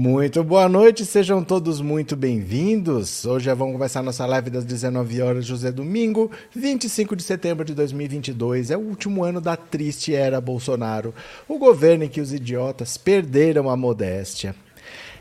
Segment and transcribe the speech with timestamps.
[0.00, 3.24] Muito boa noite, sejam todos muito bem-vindos.
[3.24, 8.70] Hoje vamos começar nossa live das 19 horas, José Domingo, 25 de setembro de 2022.
[8.70, 11.12] É o último ano da triste era Bolsonaro,
[11.48, 14.54] o governo em que os idiotas perderam a modéstia.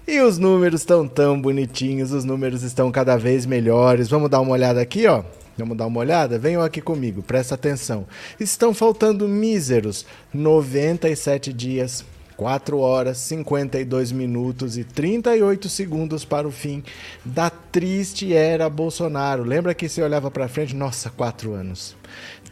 [0.08, 4.08] E os números estão tão bonitinhos, os números estão cada vez melhores.
[4.08, 5.24] Vamos dar uma olhada aqui, ó.
[5.58, 6.38] Vamos dar uma olhada?
[6.38, 8.06] Venham aqui comigo, presta atenção.
[8.40, 12.06] Estão faltando míseros 97 dias
[12.38, 16.84] 4 horas, 52 minutos e 38 segundos para o fim
[17.26, 19.44] da triste era Bolsonaro.
[19.44, 20.76] Lembra que você olhava para frente?
[20.76, 21.98] Nossa, 4 anos,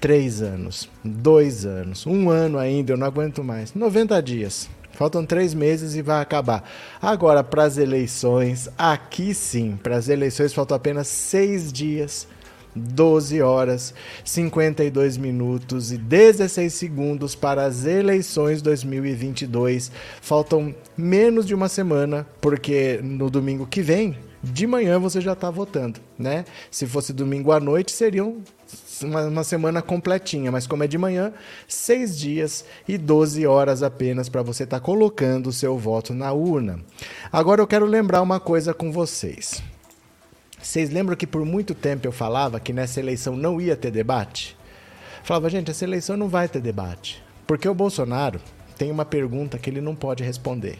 [0.01, 3.73] 3 anos, 2 anos, 1 ano ainda, eu não aguento mais.
[3.75, 4.67] 90 dias.
[4.91, 6.63] Faltam três meses e vai acabar.
[7.01, 12.25] Agora, para as eleições, aqui sim, para as eleições faltam apenas seis dias
[12.75, 19.91] 12 horas, 52 minutos e 16 segundos para as eleições 2022.
[20.21, 25.49] Faltam menos de uma semana, porque no domingo que vem, de manhã você já está
[25.49, 26.45] votando, né?
[26.69, 28.43] Se fosse domingo à noite, seriam
[29.03, 31.33] uma, semana completinha, mas como é de manhã,
[31.67, 36.31] seis dias e 12 horas apenas para você estar tá colocando o seu voto na
[36.31, 36.79] urna.
[37.31, 39.63] Agora eu quero lembrar uma coisa com vocês.
[40.65, 44.57] Vocês lembram que por muito tempo eu falava que nessa eleição não ia ter debate?
[45.23, 47.23] Falava, gente, essa eleição não vai ter debate.
[47.45, 48.41] Porque o Bolsonaro
[48.75, 50.79] tem uma pergunta que ele não pode responder.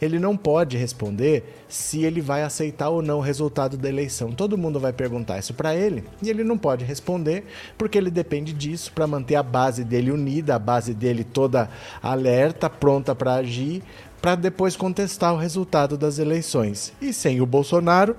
[0.00, 4.30] Ele não pode responder se ele vai aceitar ou não o resultado da eleição.
[4.30, 7.46] Todo mundo vai perguntar isso para ele e ele não pode responder
[7.78, 11.70] porque ele depende disso para manter a base dele unida, a base dele toda
[12.02, 13.82] alerta, pronta para agir,
[14.20, 16.92] para depois contestar o resultado das eleições.
[17.00, 18.14] E sem o Bolsonaro,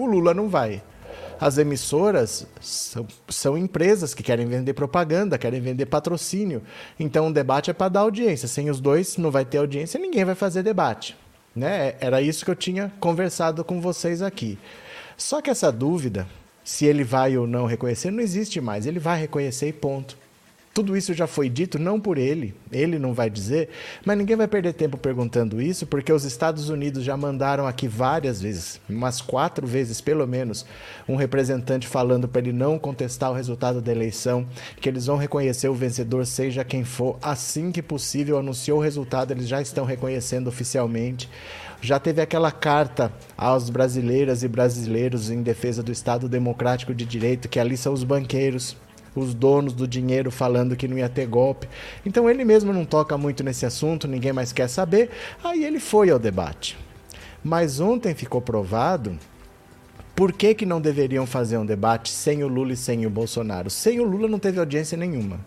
[0.00, 0.82] o Lula não vai.
[1.38, 6.62] As emissoras são, são empresas que querem vender propaganda, querem vender patrocínio.
[6.98, 8.48] Então o debate é para dar audiência.
[8.48, 11.16] Sem os dois não vai ter audiência, ninguém vai fazer debate.
[11.54, 11.94] Né?
[12.00, 14.58] Era isso que eu tinha conversado com vocês aqui.
[15.16, 16.26] Só que essa dúvida,
[16.64, 18.86] se ele vai ou não reconhecer, não existe mais.
[18.86, 20.16] Ele vai reconhecer e ponto.
[20.76, 23.70] Tudo isso já foi dito, não por ele, ele não vai dizer,
[24.04, 28.42] mas ninguém vai perder tempo perguntando isso, porque os Estados Unidos já mandaram aqui várias
[28.42, 30.66] vezes, umas quatro vezes pelo menos,
[31.08, 34.46] um representante falando para ele não contestar o resultado da eleição,
[34.78, 38.36] que eles vão reconhecer o vencedor, seja quem for, assim que possível.
[38.36, 41.26] Anunciou o resultado, eles já estão reconhecendo oficialmente
[41.80, 47.48] já teve aquela carta aos brasileiras e brasileiros em defesa do Estado Democrático de Direito,
[47.48, 48.76] que ali são os banqueiros,
[49.20, 51.68] os donos do dinheiro falando que não ia ter golpe.
[52.04, 55.10] Então ele mesmo não toca muito nesse assunto, ninguém mais quer saber.
[55.42, 56.76] Aí ele foi ao debate.
[57.42, 59.18] Mas ontem ficou provado
[60.14, 63.68] por que, que não deveriam fazer um debate sem o Lula e sem o Bolsonaro.
[63.68, 65.38] Sem o Lula não teve audiência nenhuma.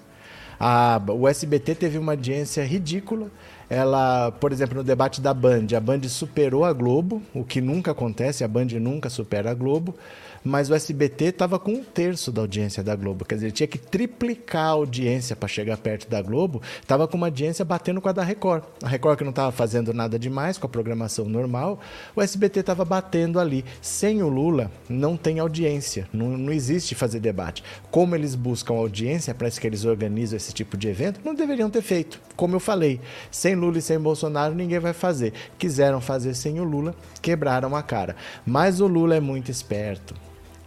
[0.59, 3.31] A, o SBT teve uma audiência ridícula.
[3.69, 7.91] Ela, por exemplo, no debate da Band, a Band superou a Globo, o que nunca
[7.91, 9.96] acontece, a Band nunca supera a Globo
[10.44, 13.25] mas o SBT estava com um terço da audiência da Globo.
[13.25, 16.62] Quer dizer, tinha que triplicar a audiência para chegar perto da Globo.
[16.81, 18.63] Estava com uma audiência batendo com a da Record.
[18.84, 21.80] A Record que não estava fazendo nada demais com a programação normal,
[22.16, 23.66] o SBT estava batendo ali.
[23.81, 26.07] Sem o Lula, não tem audiência.
[26.13, 27.63] Não, não existe fazer debate.
[27.91, 31.81] Como eles buscam audiência, parece que eles organizam esse tipo de evento, não deveriam ter
[31.81, 32.19] feito.
[32.36, 33.00] Como eu falei,
[33.31, 35.34] sem Lula e sem Bolsonaro, ninguém vai fazer.
[35.58, 38.16] Quiseram fazer sem o Lula, quebraram a cara.
[38.46, 40.16] Mas o Lula é muito esperto.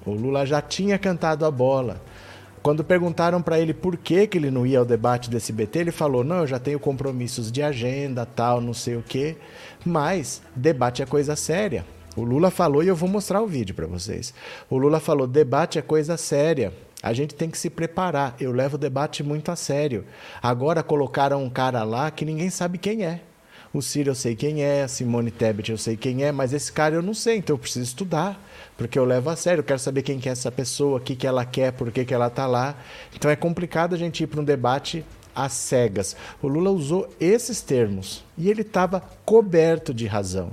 [0.06, 2.00] O Lula já tinha cantado a bola.
[2.62, 5.90] Quando perguntaram para ele por que, que ele não ia ao debate do SBT, ele
[5.90, 9.36] falou: não, eu já tenho compromissos de agenda, tal, não sei o quê.
[9.84, 11.84] Mas debate é coisa séria.
[12.14, 14.32] O Lula falou, e eu vou mostrar o vídeo para vocês.
[14.70, 16.72] O Lula falou: debate é coisa séria.
[17.02, 18.36] A gente tem que se preparar.
[18.38, 20.04] Eu levo o debate muito a sério.
[20.42, 23.20] Agora colocaram um cara lá que ninguém sabe quem é.
[23.74, 26.70] O Ciro eu sei quem é, a Simone Tebet eu sei quem é, mas esse
[26.70, 28.38] cara eu não sei, então eu preciso estudar
[28.76, 31.14] porque eu levo a sério, eu quero saber quem que é essa pessoa, o que,
[31.14, 32.74] que ela quer, por que, que ela está lá.
[33.14, 36.16] Então é complicado a gente ir para um debate às cegas.
[36.42, 40.50] O Lula usou esses termos e ele estava coberto de razão.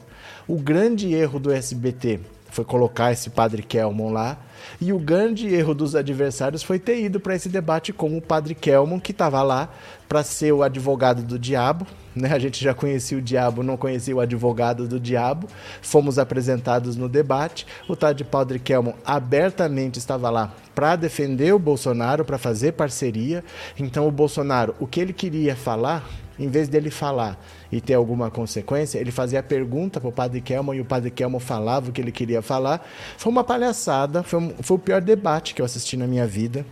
[0.48, 2.20] O grande erro do SBT
[2.52, 4.38] foi colocar esse padre Kelmon lá.
[4.80, 8.56] E o grande erro dos adversários foi ter ido para esse debate com o padre
[8.56, 9.70] Kelmon, que estava lá
[10.08, 11.86] para ser o advogado do diabo,
[12.16, 12.34] né?
[12.34, 15.48] A gente já conhecia o diabo, não conhecia o advogado do diabo.
[15.82, 17.66] Fomos apresentados no debate.
[17.88, 23.44] O tal de Padre Kelmon abertamente estava lá para defender o Bolsonaro, para fazer parceria.
[23.78, 26.08] Então, o Bolsonaro, o que ele queria falar,
[26.40, 27.38] em vez dele falar
[27.72, 31.12] e ter alguma consequência, ele fazia a pergunta para o Padre Kelmon e o Padre
[31.12, 32.88] Kelmon falava o que ele queria falar.
[33.18, 36.66] Foi uma palhaçada, foi, um, foi o pior debate que eu assisti na minha vida.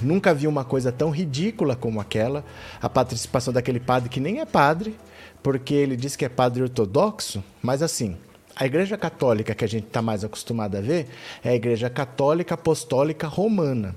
[0.00, 2.44] Nunca vi uma coisa tão ridícula como aquela,
[2.80, 4.96] a participação daquele padre que nem é padre,
[5.42, 8.16] porque ele diz que é padre ortodoxo, mas assim,
[8.54, 11.08] a Igreja Católica que a gente está mais acostumado a ver
[11.44, 13.94] é a Igreja Católica Apostólica Romana.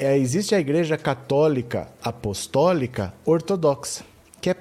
[0.00, 4.04] É, existe a Igreja Católica Apostólica Ortodoxa,
[4.40, 4.56] que é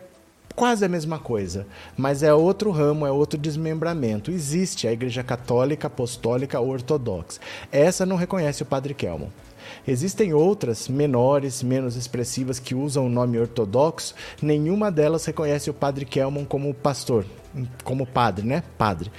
[0.56, 4.32] quase a mesma coisa, mas é outro ramo, é outro desmembramento.
[4.32, 7.40] Existe a Igreja Católica Apostólica Ortodoxa.
[7.72, 9.32] Essa não reconhece o Padre Kelmo.
[9.88, 14.16] Existem outras, menores, menos expressivas, que usam o nome ortodoxo.
[14.42, 17.26] Nenhuma delas reconhece o Padre Kelmon como pastor,
[17.84, 18.64] como padre, né?
[18.76, 19.12] Padre.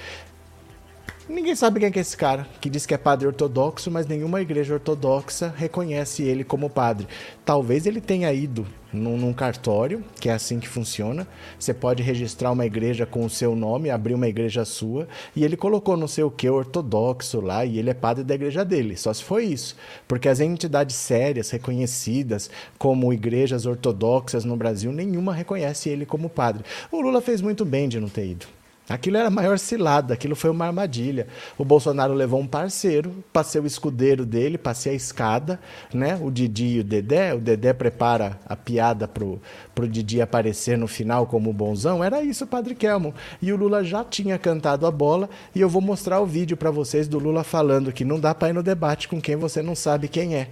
[1.29, 4.73] Ninguém sabe quem é esse cara, que diz que é padre ortodoxo, mas nenhuma igreja
[4.73, 7.07] ortodoxa reconhece ele como padre.
[7.45, 11.27] Talvez ele tenha ido num, num, cartório, que é assim que funciona.
[11.59, 15.55] Você pode registrar uma igreja com o seu nome, abrir uma igreja sua, e ele
[15.55, 18.97] colocou não sei o que ortodoxo lá, e ele é padre da igreja dele.
[18.97, 19.75] Só se foi isso.
[20.07, 26.63] Porque as entidades sérias, reconhecidas como igrejas ortodoxas no Brasil, nenhuma reconhece ele como padre.
[26.91, 28.58] O Lula fez muito bem de não ter ido.
[28.89, 31.27] Aquilo era a maior cilada, aquilo foi uma armadilha.
[31.59, 35.59] O Bolsonaro levou um parceiro, passei o escudeiro dele, passei a escada,
[35.93, 36.19] né?
[36.19, 39.39] O Didi e o Dedé, o Dedé prepara a piada pro,
[39.75, 42.03] pro Didi aparecer no final como bonzão.
[42.03, 43.13] Era isso, Padre Kelmo.
[43.39, 46.71] E o Lula já tinha cantado a bola e eu vou mostrar o vídeo para
[46.71, 49.75] vocês do Lula falando que não dá para ir no debate com quem você não
[49.75, 50.49] sabe quem é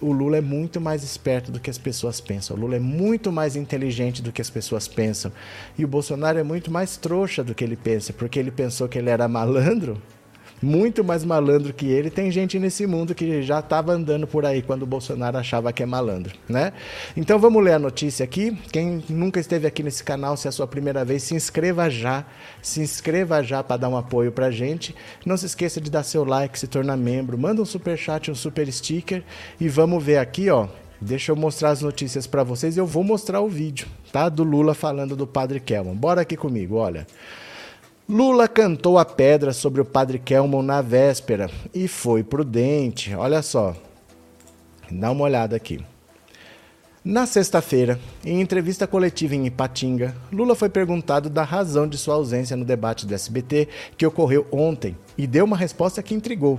[0.00, 2.56] o Lula é muito mais esperto do que as pessoas pensam.
[2.56, 5.30] O Lula é muito mais inteligente do que as pessoas pensam.
[5.76, 8.98] E o Bolsonaro é muito mais trouxa do que ele pensa, porque ele pensou que
[8.98, 10.00] ele era malandro
[10.62, 12.10] muito mais malandro que ele.
[12.10, 15.82] Tem gente nesse mundo que já estava andando por aí quando o Bolsonaro achava que
[15.82, 16.72] é malandro, né?
[17.16, 18.56] Então vamos ler a notícia aqui.
[18.72, 22.24] Quem nunca esteve aqui nesse canal, se é a sua primeira vez, se inscreva já.
[22.62, 24.94] Se inscreva já para dar um apoio pra gente.
[25.24, 28.34] Não se esqueça de dar seu like, se tornar membro, manda um super chat, um
[28.34, 29.22] super sticker
[29.60, 30.68] e vamos ver aqui, ó.
[31.00, 32.76] Deixa eu mostrar as notícias para vocês.
[32.76, 34.28] Eu vou mostrar o vídeo, tá?
[34.28, 35.94] Do Lula falando do Padre Kelman.
[35.94, 37.06] Bora aqui comigo, olha.
[38.10, 43.14] Lula cantou a pedra sobre o padre Kelmon na véspera e foi prudente.
[43.14, 43.72] Olha só,
[44.90, 45.78] dá uma olhada aqui.
[47.04, 52.56] Na sexta-feira, em entrevista coletiva em Ipatinga, Lula foi perguntado da razão de sua ausência
[52.56, 56.58] no debate do SBT que ocorreu ontem e deu uma resposta que intrigou.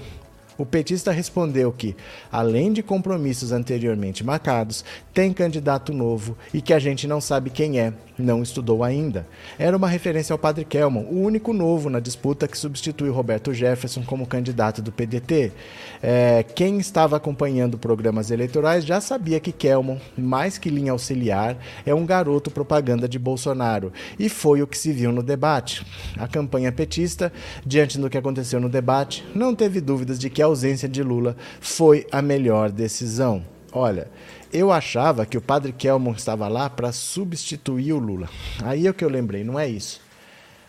[0.61, 1.95] O petista respondeu que,
[2.31, 7.79] além de compromissos anteriormente marcados, tem candidato novo e que a gente não sabe quem
[7.79, 7.91] é,
[8.21, 9.25] não estudou ainda.
[9.57, 14.03] Era uma referência ao padre Kelman, o único novo na disputa que substitui Roberto Jefferson
[14.03, 15.51] como candidato do PDT.
[16.01, 21.93] É, quem estava acompanhando programas eleitorais já sabia que Kelman, mais que linha auxiliar, é
[21.93, 23.91] um garoto propaganda de Bolsonaro.
[24.19, 25.85] E foi o que se viu no debate.
[26.17, 27.33] A campanha petista,
[27.65, 31.35] diante do que aconteceu no debate, não teve dúvidas de que a ausência de Lula
[31.59, 33.45] foi a melhor decisão.
[33.73, 34.09] Olha,
[34.51, 38.29] eu achava que o padre Kelmon estava lá para substituir o Lula.
[38.63, 40.01] Aí é o que eu lembrei, não é isso.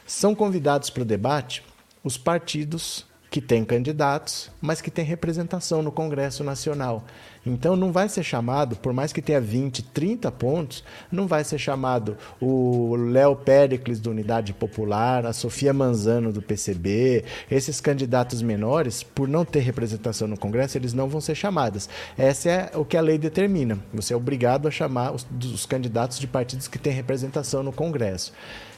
[0.07, 1.63] São convidados para o debate
[2.05, 7.05] os partidos que têm candidatos, mas que têm representação no Congresso Nacional.
[7.45, 11.59] Então não vai ser chamado, por mais que tenha 20, 30 pontos, não vai ser
[11.59, 19.03] chamado o Léo Pericles do Unidade Popular, a Sofia Manzano do PCB, esses candidatos menores,
[19.03, 21.89] por não ter representação no Congresso, eles não vão ser chamados.
[22.17, 23.79] Essa é o que a lei determina.
[23.93, 28.33] Você é obrigado a chamar os, os candidatos de partidos que têm representação no Congresso.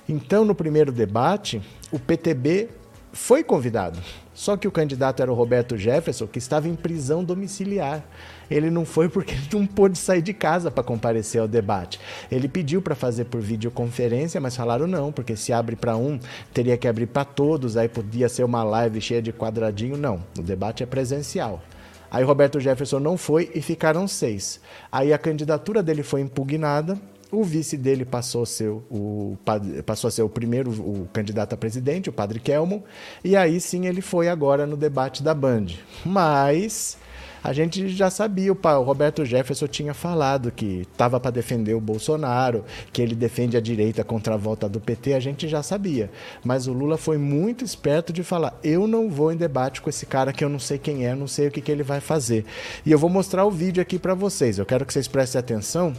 [0.08, 2.68] Então, no primeiro debate, o PTB
[3.12, 3.98] foi convidado.
[4.34, 8.04] Só que o candidato era o Roberto Jefferson, que estava em prisão domiciliar.
[8.50, 12.00] Ele não foi porque ele não pôde sair de casa para comparecer ao debate.
[12.30, 16.18] Ele pediu para fazer por videoconferência, mas falaram não, porque se abre para um,
[16.52, 19.96] teria que abrir para todos, aí podia ser uma live cheia de quadradinho.
[19.96, 21.62] Não, o debate é presencial.
[22.10, 24.60] Aí Roberto Jefferson não foi e ficaram seis.
[24.92, 26.98] Aí a candidatura dele foi impugnada
[27.34, 29.36] o vice dele passou a ser o,
[29.84, 32.84] passou a ser o primeiro o candidato a presidente, o padre Kelmo,
[33.22, 35.66] e aí sim ele foi agora no debate da Band.
[36.04, 36.96] Mas
[37.44, 42.64] a gente já sabia, o Roberto Jefferson tinha falado que estava para defender o Bolsonaro,
[42.90, 46.10] que ele defende a direita contra a volta do PT, a gente já sabia.
[46.42, 50.06] Mas o Lula foi muito esperto de falar: eu não vou em debate com esse
[50.06, 52.46] cara que eu não sei quem é, não sei o que, que ele vai fazer.
[52.84, 54.58] E eu vou mostrar o vídeo aqui para vocês.
[54.58, 55.92] Eu quero que vocês prestem atenção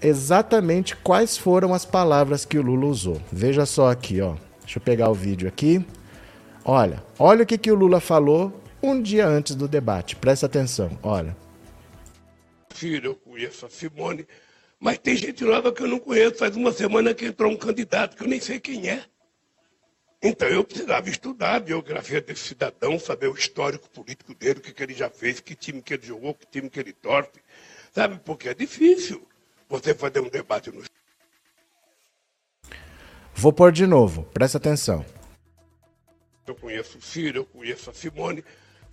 [0.00, 3.20] exatamente quais foram as palavras que o Lula usou.
[3.30, 4.32] Veja só aqui, ó.
[4.62, 5.84] Deixa eu pegar o vídeo aqui.
[6.64, 10.16] Olha, olha o que, que o Lula falou um dia antes do debate.
[10.16, 11.36] Presta atenção, olha.
[12.74, 14.26] Filho, eu conheço a Simone,
[14.80, 16.36] mas tem gente nova que eu não conheço.
[16.36, 19.04] Faz uma semana que entrou um candidato que eu nem sei quem é.
[20.22, 24.72] Então eu precisava estudar a biografia desse cidadão, saber o histórico político dele, o que,
[24.72, 27.42] que ele já fez, que time que ele jogou, que time que ele torce.
[27.92, 28.18] Sabe?
[28.24, 29.28] Porque é difícil
[29.68, 30.82] você fazer um debate no.
[33.34, 35.04] Vou pôr de novo, presta atenção.
[36.46, 38.44] Eu conheço o Ciro, eu conheço a Simone,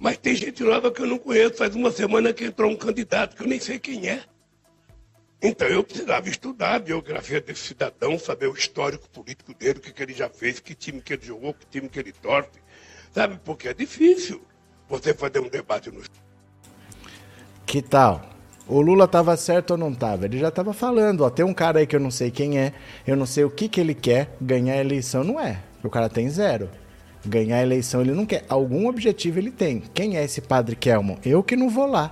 [0.02, 1.58] mas tem gente nova que eu não conheço.
[1.58, 4.24] Faz uma semana que entrou um candidato que eu nem sei quem é.
[5.40, 9.94] Então eu precisava estudar a biografia desse cidadão, saber o histórico político dele, o que,
[9.94, 12.50] que ele já fez, que time que ele jogou, que time que ele torce.
[13.14, 13.40] Sabe?
[13.46, 14.42] Porque é difícil
[14.90, 16.02] você fazer um debate no.
[17.68, 18.28] Que tal?
[18.68, 20.26] O Lula estava certo ou não estava?
[20.26, 22.74] Ele já estava falando, ó, tem um cara aí que eu não sei quem é,
[23.06, 25.62] eu não sei o que, que ele quer, ganhar a eleição não é.
[25.84, 26.70] O cara tem zero.
[27.26, 28.46] Ganhar a eleição ele não quer.
[28.50, 29.84] Algum objetivo ele tem.
[29.94, 31.18] Quem é esse padre Kelmon?
[31.24, 32.12] Eu que não vou lá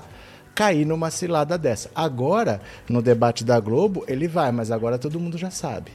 [0.54, 1.90] cair numa cilada dessa.
[1.96, 5.92] Agora, no debate da Globo, ele vai, mas agora todo mundo já sabe.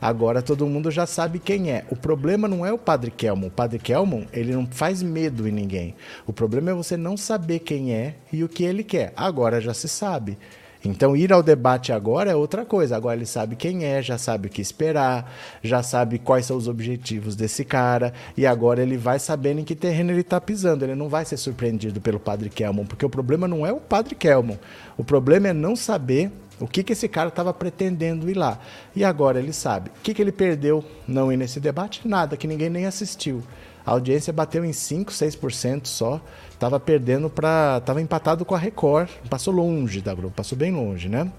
[0.00, 1.84] Agora todo mundo já sabe quem é.
[1.90, 3.48] O problema não é o Padre Kelmon.
[3.48, 5.94] O Padre Kelmon, ele não faz medo em ninguém.
[6.26, 9.12] O problema é você não saber quem é e o que ele quer.
[9.14, 10.38] Agora já se sabe.
[10.84, 12.96] Então, ir ao debate agora é outra coisa.
[12.96, 15.30] Agora ele sabe quem é, já sabe o que esperar,
[15.62, 19.74] já sabe quais são os objetivos desse cara, e agora ele vai sabendo em que
[19.74, 20.84] terreno ele está pisando.
[20.84, 24.14] Ele não vai ser surpreendido pelo Padre Kelmon, porque o problema não é o Padre
[24.14, 24.56] Kelmon.
[24.96, 28.58] O problema é não saber o que, que esse cara estava pretendendo ir lá.
[28.94, 29.90] E agora ele sabe.
[29.90, 32.06] O que, que ele perdeu não ir nesse debate?
[32.06, 33.42] Nada, que ninguém nem assistiu.
[33.84, 36.20] A audiência bateu em 5, 6% só.
[36.60, 37.80] Tava perdendo para.
[37.80, 39.08] Tava empatado com a Record.
[39.30, 41.32] Passou longe da Globo, passou bem longe, né?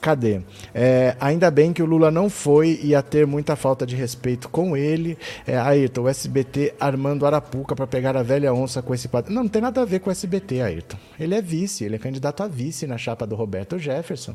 [0.00, 0.40] Cadê?
[0.74, 4.74] É, ainda bem que o Lula não foi, ia ter muita falta de respeito com
[4.74, 5.18] ele.
[5.46, 9.34] É, Ayrton, o SBT armando Arapuca para pegar a velha onça com esse padrão.
[9.34, 10.96] Não, não tem nada a ver com o SBT, Ayrton.
[11.20, 14.34] Ele é vice, ele é candidato a vice na chapa do Roberto Jefferson.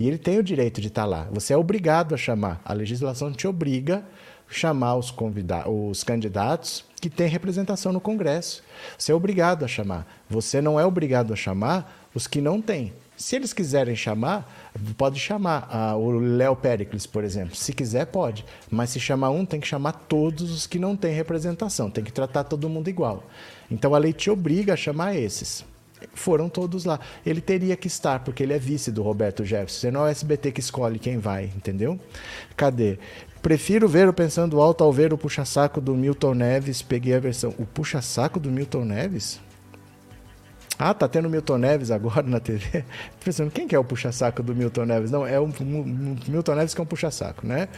[0.00, 1.28] E ele tem o direito de estar tá lá.
[1.32, 2.62] Você é obrigado a chamar.
[2.64, 4.04] A legislação te obriga
[4.48, 5.14] chamar os,
[5.66, 8.62] os candidatos que têm representação no Congresso.
[8.96, 10.06] Você é obrigado a chamar.
[10.28, 12.92] Você não é obrigado a chamar os que não têm.
[13.16, 15.66] Se eles quiserem chamar, pode chamar.
[15.70, 17.56] Ah, o Léo Pericles, por exemplo.
[17.56, 18.44] Se quiser, pode.
[18.70, 21.90] Mas se chamar um, tem que chamar todos os que não têm representação.
[21.90, 23.24] Tem que tratar todo mundo igual.
[23.70, 25.64] Então a lei te obriga a chamar esses.
[26.12, 27.00] Foram todos lá.
[27.24, 29.90] Ele teria que estar, porque ele é vice do Roberto Jefferson.
[29.90, 31.98] Não é o SBT que escolhe quem vai, entendeu?
[32.54, 32.98] Cadê?
[33.46, 36.82] Prefiro ver o Pensando Alto ao ver o puxa-saco do Milton Neves.
[36.82, 37.54] Peguei a versão.
[37.60, 39.40] O puxa-saco do Milton Neves?
[40.76, 42.84] Ah, tá tendo Milton Neves agora na TV.
[43.24, 45.12] Pensando, quem que é o puxa-saco do Milton Neves?
[45.12, 47.68] Não, é o Milton Neves que é um puxa-saco, né?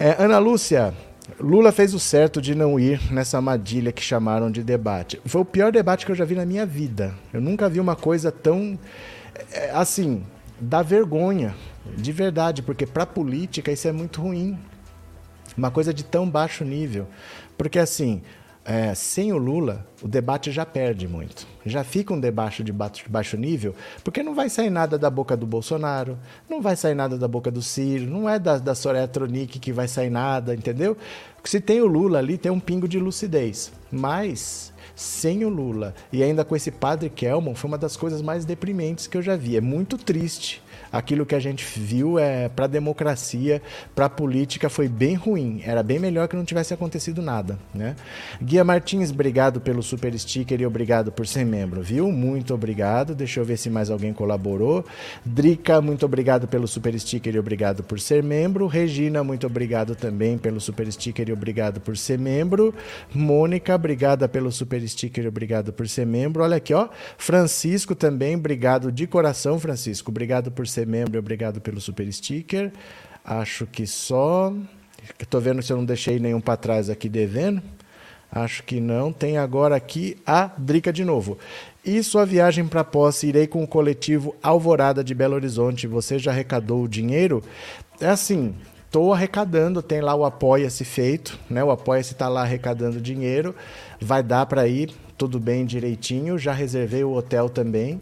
[0.00, 0.92] É, Ana Lúcia,
[1.38, 5.22] Lula fez o certo de não ir nessa armadilha que chamaram de debate.
[5.26, 7.14] Foi o pior debate que eu já vi na minha vida.
[7.32, 8.76] Eu nunca vi uma coisa tão.
[9.52, 10.24] É, assim,
[10.60, 11.54] dá vergonha.
[11.96, 14.58] De verdade, porque para política isso é muito ruim.
[15.56, 17.06] Uma coisa de tão baixo nível.
[17.56, 18.22] Porque assim,
[18.64, 21.46] é, sem o Lula, o debate já perde muito.
[21.66, 25.46] Já fica um debate de baixo nível, porque não vai sair nada da boca do
[25.46, 26.16] Bolsonaro,
[26.48, 29.72] não vai sair nada da boca do Ciro, não é da, da Soraya Tronic que
[29.72, 30.96] vai sair nada, entendeu?
[31.42, 33.72] Se tem o Lula ali, tem um pingo de lucidez.
[33.90, 38.44] Mas, sem o Lula e ainda com esse padre Kelmon, foi uma das coisas mais
[38.44, 39.56] deprimentes que eu já vi.
[39.56, 43.62] É muito triste aquilo que a gente viu é para a democracia,
[43.94, 45.62] para a política foi bem ruim.
[45.64, 47.96] Era bem melhor que não tivesse acontecido nada, né?
[48.40, 52.12] Guia Martins, obrigado pelo super sticker e obrigado por ser membro, viu?
[52.12, 53.14] Muito obrigado.
[53.14, 54.84] Deixa eu ver se mais alguém colaborou.
[55.24, 58.66] Drica, muito obrigado pelo super sticker e obrigado por ser membro.
[58.66, 62.74] Regina, muito obrigado também pelo super sticker e obrigado por ser membro.
[63.14, 66.42] Mônica, obrigada pelo super sticker e obrigado por ser membro.
[66.42, 66.88] Olha aqui, ó.
[67.16, 70.10] Francisco também, obrigado de coração, Francisco.
[70.10, 72.72] Obrigado por ser ser membro obrigado pelo super sticker.
[73.24, 74.52] Acho que só.
[75.18, 77.62] Estou vendo se eu não deixei nenhum para trás aqui devendo.
[78.30, 79.12] Acho que não.
[79.12, 81.38] Tem agora aqui a Drica de novo.
[81.84, 85.86] E sua viagem para posse, irei com o coletivo Alvorada de Belo Horizonte.
[85.86, 87.42] Você já arrecadou o dinheiro?
[88.00, 88.54] É assim,
[88.86, 91.62] estou arrecadando, tem lá o Apoia-se feito, né?
[91.62, 93.54] O Apoia-se está lá arrecadando dinheiro.
[94.00, 96.38] Vai dar para ir, tudo bem direitinho.
[96.38, 98.00] Já reservei o hotel também.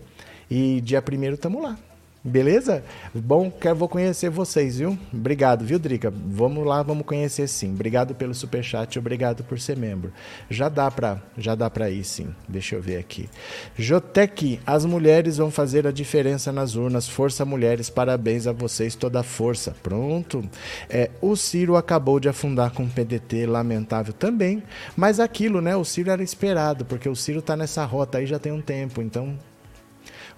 [0.50, 1.78] E dia primeiro estamos lá.
[2.22, 2.84] Beleza?
[3.14, 4.98] Bom, quero vou conhecer vocês, viu?
[5.10, 6.12] Obrigado, viu, Drica?
[6.14, 7.72] Vamos lá, vamos conhecer sim.
[7.72, 10.12] Obrigado pelo super chat, obrigado por ser membro.
[10.50, 12.28] Já dá para, já dá para ir sim.
[12.46, 13.26] Deixa eu ver aqui.
[13.74, 17.08] Jotec, as mulheres vão fazer a diferença nas urnas.
[17.08, 19.74] Força mulheres, parabéns a vocês, toda a força.
[19.82, 20.44] Pronto.
[20.90, 24.62] É, o Ciro acabou de afundar com o PDT, lamentável também,
[24.94, 25.74] mas aquilo, né?
[25.74, 29.00] O Ciro era esperado, porque o Ciro tá nessa rota aí já tem um tempo,
[29.00, 29.38] então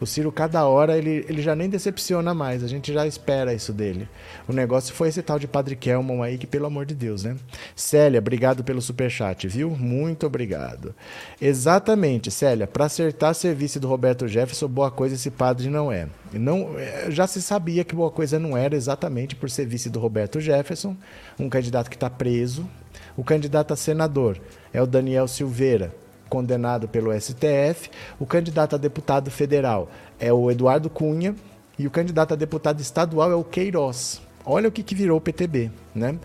[0.02, 2.64] O Ciro, cada hora, ele, ele já nem decepciona mais.
[2.64, 4.08] A gente já espera isso dele.
[4.48, 7.36] O negócio foi esse tal de Padre Kelmon aí, que pelo amor de Deus, né?
[7.76, 9.70] Célia, obrigado pelo superchat, viu?
[9.70, 10.94] Muito obrigado.
[11.40, 12.66] Exatamente, Célia.
[12.66, 16.08] Para acertar serviço do Roberto Jefferson, boa coisa esse padre não é.
[16.32, 20.00] Não, é, já se sabia que boa coisa não era exatamente por ser vice do
[20.00, 20.96] Roberto Jefferson,
[21.38, 22.68] um candidato que está preso.
[23.16, 24.40] O candidato a senador
[24.72, 25.94] é o Daniel Silveira,
[26.32, 27.90] condenado pelo STF.
[28.18, 31.34] O candidato a deputado federal é o Eduardo Cunha.
[31.78, 34.22] E o candidato a deputado estadual é o Queiroz.
[34.46, 36.18] Olha o que, que virou o PTB, né?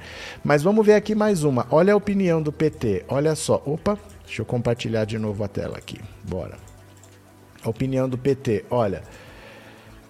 [0.43, 1.67] Mas vamos ver aqui mais uma.
[1.69, 3.03] Olha a opinião do PT.
[3.09, 3.61] Olha só.
[3.65, 5.99] Opa, deixa eu compartilhar de novo a tela aqui.
[6.23, 6.57] Bora.
[7.61, 8.65] A opinião do PT.
[8.69, 9.03] Olha.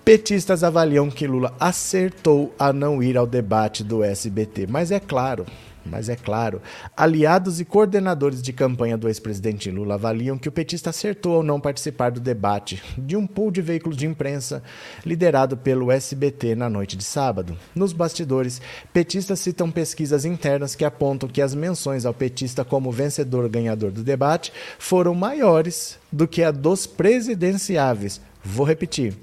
[0.05, 4.67] Petistas avaliam que Lula acertou a não ir ao debate do SBT.
[4.67, 5.45] Mas é claro,
[5.89, 6.61] mas é claro,
[6.95, 11.59] aliados e coordenadores de campanha do ex-presidente Lula avaliam que o petista acertou ao não
[11.59, 14.61] participar do debate de um pool de veículos de imprensa
[15.05, 17.57] liderado pelo SBT na noite de sábado.
[17.73, 23.47] Nos bastidores, petistas citam pesquisas internas que apontam que as menções ao petista como vencedor
[23.49, 28.21] ganhador do debate foram maiores do que a dos presidenciáveis.
[28.43, 29.15] Vou repetir.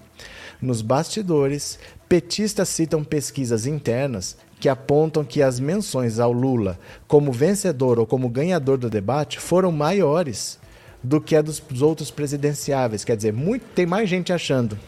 [0.60, 1.78] Nos bastidores,
[2.08, 8.30] petistas citam pesquisas internas que apontam que as menções ao Lula como vencedor ou como
[8.30, 10.58] ganhador do debate foram maiores
[11.02, 13.04] do que a dos outros presidenciáveis.
[13.04, 14.78] Quer dizer, muito, tem mais gente achando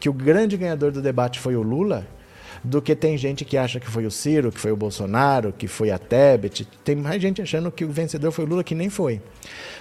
[0.00, 2.06] que o grande ganhador do debate foi o Lula
[2.64, 5.68] do que tem gente que acha que foi o Ciro, que foi o Bolsonaro, que
[5.68, 6.66] foi a Tebet.
[6.82, 9.20] Tem mais gente achando que o vencedor foi o Lula, que nem foi.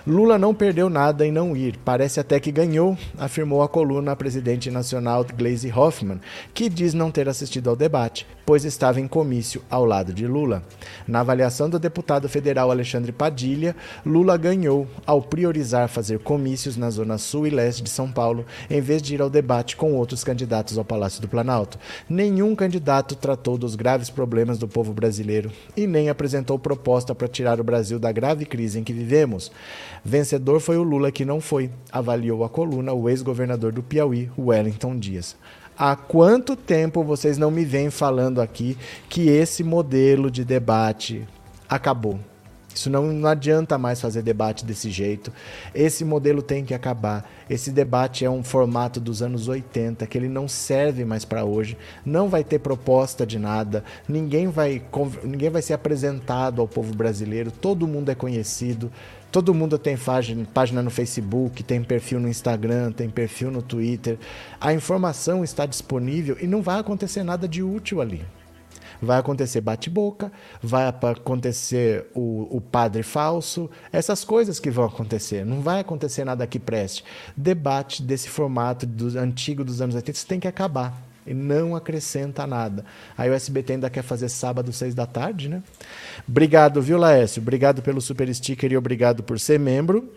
[0.05, 4.15] Lula não perdeu nada em não ir, parece até que ganhou, afirmou a coluna a
[4.17, 6.19] presidente nacional Glaze Hoffman,
[6.53, 10.63] que diz não ter assistido ao debate, pois estava em comício ao lado de Lula.
[11.05, 17.17] Na avaliação do deputado federal Alexandre Padilha, Lula ganhou ao priorizar fazer comícios na zona
[17.17, 20.77] sul e leste de São Paulo, em vez de ir ao debate com outros candidatos
[20.77, 21.77] ao Palácio do Planalto.
[22.09, 27.59] Nenhum candidato tratou dos graves problemas do povo brasileiro e nem apresentou proposta para tirar
[27.59, 29.51] o Brasil da grave crise em que vivemos.
[30.05, 34.97] Vencedor foi o Lula que não foi, avaliou a coluna o ex-governador do Piauí, Wellington
[34.97, 35.35] Dias.
[35.79, 38.75] Há quanto tempo vocês não me vêm falando aqui
[39.07, 41.27] que esse modelo de debate
[41.69, 42.19] acabou?
[42.73, 45.31] Isso não, não adianta mais fazer debate desse jeito.
[45.75, 47.27] Esse modelo tem que acabar.
[47.49, 51.77] Esse debate é um formato dos anos 80 que ele não serve mais para hoje.
[52.05, 53.83] Não vai ter proposta de nada.
[54.07, 54.81] Ninguém vai,
[55.23, 57.51] ninguém vai ser apresentado ao povo brasileiro.
[57.51, 58.91] Todo mundo é conhecido.
[59.31, 59.97] Todo mundo tem
[60.53, 64.17] página no Facebook, tem perfil no Instagram, tem perfil no Twitter.
[64.59, 68.25] A informação está disponível e não vai acontecer nada de útil ali.
[69.01, 75.45] Vai acontecer bate-boca, vai acontecer o, o, padre falso, essas coisas que vão acontecer.
[75.45, 77.03] Não vai acontecer nada que preste.
[77.35, 82.85] Debate desse formato do, antigo dos anos 80 tem que acabar e não acrescenta nada.
[83.17, 85.61] Aí o SBT ainda quer fazer sábado, seis da tarde, né?
[86.27, 87.41] Obrigado, viu, Laércio?
[87.41, 90.11] Obrigado pelo super sticker e obrigado por ser membro.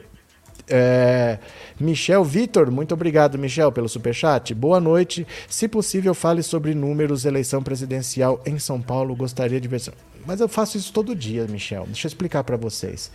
[0.68, 1.38] É,
[1.80, 4.54] Michel Vitor, muito obrigado, Michel, pelo superchat.
[4.54, 5.26] Boa noite.
[5.48, 9.16] Se possível, fale sobre números, eleição presidencial em São Paulo.
[9.16, 9.80] Gostaria de ver.
[10.24, 11.86] Mas eu faço isso todo dia, Michel.
[11.86, 13.10] Deixa eu explicar para vocês.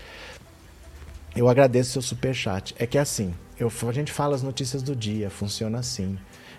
[1.35, 2.75] Eu agradeço seu superchat.
[2.77, 6.17] É que é assim, eu, a gente fala as notícias do dia, funciona assim.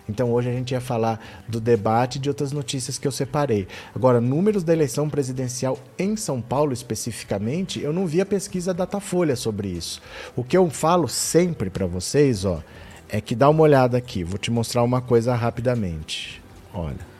[0.09, 3.67] Então hoje a gente ia falar do debate e de outras notícias que eu separei.
[3.93, 9.35] Agora, números da eleição presidencial em São Paulo especificamente, eu não vi a pesquisa Datafolha
[9.35, 10.01] sobre isso.
[10.35, 12.61] O que eu falo sempre para vocês, ó,
[13.09, 14.23] é que dá uma olhada aqui.
[14.23, 16.41] Vou te mostrar uma coisa rapidamente.
[16.73, 17.17] Olha.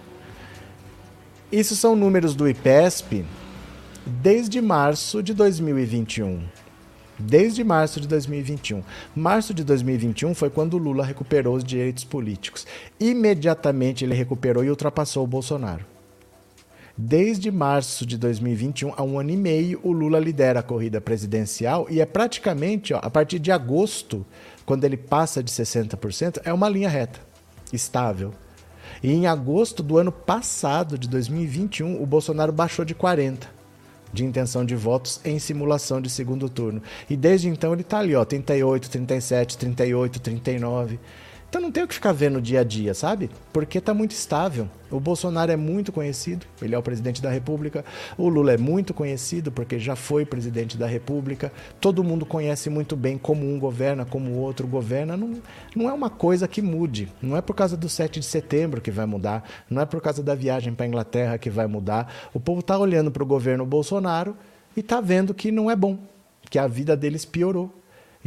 [1.52, 3.26] Isso são números do IPESP
[4.06, 6.41] desde março de 2021
[7.19, 8.84] desde março de 2021.
[9.15, 12.65] Março de 2021 foi quando o Lula recuperou os direitos políticos.
[12.99, 15.86] Imediatamente ele recuperou e ultrapassou o Bolsonaro.
[16.99, 21.86] Desde março de 2021, há um ano e meio, o Lula lidera a corrida presidencial
[21.91, 24.25] e é praticamente, ó, a partir de agosto,
[24.65, 27.19] quando ele passa de 60%, é uma linha reta,
[27.71, 28.34] estável.
[29.03, 33.57] E em agosto do ano passado, de 2021, o Bolsonaro baixou de 40%
[34.12, 36.82] de intenção de votos em simulação de segundo turno.
[37.10, 41.00] E desde então ele está ali, ó, 38, 37, 38, 39.
[41.49, 43.29] Então não tem o que ficar vendo dia a dia, sabe?
[43.53, 44.67] Porque está muito estável.
[44.91, 47.86] O Bolsonaro é muito conhecido, ele é o presidente da República.
[48.17, 51.51] O Lula é muito conhecido porque já foi presidente da República.
[51.79, 55.15] Todo mundo conhece muito bem como um governa, como o outro governa.
[55.15, 55.41] Não,
[55.73, 57.12] não é uma coisa que mude.
[57.21, 59.49] Não é por causa do 7 de setembro que vai mudar.
[59.69, 62.13] Não é por causa da viagem para a Inglaterra que vai mudar.
[62.33, 64.36] O povo está olhando para o governo Bolsonaro
[64.75, 65.97] e está vendo que não é bom,
[66.49, 67.73] que a vida deles piorou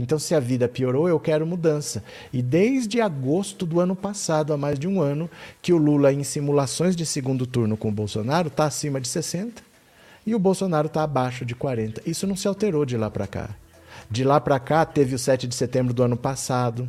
[0.02, 2.02] Então, se a vida piorou, eu quero mudança.
[2.32, 5.28] E desde agosto do ano passado, há mais de um ano,
[5.60, 9.62] que o Lula, em simulações de segundo turno com o Bolsonaro, está acima de 60
[10.26, 12.02] e o Bolsonaro está abaixo de 40.
[12.06, 13.50] Isso não se alterou de lá para cá.
[14.10, 16.88] De lá para cá, teve o 7 de setembro do ano passado,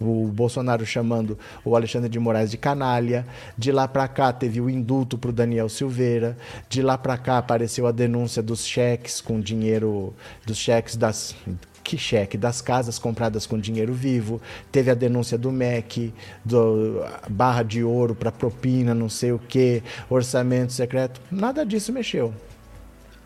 [0.00, 3.26] o Bolsonaro chamando o Alexandre de Moraes de canalha.
[3.56, 6.36] De lá para cá teve o indulto para o Daniel Silveira.
[6.68, 10.14] De lá para cá apareceu a denúncia dos cheques com dinheiro,
[10.46, 11.36] dos cheques das
[11.82, 14.40] que cheque das casas compradas com dinheiro vivo.
[14.70, 16.12] Teve a denúncia do MEC,
[16.44, 21.20] do barra de ouro para propina, não sei o que, orçamento secreto.
[21.30, 22.32] Nada disso mexeu.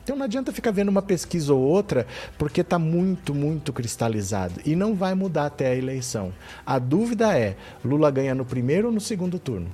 [0.03, 4.61] Então não adianta ficar vendo uma pesquisa ou outra, porque está muito, muito cristalizado.
[4.65, 6.31] E não vai mudar até a eleição.
[6.65, 9.69] A dúvida é: Lula ganha no primeiro ou no segundo turno?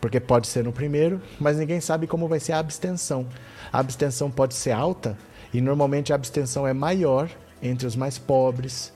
[0.00, 3.26] Porque pode ser no primeiro, mas ninguém sabe como vai ser a abstenção.
[3.70, 5.18] A abstenção pode ser alta,
[5.52, 7.28] e normalmente a abstenção é maior
[7.62, 8.92] entre os mais pobres,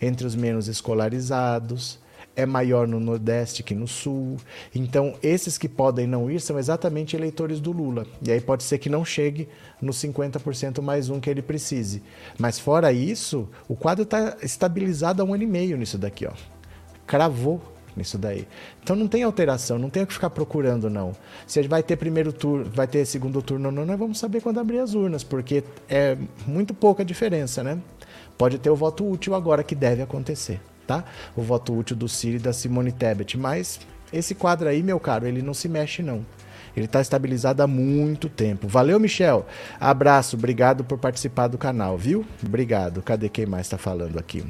[0.00, 1.98] entre os menos escolarizados,
[2.36, 4.36] é maior no Nordeste que no Sul.
[4.74, 8.06] Então, esses que podem não ir são exatamente eleitores do Lula.
[8.22, 9.48] E aí pode ser que não chegue
[9.80, 12.02] nos 50% mais um que ele precise.
[12.38, 16.26] Mas fora isso, o quadro está estabilizado há um ano e meio nisso daqui.
[16.26, 16.32] Ó.
[17.06, 17.62] Cravou
[17.96, 18.46] nisso daí.
[18.82, 21.12] Então não tem alteração, não tem o que ficar procurando, não.
[21.46, 24.58] Se vai ter primeiro turno, vai ter segundo turno ou não, nós vamos saber quando
[24.58, 27.78] abrir as urnas, porque é muito pouca diferença, né?
[28.36, 31.04] Pode ter o voto útil agora que deve acontecer tá?
[31.36, 33.36] O voto útil do Ciro e da Simone Tebet.
[33.36, 33.80] Mas
[34.12, 36.24] esse quadro aí, meu caro, ele não se mexe, não.
[36.76, 38.66] Ele está estabilizado há muito tempo.
[38.66, 39.46] Valeu, Michel.
[39.78, 42.26] Abraço, obrigado por participar do canal, viu?
[42.44, 43.00] Obrigado.
[43.00, 44.44] Cadê quem mais está falando aqui?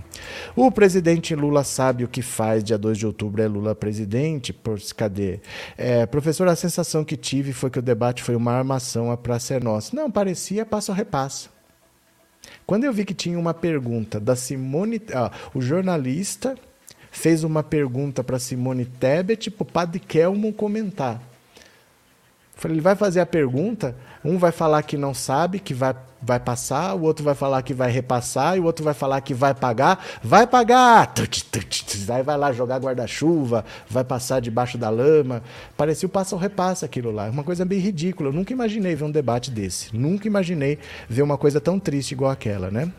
[0.57, 2.65] O presidente Lula sabe o que faz.
[2.65, 4.55] Dia 2 de outubro é Lula presidente.
[4.55, 5.41] Por, cadê?
[5.77, 9.55] É, professor, a sensação que tive foi que o debate foi uma armação, a praça
[9.55, 9.95] é nossa.
[9.95, 11.54] Não, parecia passo a repasso.
[12.67, 16.57] Quando eu vi que tinha uma pergunta da Simone, ah, o jornalista
[17.11, 21.21] fez uma pergunta para Simone Tebet para o Padre Kelmo comentar.
[22.57, 26.41] Falei, ele vai fazer a pergunta, um vai falar que não sabe, que vai, vai
[26.41, 29.55] passar, o outro vai falar que vai repassar, e o outro vai falar que vai
[29.55, 30.03] pagar.
[30.23, 31.13] Vai pagar!
[32.09, 35.43] Aí vai lá jogar guarda-chuva, vai passar debaixo da lama.
[35.77, 37.29] Parecia o passa ou repassa aquilo lá.
[37.29, 38.31] Uma coisa bem ridícula.
[38.31, 39.95] Eu nunca imaginei ver um debate desse.
[39.95, 42.91] Nunca imaginei ver uma coisa tão triste igual aquela, né?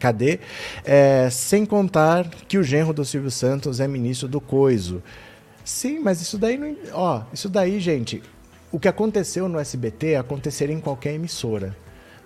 [0.00, 0.40] Cadê?
[0.84, 5.02] É, sem contar que o genro do Silvio Santos é ministro do Coiso.
[5.64, 6.76] Sim, mas isso daí não.
[6.92, 8.22] Ó, isso daí, gente,
[8.76, 11.74] o que aconteceu no SBT aconteceria em qualquer emissora.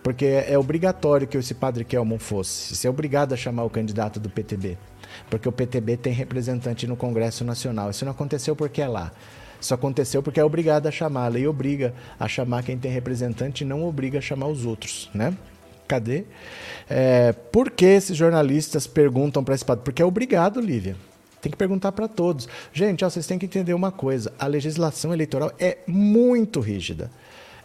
[0.02, 2.74] Porque é obrigatório que esse padre Kelmon fosse.
[2.74, 4.76] Você é obrigado a chamar o candidato do PTB.
[5.30, 7.90] Porque o PTB tem representante no Congresso Nacional.
[7.90, 9.12] Isso não aconteceu porque é lá.
[9.60, 11.26] Isso aconteceu porque é obrigado a chamar.
[11.26, 15.08] A lei obriga a chamar quem tem representante e não obriga a chamar os outros,
[15.14, 15.32] né?
[15.86, 16.24] Cadê?
[16.88, 19.84] É, por que esses jornalistas perguntam para esse padre?
[19.84, 20.96] Porque é obrigado, Lívia.
[21.40, 22.48] Tem que perguntar para todos.
[22.72, 27.10] Gente, ó, vocês têm que entender uma coisa: a legislação eleitoral é muito rígida.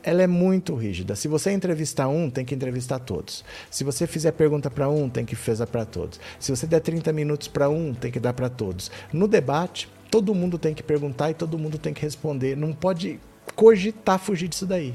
[0.02, 1.16] Ela é muito rígida.
[1.16, 3.44] Se você entrevistar um, tem que entrevistar todos.
[3.72, 6.20] Se você fizer pergunta para um, tem que fazer para todos.
[6.40, 8.92] Se você der 30 minutos para um, tem que dar para todos.
[9.12, 12.56] No debate, todo mundo tem que perguntar e todo mundo tem que responder.
[12.56, 13.20] Não pode
[13.56, 14.94] cogitar fugir disso daí.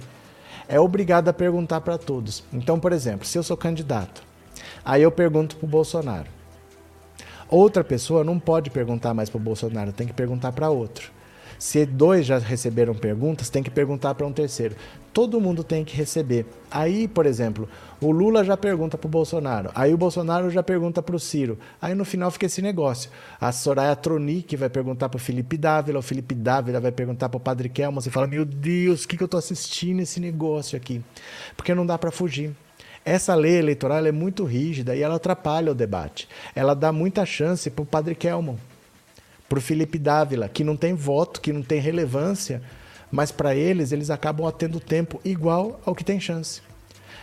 [0.69, 2.45] É obrigado a perguntar para todos.
[2.53, 4.23] Então, por exemplo, se eu sou candidato,
[4.85, 6.40] aí eu pergunto para o Bolsonaro.
[7.51, 11.11] Outra pessoa não pode perguntar mais para o Bolsonaro, tem que perguntar para outro.
[11.59, 14.77] Se dois já receberam perguntas, tem que perguntar para um terceiro.
[15.13, 16.47] Todo mundo tem que receber.
[16.71, 17.69] Aí, por exemplo,
[18.01, 21.59] o Lula já pergunta para o Bolsonaro, aí o Bolsonaro já pergunta para o Ciro.
[21.83, 23.11] Aí no final fica esse negócio.
[23.39, 27.37] A Soraya Tronic vai perguntar para o Felipe Dávila, o Felipe Dávila vai perguntar para
[27.37, 28.01] o Padre Kelman.
[28.01, 31.03] Você fala: Meu Deus, o que, que eu estou assistindo esse negócio aqui?
[31.57, 32.55] Porque não dá para fugir.
[33.05, 36.29] Essa lei eleitoral é muito rígida e ela atrapalha o debate.
[36.55, 38.57] Ela dá muita chance para o Padre Kelman,
[39.49, 42.63] para o Felipe Dávila, que não tem voto, que não tem relevância,
[43.11, 46.63] mas para eles, eles acabam tendo tempo igual ao que tem chance.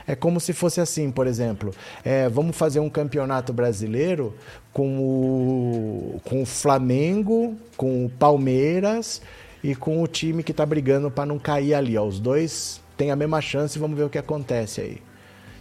[0.08, 4.34] É como se fosse assim, por exemplo, é, vamos fazer um campeonato brasileiro
[4.72, 9.22] com o, com o Flamengo, com o Palmeiras
[9.62, 11.98] e com o time que está brigando para não cair ali.
[11.98, 12.06] Ó.
[12.06, 15.07] Os dois têm a mesma chance, vamos ver o que acontece aí.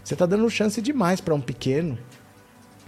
[0.06, 1.98] Você está dando chance demais para um pequeno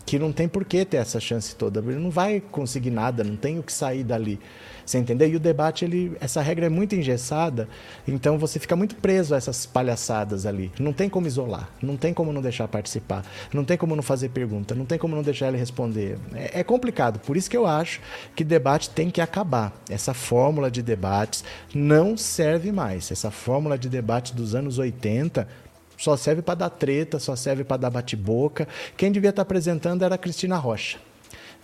[0.07, 1.81] que não tem por que ter essa chance toda.
[1.81, 4.39] Ele não vai conseguir nada, não tem o que sair dali.
[4.87, 5.29] Você entendeu?
[5.29, 7.69] E o debate, ele, essa regra é muito engessada,
[8.07, 10.71] então você fica muito preso a essas palhaçadas ali.
[10.79, 14.29] Não tem como isolar, não tem como não deixar participar, não tem como não fazer
[14.29, 16.19] pergunta, não tem como não deixar ele responder.
[16.33, 18.01] É, é complicado, por isso que eu acho
[18.37, 19.73] que debate tem que acabar.
[19.91, 21.43] Essa fórmula de debates
[21.75, 23.11] não serve mais.
[23.11, 25.67] Essa fórmula de debate dos anos 80
[25.99, 28.69] só serve para dar treta, só serve para dar bate-boca.
[28.97, 30.97] Quem devia estar tá apresentando era a Cristina Rocha.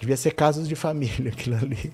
[0.01, 1.93] Devia ser casos de família aquilo ali.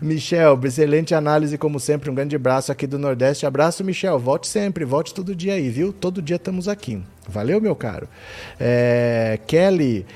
[0.00, 2.10] Michel, excelente análise, como sempre.
[2.10, 3.46] Um grande abraço aqui do Nordeste.
[3.46, 4.18] Abraço, Michel.
[4.18, 5.92] Volte sempre, volte todo dia aí, viu?
[5.92, 7.00] Todo dia estamos aqui.
[7.28, 8.08] Valeu, meu caro.
[8.58, 10.06] É, Kelly,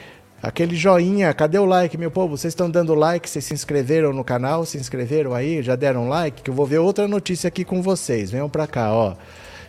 [0.42, 2.37] aquele joinha, cadê o like, meu povo?
[2.37, 3.29] Vocês estão dando like?
[3.29, 4.64] Vocês se inscreveram no canal?
[4.64, 5.62] Se inscreveram aí?
[5.62, 6.42] Já deram like?
[6.42, 8.31] Que eu vou ver outra notícia aqui com vocês.
[8.31, 9.14] Venham pra cá, ó.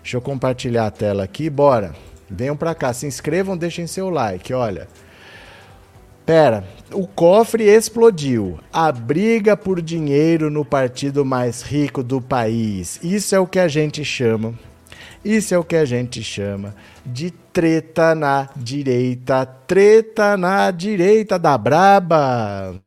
[0.10, 1.94] Deixa eu compartilhar a tela aqui, bora.
[2.28, 4.88] Venham pra cá, se inscrevam, deixem seu like, olha.
[6.26, 8.60] Pera, o cofre explodiu.
[8.74, 13.00] A briga por dinheiro no partido mais rico do país.
[13.04, 14.56] Isso é o que a gente chama.
[15.24, 16.74] Isso é o que a gente chama
[17.06, 19.46] de treta na direita.
[19.46, 22.82] Treta na direita da braba.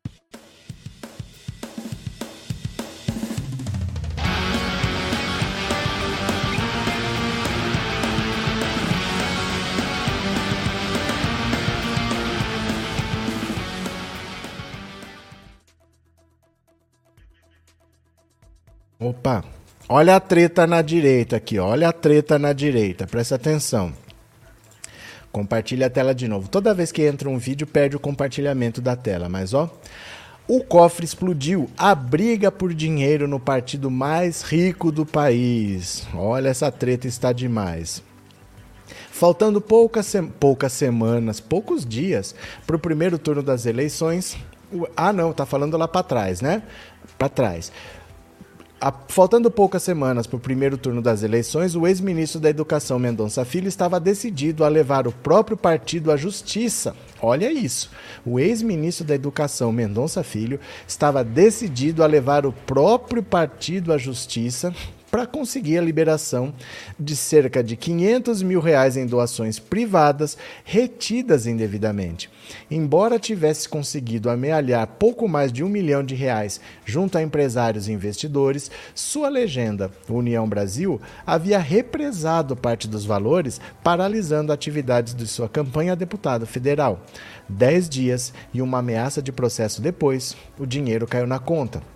[19.02, 19.42] Opa,
[19.88, 23.92] olha a treta na direita aqui, olha a treta na direita, presta atenção.
[25.32, 26.48] Compartilha a tela de novo.
[26.48, 29.68] Toda vez que entra um vídeo, perde o compartilhamento da tela, mas ó.
[30.46, 31.68] O cofre explodiu.
[31.76, 36.06] A briga por dinheiro no partido mais rico do país.
[36.14, 38.04] Olha, essa treta está demais.
[39.10, 44.36] Faltando poucas, se poucas semanas, poucos dias para o primeiro turno das eleições.
[44.96, 46.62] Ah, não, tá falando lá para trás, né?
[47.18, 47.72] Para trás.
[48.84, 53.44] A, faltando poucas semanas para o primeiro turno das eleições, o ex-ministro da Educação Mendonça
[53.44, 56.92] Filho estava decidido a levar o próprio partido à justiça.
[57.20, 57.92] Olha isso.
[58.26, 64.74] O ex-ministro da Educação Mendonça Filho estava decidido a levar o próprio partido à justiça
[65.12, 66.54] para conseguir a liberação
[66.98, 72.30] de cerca de 500 mil reais em doações privadas retidas indevidamente.
[72.70, 77.92] Embora tivesse conseguido amealhar pouco mais de um milhão de reais junto a empresários e
[77.92, 85.92] investidores, sua legenda, União Brasil, havia represado parte dos valores, paralisando atividades de sua campanha
[85.92, 87.04] a deputado federal.
[87.46, 91.91] Dez dias e uma ameaça de processo depois, o dinheiro caiu na conta.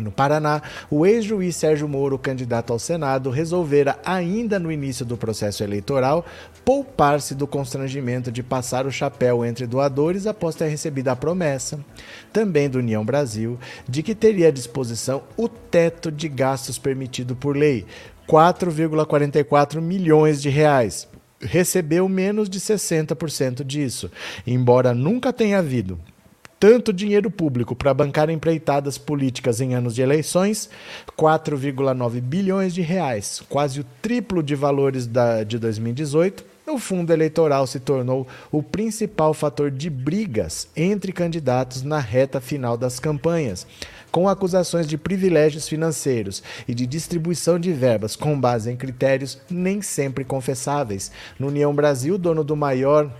[0.00, 5.62] No Paraná, o ex-juiz Sérgio Moro, candidato ao Senado, resolvera, ainda no início do processo
[5.62, 6.24] eleitoral,
[6.64, 11.78] poupar-se do constrangimento de passar o chapéu entre doadores após ter recebido a promessa,
[12.32, 13.58] também do União Brasil,
[13.88, 17.86] de que teria à disposição o teto de gastos permitido por lei,
[18.28, 21.08] 4,44 milhões de reais.
[21.40, 24.10] Recebeu menos de 60% disso,
[24.46, 25.98] embora nunca tenha havido
[26.60, 30.68] tanto dinheiro público para bancar empreitadas políticas em anos de eleições,
[31.18, 36.44] 4,9 bilhões de reais, quase o triplo de valores da, de 2018.
[36.66, 42.76] O fundo eleitoral se tornou o principal fator de brigas entre candidatos na reta final
[42.76, 43.66] das campanhas,
[44.12, 49.80] com acusações de privilégios financeiros e de distribuição de verbas com base em critérios nem
[49.80, 51.10] sempre confessáveis.
[51.38, 53.10] No União Brasil, dono do maior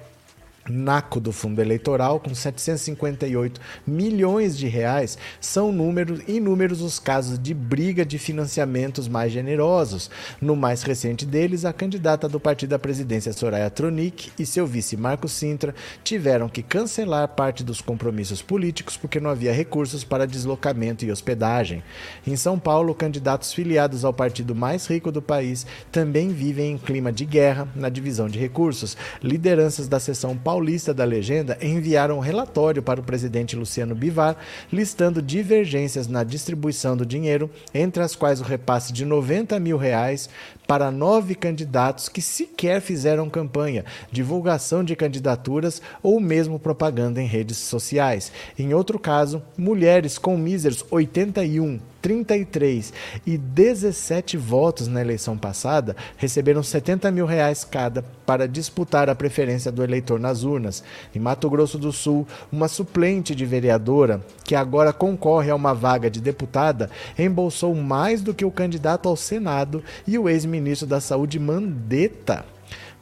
[0.69, 7.55] naco do fundo eleitoral, com 758 milhões de reais, são números, inúmeros os casos de
[7.55, 10.11] briga de financiamentos mais generosos.
[10.41, 14.97] No mais recente deles, a candidata do partido à presidência, Soraya Tronic, e seu vice,
[14.97, 21.05] Marco Sintra, tiveram que cancelar parte dos compromissos políticos porque não havia recursos para deslocamento
[21.05, 21.83] e hospedagem.
[22.27, 27.13] Em São Paulo, candidatos filiados ao partido mais rico do país também vivem em clima
[27.13, 28.97] de guerra na divisão de recursos.
[29.23, 34.37] Lideranças da seção paulista da legenda enviaram um relatório para o presidente Luciano Bivar,
[34.73, 40.29] listando divergências na distribuição do dinheiro, entre as quais o repasse de 90 mil reais
[40.71, 47.57] para nove candidatos que sequer fizeram campanha, divulgação de candidaturas ou mesmo propaganda em redes
[47.57, 48.31] sociais.
[48.57, 52.93] Em outro caso, mulheres com míseros 81, 33
[53.27, 59.73] e 17 votos na eleição passada receberam 70 mil reais cada para disputar a preferência
[59.73, 60.83] do eleitor nas urnas.
[61.15, 66.09] Em Mato Grosso do Sul, uma suplente de vereadora, que agora concorre a uma vaga
[66.09, 71.01] de deputada, embolsou mais do que o candidato ao Senado e o ex-ministro ministro da
[71.01, 72.45] Saúde Mandetta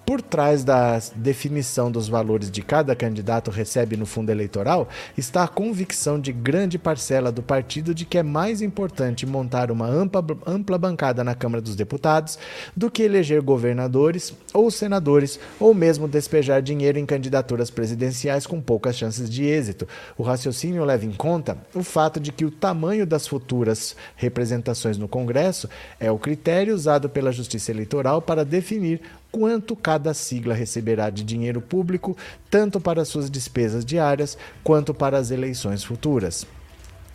[0.08, 5.48] por trás da definição dos valores de cada candidato recebe no fundo eleitoral está a
[5.48, 10.78] convicção de grande parcela do partido de que é mais importante montar uma ampla, ampla
[10.78, 12.38] bancada na Câmara dos Deputados
[12.74, 18.96] do que eleger governadores ou senadores ou mesmo despejar dinheiro em candidaturas presidenciais com poucas
[18.96, 19.86] chances de êxito.
[20.16, 25.06] O raciocínio leva em conta o fato de que o tamanho das futuras representações no
[25.06, 25.68] Congresso
[26.00, 31.60] é o critério usado pela Justiça Eleitoral para definir quanto cada sigla receberá de dinheiro
[31.60, 32.16] público,
[32.50, 36.46] tanto para suas despesas diárias quanto para as eleições futuras.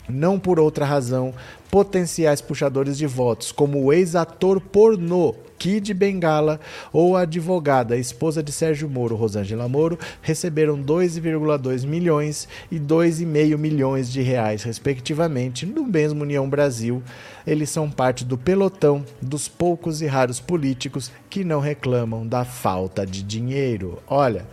[0.08, 1.34] Não por outra razão,
[1.70, 6.60] potenciais puxadores de votos, como o ex-ator pornô Kid Bengala
[6.92, 13.56] ou a advogada, a esposa de Sérgio Moro, Rosângela Moro, receberam 2,2 milhões e 2,5
[13.56, 17.02] milhões de reais, respectivamente, no mesmo União Brasil.
[17.46, 23.06] Eles são parte do pelotão dos poucos e raros políticos que não reclamam da falta
[23.06, 24.02] de dinheiro.
[24.06, 24.46] Olha,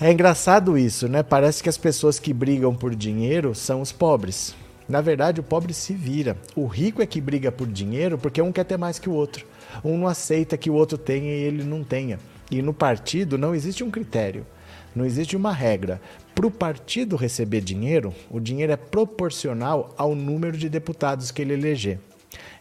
[0.00, 1.24] é engraçado isso, né?
[1.24, 4.54] Parece que as pessoas que brigam por dinheiro são os pobres.
[4.88, 6.36] Na verdade, o pobre se vira.
[6.54, 9.44] O rico é que briga por dinheiro porque um quer ter mais que o outro.
[9.84, 12.18] Um não aceita que o outro tenha e ele não tenha.
[12.50, 14.46] E no partido não existe um critério,
[14.94, 16.00] não existe uma regra.
[16.34, 21.54] Para o partido receber dinheiro, o dinheiro é proporcional ao número de deputados que ele
[21.54, 21.98] eleger.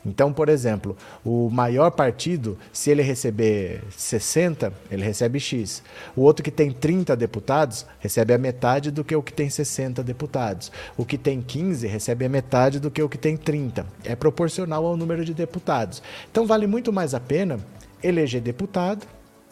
[0.05, 5.83] Então, por exemplo, o maior partido, se ele receber 60, ele recebe X.
[6.15, 10.03] O outro que tem 30 deputados recebe a metade do que o que tem 60
[10.03, 10.71] deputados.
[10.95, 13.85] O que tem 15 recebe a metade do que o que tem 30.
[14.03, 16.01] É proporcional ao número de deputados.
[16.31, 17.59] Então, vale muito mais a pena
[18.01, 19.07] eleger deputado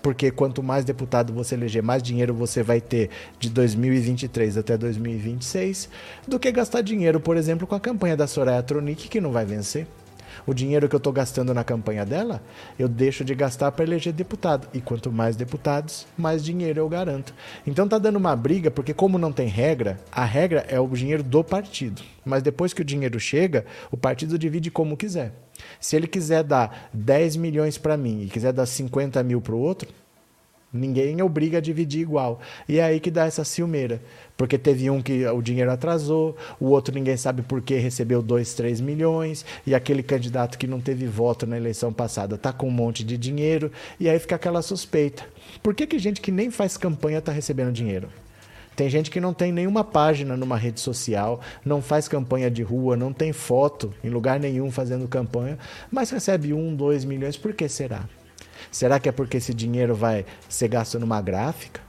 [0.05, 5.89] porque quanto mais deputado você eleger, mais dinheiro você vai ter de 2023 até 2026,
[6.27, 9.45] do que gastar dinheiro, por exemplo, com a campanha da Soraya Tronic, que não vai
[9.45, 9.87] vencer.
[10.45, 12.41] O dinheiro que eu estou gastando na campanha dela,
[12.77, 14.67] eu deixo de gastar para eleger deputado.
[14.73, 17.33] E quanto mais deputados, mais dinheiro eu garanto.
[17.65, 21.23] Então tá dando uma briga, porque como não tem regra, a regra é o dinheiro
[21.23, 22.01] do partido.
[22.23, 25.33] Mas depois que o dinheiro chega, o partido divide como quiser.
[25.79, 29.59] Se ele quiser dar 10 milhões para mim e quiser dar 50 mil para o
[29.59, 29.89] outro,
[30.75, 32.39] Ninguém obriga a dividir igual.
[32.67, 34.01] E é aí que dá essa ciumeira.
[34.37, 38.53] Porque teve um que o dinheiro atrasou, o outro ninguém sabe por que recebeu 2,
[38.53, 42.71] 3 milhões, e aquele candidato que não teve voto na eleição passada está com um
[42.71, 45.25] monte de dinheiro, e aí fica aquela suspeita.
[45.63, 48.09] Por que, que gente que nem faz campanha está recebendo dinheiro?
[48.75, 52.97] Tem gente que não tem nenhuma página numa rede social, não faz campanha de rua,
[52.97, 55.57] não tem foto em lugar nenhum fazendo campanha,
[55.89, 57.37] mas recebe um, dois milhões.
[57.37, 58.03] Por que será?
[58.69, 61.84] Será que é porque esse dinheiro vai ser gasto numa gráfica?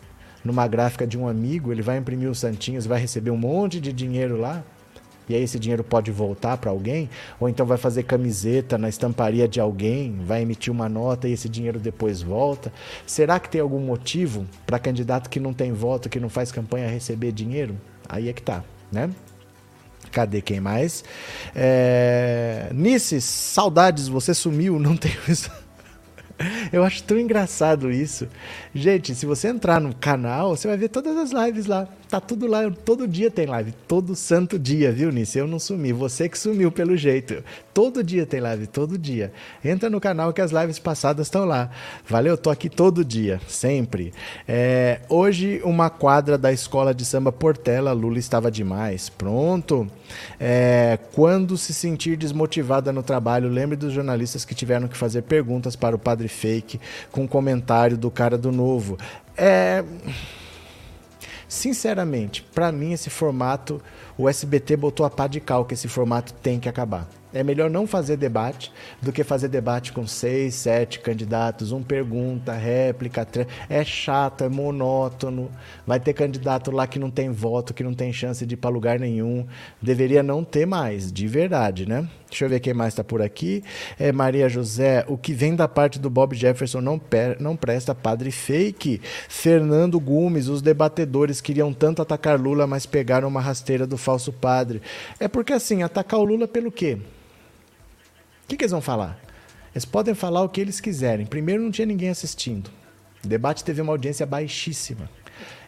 [0.47, 3.93] Numa gráfica de um amigo, ele vai imprimir os santinhos, vai receber um monte de
[3.93, 4.63] dinheiro lá?
[5.29, 7.11] E aí esse dinheiro pode voltar para alguém?
[7.41, 11.49] Ou então vai fazer camiseta na estamparia de alguém, vai emitir uma nota e esse
[11.49, 12.73] dinheiro depois volta?
[13.05, 16.89] Será que tem algum motivo para candidato que não tem voto, que não faz campanha
[16.89, 17.77] receber dinheiro?
[18.09, 19.11] Aí é que tá, né?
[20.13, 21.05] Cadê quem mais?
[21.55, 22.71] É...
[23.21, 25.51] Saudades, você sumiu, não tenho isso.
[26.73, 28.29] Eu acho tão engraçado isso.
[28.75, 31.89] Gente, se você entrar no canal, você vai ver todas as lives lá.
[32.09, 35.39] Tá tudo lá, todo dia tem live, todo santo dia, viu, Nisso?
[35.39, 37.43] Eu não sumi, você que sumiu pelo jeito.
[37.75, 39.33] Todo dia tem live, todo dia.
[39.65, 41.69] Entra no canal que as lives passadas estão lá.
[42.09, 44.15] Valeu, tô aqui todo dia, sempre.
[44.47, 49.09] É, hoje, uma quadra da escola de samba Portela, Lula estava demais.
[49.09, 49.89] Pronto.
[50.39, 55.75] É, quando se sentir desmotivada no trabalho, lembre dos jornalistas que tiveram que fazer perguntas
[55.75, 58.97] para o padre fake com comentário do cara do novo.
[59.37, 59.83] É.
[61.57, 63.81] Sinceramente, para mim esse formato,
[64.19, 67.09] o SBT botou a pá de cal que esse formato tem que acabar.
[67.33, 72.53] É melhor não fazer debate do que fazer debate com seis, sete candidatos, um pergunta,
[72.53, 73.27] réplica,
[73.69, 75.51] é chato, é monótono.
[75.87, 78.71] Vai ter candidato lá que não tem voto, que não tem chance de ir para
[78.71, 79.47] lugar nenhum.
[79.83, 82.09] Deveria não ter mais, de verdade, né?
[82.29, 83.63] Deixa eu ver quem mais está por aqui.
[83.99, 87.01] É Maria José, o que vem da parte do Bob Jefferson não,
[87.39, 89.01] não presta, padre fake.
[89.29, 94.83] Fernando Gomes, os debatedores queriam tanto atacar Lula, mas pegaram uma rasteira do falso padre.
[95.21, 96.99] É porque assim, atacar o Lula pelo quê?
[98.47, 99.19] O que, que eles vão falar?
[99.75, 101.27] Eles podem falar o que eles quiserem.
[101.27, 102.71] Primeiro, não tinha ninguém assistindo.
[103.25, 105.11] O debate teve uma audiência baixíssima.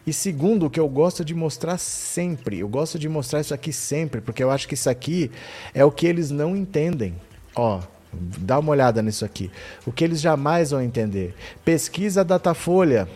[0.07, 3.73] E segundo, o que eu gosto de mostrar sempre, eu gosto de mostrar isso aqui
[3.73, 5.29] sempre, porque eu acho que isso aqui
[5.73, 7.15] é o que eles não entendem.
[7.53, 7.81] Ó,
[8.13, 9.51] dá uma olhada nisso aqui.
[9.85, 11.35] O que eles jamais vão entender.
[11.65, 13.09] Pesquisa Datafolha.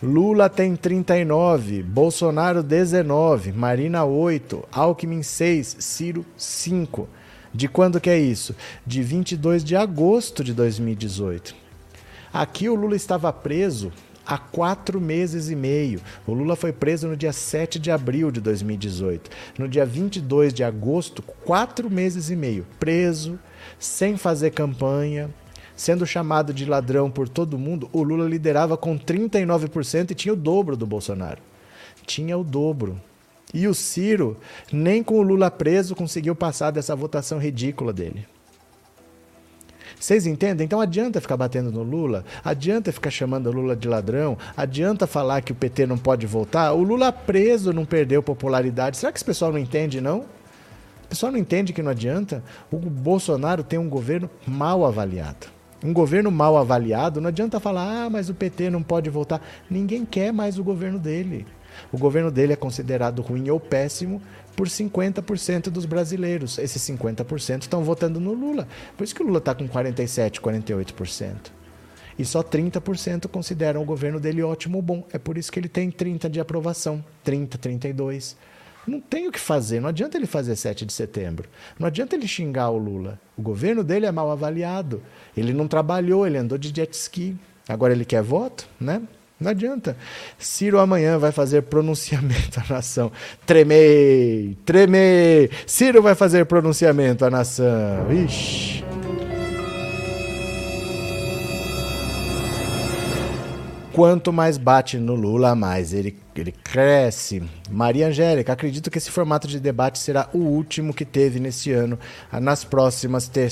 [0.00, 7.08] Lula tem 39, Bolsonaro 19, Marina 8, Alckmin 6, Ciro 5.
[7.54, 8.52] De quando que é isso?
[8.84, 11.54] De 22 de agosto de 2018.
[12.32, 13.92] Aqui o Lula estava preso
[14.26, 16.00] há quatro meses e meio.
[16.26, 19.30] O Lula foi preso no dia 7 de abril de 2018.
[19.56, 22.66] No dia 22 de agosto, quatro meses e meio.
[22.80, 23.38] Preso,
[23.78, 25.30] sem fazer campanha,
[25.76, 27.88] sendo chamado de ladrão por todo mundo.
[27.92, 31.40] O Lula liderava com 39% e tinha o dobro do Bolsonaro.
[32.04, 33.00] Tinha o dobro.
[33.54, 34.36] E o Ciro,
[34.72, 38.26] nem com o Lula preso, conseguiu passar dessa votação ridícula dele.
[39.98, 40.64] Vocês entendem?
[40.64, 45.40] Então adianta ficar batendo no Lula, adianta ficar chamando o Lula de ladrão, adianta falar
[45.40, 46.72] que o PT não pode voltar.
[46.72, 48.96] O Lula preso não perdeu popularidade.
[48.96, 50.26] Será que esse pessoal não entende, não?
[51.04, 52.42] O pessoal não entende que não adianta?
[52.72, 55.46] O Bolsonaro tem um governo mal avaliado.
[55.82, 59.40] Um governo mal avaliado, não adianta falar, ah, mas o PT não pode voltar.
[59.70, 61.46] Ninguém quer mais o governo dele.
[61.92, 64.20] O governo dele é considerado ruim ou péssimo
[64.56, 66.58] por 50% dos brasileiros.
[66.58, 68.68] Esses 50% estão votando no Lula.
[68.96, 71.34] Por isso que o Lula está com 47%, 48%.
[72.18, 75.06] E só 30% consideram o governo dele ótimo ou bom.
[75.12, 78.36] É por isso que ele tem 30% de aprovação, 30%, 32%.
[78.86, 81.48] Não tem o que fazer, não adianta ele fazer 7 de setembro.
[81.78, 83.18] Não adianta ele xingar o Lula.
[83.36, 85.02] O governo dele é mal avaliado.
[85.34, 87.34] Ele não trabalhou, ele andou de jet ski.
[87.66, 89.00] Agora ele quer voto, né?
[89.40, 89.96] Não adianta.
[90.38, 93.10] Ciro amanhã vai fazer pronunciamento à nação.
[93.44, 95.50] Tremei, tremei.
[95.66, 98.12] Ciro vai fazer pronunciamento à nação.
[98.12, 98.84] Ixi.
[103.92, 107.40] Quanto mais bate no Lula, mais ele, ele cresce.
[107.70, 111.96] Maria Angélica, acredito que esse formato de debate será o último que teve nesse ano.
[112.32, 113.50] Nas próximas ter,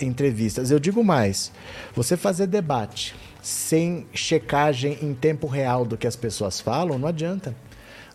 [0.00, 0.72] entrevistas.
[0.72, 1.52] Eu digo mais:
[1.94, 3.14] você fazer debate
[3.44, 7.54] sem checagem em tempo real do que as pessoas falam, não adianta.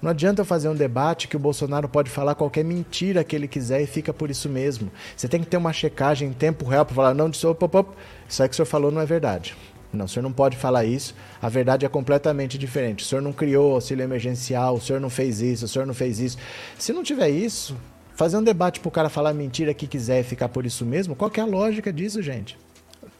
[0.02, 3.48] Não adianta eu fazer um debate que o Bolsonaro pode falar qualquer mentira que ele
[3.48, 4.92] quiser e fica por isso mesmo.
[5.16, 7.92] Você tem que ter uma checagem em tempo real para falar, não, isso, op, op,
[8.28, 9.56] isso aí que o senhor falou não é verdade.
[9.94, 11.14] Não, o senhor não pode falar isso.
[11.40, 13.04] A verdade é completamente diferente.
[13.04, 16.20] O senhor não criou auxílio emergencial, o senhor não fez isso, o senhor não fez
[16.20, 16.40] isso.
[16.80, 17.78] Se não tiver isso,
[18.16, 21.16] fazer um debate para o cara falar mentira que quiser e ficar por isso mesmo,
[21.16, 22.58] qual é a lógica disso, gente?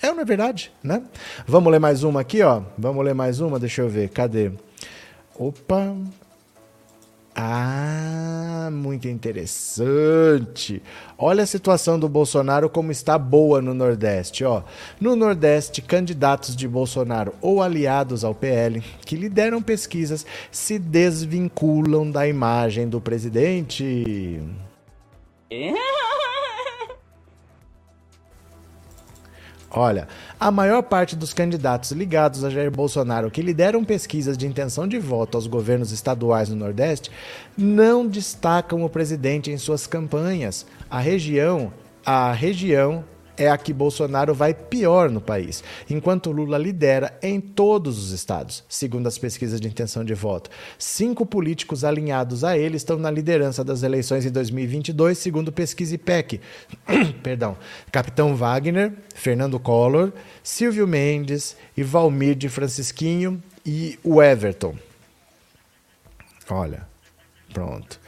[0.02, 1.04] É ou não é verdade, né?
[1.46, 2.62] Vamos ler mais uma aqui, ó.
[2.78, 4.10] Vamos ler mais uma, deixa eu ver.
[4.10, 4.52] Cadê?
[5.38, 5.96] Opa.
[7.36, 10.82] Ah, muito interessante.
[11.18, 14.64] Olha a situação do Bolsonaro como está boa no Nordeste, ó.
[15.00, 22.28] No Nordeste, candidatos de Bolsonaro ou aliados ao PL que lideram pesquisas se desvinculam da
[22.28, 24.42] imagem do presidente.
[29.72, 30.08] Olha,
[30.40, 34.98] a maior parte dos candidatos ligados a Jair Bolsonaro que lideram pesquisas de intenção de
[34.98, 37.12] voto aos governos estaduais no Nordeste
[37.56, 40.66] não destacam o presidente em suas campanhas.
[40.90, 41.72] A região,
[42.04, 43.04] a região
[43.40, 48.64] é a que Bolsonaro vai pior no país, enquanto Lula lidera em todos os estados,
[48.68, 50.50] segundo as pesquisas de intenção de voto.
[50.78, 56.42] Cinco políticos alinhados a ele estão na liderança das eleições em 2022, segundo pesquisa IPEC.
[57.24, 57.58] Perdão.
[57.92, 60.12] Capitão Wagner, Fernando Collor,
[60.44, 64.76] Silvio Mendes e Valmir de Francisquinho e o Everton.
[66.50, 66.86] Olha,
[67.54, 67.99] pronto.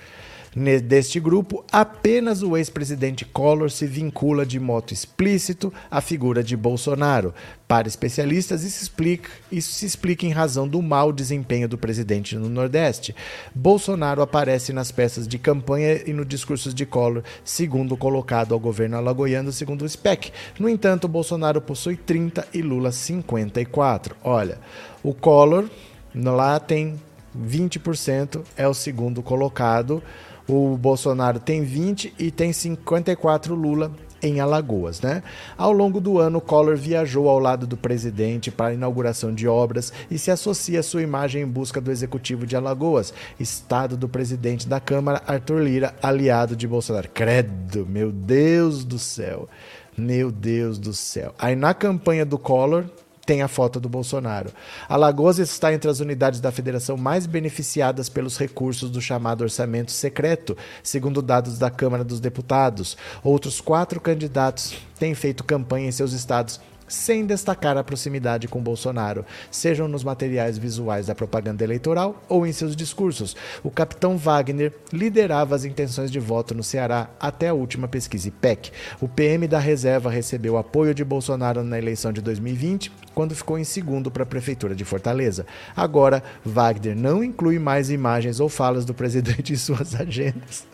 [0.54, 7.34] Deste grupo, apenas o ex-presidente Collor se vincula de modo explícito à figura de Bolsonaro.
[7.70, 12.50] Para especialistas, isso, explica, isso se explica em razão do mau desempenho do presidente no
[12.50, 13.16] Nordeste.
[13.56, 18.98] Bolsonaro aparece nas peças de campanha e no discurso de Collor, segundo colocado ao governo
[18.98, 20.34] alagoano, segundo o SPEC.
[20.60, 24.18] No entanto, Bolsonaro possui 30 e Lula 54.
[24.22, 24.60] Olha,
[25.02, 25.70] o Collor
[26.14, 27.00] lá tem
[27.38, 30.04] 20%, é o segundo colocado.
[30.48, 35.24] O Bolsonaro tem 20 e tem 54 Lula em Alagoas, né?
[35.58, 39.92] Ao longo do ano, Collor viajou ao lado do presidente para a inauguração de obras
[40.10, 44.68] e se associa à sua imagem em busca do executivo de Alagoas, estado do presidente
[44.68, 47.10] da Câmara, Arthur Lira, aliado de Bolsonaro.
[47.10, 49.50] Credo, meu Deus do céu.
[49.98, 51.34] Meu Deus do céu.
[51.38, 52.86] Aí na campanha do Collor,
[53.32, 54.52] tem a foto do Bolsonaro.
[54.90, 60.58] Alagoas está entre as unidades da federação mais beneficiadas pelos recursos do chamado orçamento secreto,
[60.84, 62.98] segundo dados da Câmara dos Deputados.
[63.24, 66.60] Outros quatro candidatos têm feito campanha em seus estados
[66.92, 72.52] sem destacar a proximidade com Bolsonaro, sejam nos materiais visuais da propaganda eleitoral ou em
[72.52, 73.36] seus discursos.
[73.64, 78.72] O capitão Wagner liderava as intenções de voto no Ceará até a última pesquisa IPEC.
[79.00, 83.64] O PM da reserva recebeu apoio de Bolsonaro na eleição de 2020, quando ficou em
[83.64, 85.46] segundo para a prefeitura de Fortaleza.
[85.76, 90.66] Agora, Wagner não inclui mais imagens ou falas do presidente em suas agendas.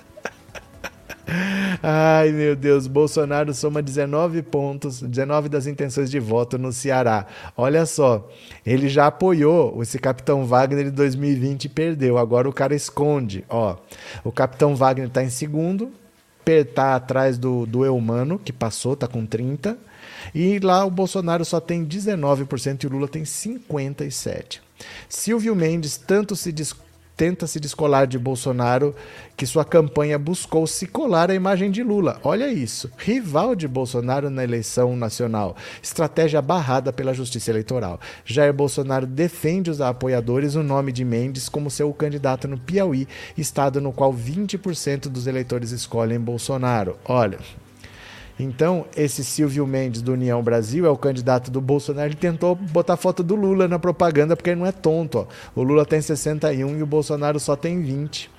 [1.83, 7.25] Ai, meu Deus, Bolsonaro soma 19 pontos, 19 das intenções de voto no Ceará.
[7.55, 8.29] Olha só,
[8.65, 12.17] ele já apoiou esse Capitão Wagner em 2020 e perdeu.
[12.17, 13.43] Agora o cara esconde.
[13.49, 13.75] Ó,
[14.23, 15.91] o Capitão Wagner está em segundo,
[16.45, 19.77] está atrás do, do Eumano, que passou, está com 30.
[20.33, 24.59] E lá o Bolsonaro só tem 19% e o Lula tem 57%.
[25.09, 26.51] Silvio Mendes tanto se
[27.17, 28.95] tenta se descolar de Bolsonaro,
[29.35, 32.19] que sua campanha buscou se colar à imagem de Lula.
[32.23, 32.91] Olha isso.
[32.95, 35.55] Rival de Bolsonaro na eleição nacional.
[35.81, 37.99] Estratégia barrada pela Justiça Eleitoral.
[38.23, 43.81] Jair Bolsonaro defende os apoiadores o nome de Mendes como seu candidato no Piauí, estado
[43.81, 46.97] no qual 20% dos eleitores escolhem Bolsonaro.
[47.03, 47.39] Olha,
[48.39, 52.09] então, esse Silvio Mendes do União Brasil é o candidato do Bolsonaro.
[52.09, 55.19] Ele tentou botar foto do Lula na propaganda porque ele não é tonto.
[55.19, 55.59] Ó.
[55.59, 58.36] O Lula tem 61 e o Bolsonaro só tem 20.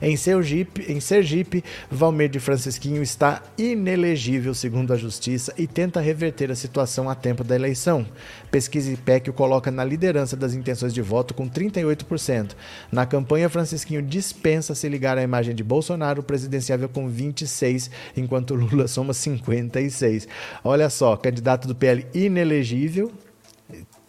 [0.00, 6.50] Em Sergipe, em Sergipe, Valmir de Francisquinho está inelegível, segundo a Justiça, e tenta reverter
[6.50, 8.06] a situação a tempo da eleição.
[8.50, 12.52] Pesquisa IPEC o coloca na liderança das intenções de voto com 38%.
[12.90, 18.88] Na campanha, Francisquinho dispensa se ligar à imagem de Bolsonaro, presidenciável com 26%, enquanto Lula
[18.88, 20.26] soma 56%.
[20.62, 23.12] Olha só, candidato do PL inelegível,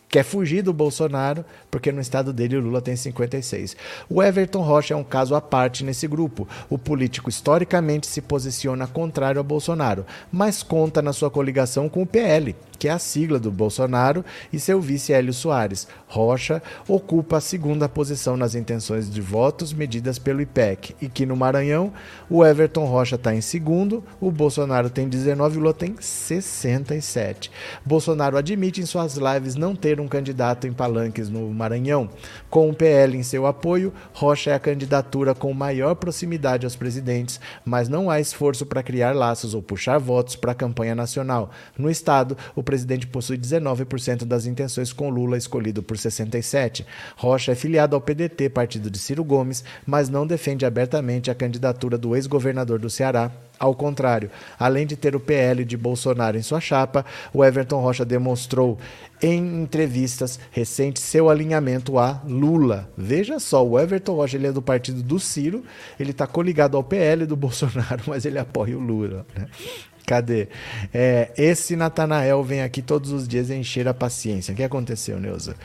[0.10, 1.44] quer fugir do Bolsonaro,
[1.76, 3.76] porque no estado dele o Lula tem 56.
[4.10, 6.48] O Everton Rocha é um caso à parte nesse grupo.
[6.70, 12.06] O político historicamente se posiciona contrário a Bolsonaro, mas conta na sua coligação com o
[12.06, 14.24] PL, que é a sigla do Bolsonaro,
[14.54, 15.86] e seu vice Hélio Soares.
[16.08, 21.36] Rocha ocupa a segunda posição nas intenções de votos medidas pelo IPEC, e que no
[21.36, 21.92] Maranhão
[22.30, 27.52] o Everton Rocha está em segundo, o Bolsonaro tem 19 e o Lula tem 67.
[27.86, 31.65] Bolsonaro admite em suas lives não ter um candidato em palanques no Maranhão.
[32.50, 37.40] Com o PL em seu apoio, Rocha é a candidatura com maior proximidade aos presidentes,
[37.64, 41.52] mas não há esforço para criar laços ou puxar votos para a campanha nacional.
[41.78, 46.86] No estado, o presidente possui 19% das intenções com Lula escolhido por 67.
[47.16, 51.98] Rocha é filiado ao PDT, partido de Ciro Gomes, mas não defende abertamente a candidatura
[51.98, 54.30] do ex-governador do Ceará, ao contrário,
[54.60, 58.78] além de ter o PL de Bolsonaro em sua chapa, o Everton Rocha demonstrou
[59.22, 62.90] em entrevistas recentes seu alinhamento a Lula.
[62.98, 65.64] Veja só, o Everton Rocha ele é do partido do Ciro,
[66.00, 69.26] ele está coligado ao PL do Bolsonaro, mas ele apoia o Lula.
[69.36, 69.48] Né?
[70.06, 70.48] Cadê?
[70.94, 74.54] É, esse Natanael vem aqui todos os dias encher a paciência.
[74.54, 75.56] O que aconteceu, Neuza?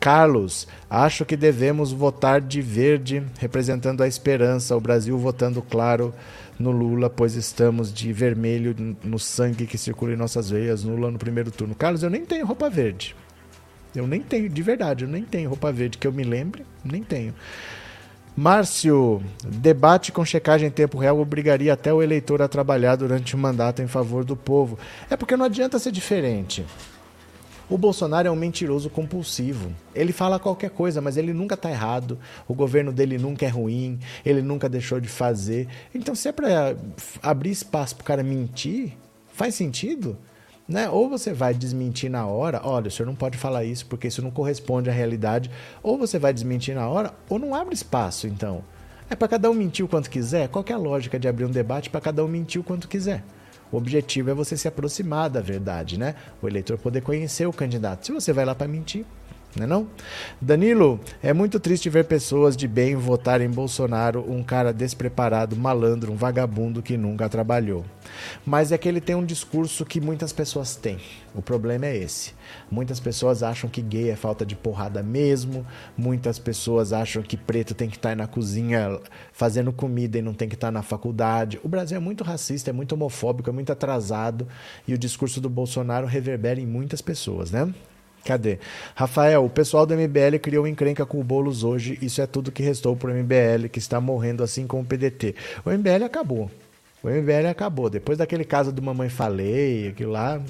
[0.00, 6.14] Carlos, acho que devemos votar de verde, representando a esperança, o Brasil votando claro
[6.58, 11.18] no Lula, pois estamos de vermelho no sangue que circula em nossas veias, Lula no
[11.18, 11.74] primeiro turno.
[11.74, 13.14] Carlos, eu nem tenho roupa verde.
[13.94, 17.02] Eu nem tenho, de verdade, eu nem tenho roupa verde que eu me lembre, nem
[17.02, 17.34] tenho.
[18.36, 23.38] Márcio, debate com checagem em tempo real obrigaria até o eleitor a trabalhar durante o
[23.38, 24.78] mandato em favor do povo.
[25.10, 26.64] É porque não adianta ser diferente.
[27.70, 29.70] O Bolsonaro é um mentiroso compulsivo.
[29.94, 32.18] Ele fala qualquer coisa, mas ele nunca está errado.
[32.46, 33.98] O governo dele nunca é ruim.
[34.24, 35.68] Ele nunca deixou de fazer.
[35.94, 36.74] Então, se é para
[37.22, 38.96] abrir espaço para o cara mentir,
[39.34, 40.16] faz sentido?
[40.66, 40.88] Né?
[40.88, 44.22] Ou você vai desmentir na hora, olha, o senhor não pode falar isso porque isso
[44.22, 45.50] não corresponde à realidade,
[45.82, 48.62] ou você vai desmentir na hora, ou não abre espaço, então.
[49.10, 50.48] É para cada um mentir o quanto quiser?
[50.48, 53.24] Qual é a lógica de abrir um debate para cada um mentir o quanto quiser?
[53.70, 56.14] O objetivo é você se aproximar da verdade, né?
[56.40, 58.06] O eleitor poder conhecer o candidato.
[58.06, 59.04] Se você vai lá para mentir,
[59.56, 59.88] não é não?
[60.40, 66.12] Danilo, é muito triste ver pessoas de bem votar em Bolsonaro, um cara despreparado, malandro,
[66.12, 67.84] um vagabundo que nunca trabalhou.
[68.44, 70.98] Mas é que ele tem um discurso que muitas pessoas têm.
[71.34, 72.34] O problema é esse.
[72.70, 77.74] Muitas pessoas acham que gay é falta de porrada mesmo, muitas pessoas acham que preto
[77.74, 79.00] tem que estar na cozinha
[79.32, 81.58] fazendo comida e não tem que estar na faculdade.
[81.62, 84.46] O Brasil é muito racista, é muito homofóbico, é muito atrasado
[84.86, 87.72] e o discurso do Bolsonaro reverbera em muitas pessoas, né?
[88.28, 88.58] Cadê?
[88.94, 91.98] Rafael, o pessoal do MBL criou encrenca com o Boulos hoje.
[92.02, 95.34] Isso é tudo que restou para o MBL, que está morrendo assim como o PDT.
[95.64, 96.50] O MBL acabou.
[97.02, 97.88] O MBL acabou.
[97.88, 100.42] Depois daquele caso do Mamãe Falei, aquilo lá,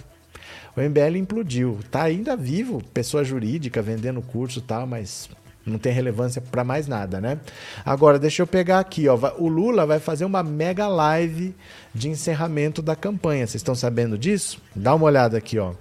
[0.76, 1.79] o MBL implodiu.
[1.89, 5.31] Tá ainda vivo, pessoa jurídica vendendo curso e tal, mas
[5.64, 7.39] não tem relevância para mais nada, né?
[7.85, 9.16] Agora, deixa eu pegar aqui, ó.
[9.39, 11.55] O Lula vai fazer uma mega live
[11.95, 13.47] de encerramento da campanha.
[13.47, 14.61] Vocês estão sabendo disso?
[14.74, 15.74] Dá uma olhada aqui, ó.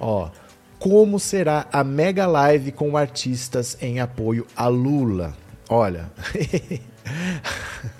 [0.00, 0.30] Ó,
[0.78, 5.36] como será a mega live com artistas em apoio a Lula?
[5.68, 6.10] Olha.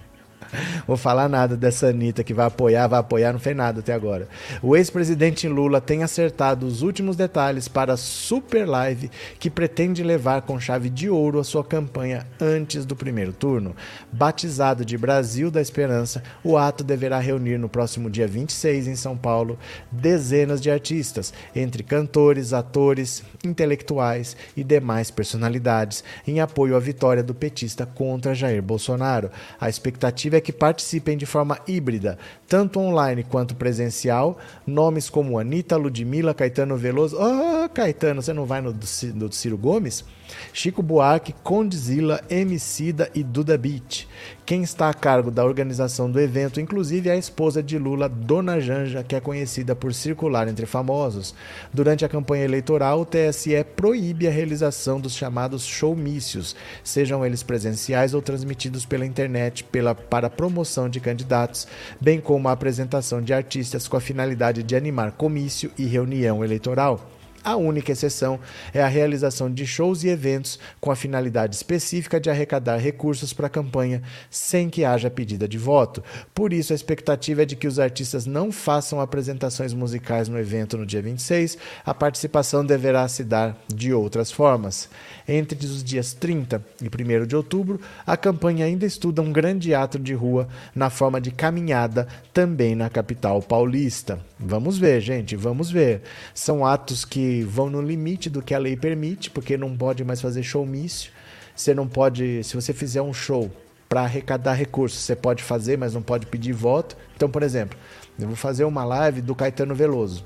[0.86, 4.28] Vou falar nada dessa Anitta que vai apoiar, vai apoiar, não fez nada até agora.
[4.62, 10.42] O ex-presidente Lula tem acertado os últimos detalhes para a super live que pretende levar
[10.42, 13.74] com chave de ouro a sua campanha antes do primeiro turno.
[14.12, 19.16] Batizado de Brasil da Esperança, o ato deverá reunir no próximo dia 26 em São
[19.16, 19.58] Paulo
[19.90, 27.34] dezenas de artistas, entre cantores, atores, intelectuais e demais personalidades, em apoio à vitória do
[27.34, 29.30] petista contra Jair Bolsonaro.
[29.60, 32.18] A expectativa é é que participem de forma híbrida,
[32.48, 34.38] tanto online quanto presencial.
[34.66, 37.16] Nomes como Anitta, Ludmilla, Caetano Veloso.
[37.20, 40.04] Ah, oh, Caetano, você não vai no do Ciro Gomes?
[40.52, 44.06] Chico Buarque, Condzilla, Emicida e Duda Beat.
[44.44, 48.60] Quem está a cargo da organização do evento, inclusive, é a esposa de Lula, Dona
[48.60, 51.34] Janja, que é conhecida por circular entre famosos.
[51.72, 58.12] Durante a campanha eleitoral, o TSE proíbe a realização dos chamados showmícios, sejam eles presenciais
[58.12, 61.68] ou transmitidos pela internet pela, para promoção de candidatos,
[62.00, 67.19] bem como a apresentação de artistas com a finalidade de animar comício e reunião eleitoral.
[67.42, 68.38] A única exceção
[68.74, 73.46] é a realização de shows e eventos com a finalidade específica de arrecadar recursos para
[73.46, 76.04] a campanha sem que haja pedida de voto.
[76.34, 80.76] Por isso, a expectativa é de que os artistas não façam apresentações musicais no evento
[80.76, 81.56] no dia 26.
[81.84, 84.90] A participação deverá se dar de outras formas.
[85.26, 89.98] Entre os dias 30 e 1 de outubro, a campanha ainda estuda um grande ato
[89.98, 94.20] de rua na forma de caminhada também na capital paulista.
[94.38, 96.02] Vamos ver, gente, vamos ver.
[96.34, 100.20] São atos que vão no limite do que a lei permite, porque não pode mais
[100.20, 101.10] fazer showmício.
[101.54, 103.50] Você não pode, se você fizer um show
[103.88, 106.96] para arrecadar recursos, você pode fazer, mas não pode pedir voto.
[107.16, 107.78] Então, por exemplo,
[108.18, 110.24] eu vou fazer uma live do Caetano Veloso.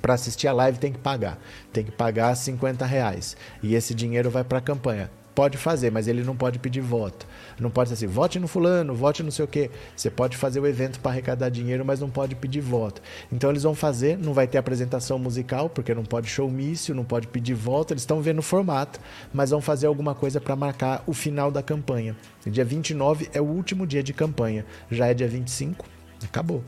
[0.00, 1.38] Para assistir a live tem que pagar.
[1.72, 3.36] Tem que pagar 50 reais.
[3.62, 5.10] E esse dinheiro vai para a campanha.
[5.34, 7.26] Pode fazer, mas ele não pode pedir voto.
[7.58, 9.70] Não pode ser assim, vote no fulano, vote não sei o quê.
[9.96, 13.00] Você pode fazer o evento para arrecadar dinheiro, mas não pode pedir voto.
[13.30, 17.28] Então eles vão fazer, não vai ter apresentação musical, porque não pode showmício, não pode
[17.28, 17.94] pedir voto.
[17.94, 19.00] Eles estão vendo o formato,
[19.32, 22.14] mas vão fazer alguma coisa para marcar o final da campanha.
[22.46, 24.66] Dia 29 é o último dia de campanha.
[24.90, 25.86] Já é dia 25,
[26.24, 26.62] acabou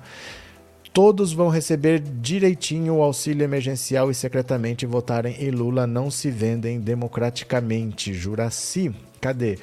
[0.94, 6.78] todos vão receber direitinho o auxílio emergencial e secretamente votarem em Lula não se vendem
[6.78, 8.14] democraticamente.
[8.14, 9.58] Juraci, cadê?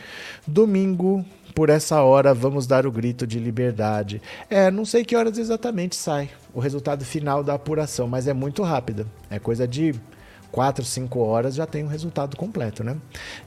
[0.45, 1.25] Domingo,
[1.55, 4.21] por essa hora, vamos dar o grito de liberdade.
[4.49, 8.61] É, não sei que horas exatamente sai o resultado final da apuração, mas é muito
[8.61, 9.07] rápida.
[9.29, 9.95] É coisa de
[10.51, 12.97] 4, 5 horas já tem um resultado completo, né?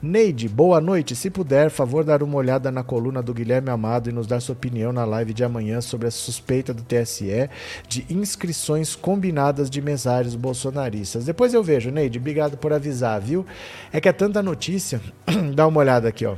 [0.01, 1.15] Neide, boa noite.
[1.15, 4.53] Se puder, favor dar uma olhada na coluna do Guilherme Amado e nos dar sua
[4.53, 7.49] opinião na live de amanhã sobre a suspeita do TSE
[7.87, 11.25] de inscrições combinadas de mesários bolsonaristas.
[11.25, 12.17] Depois eu vejo, Neide.
[12.17, 13.45] Obrigado por avisar, viu?
[13.93, 14.99] É que é tanta notícia.
[15.53, 16.35] Dá uma olhada aqui, ó.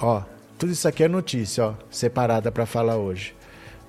[0.00, 0.22] Ó,
[0.58, 3.34] tudo isso aqui é notícia, ó, separada para falar hoje.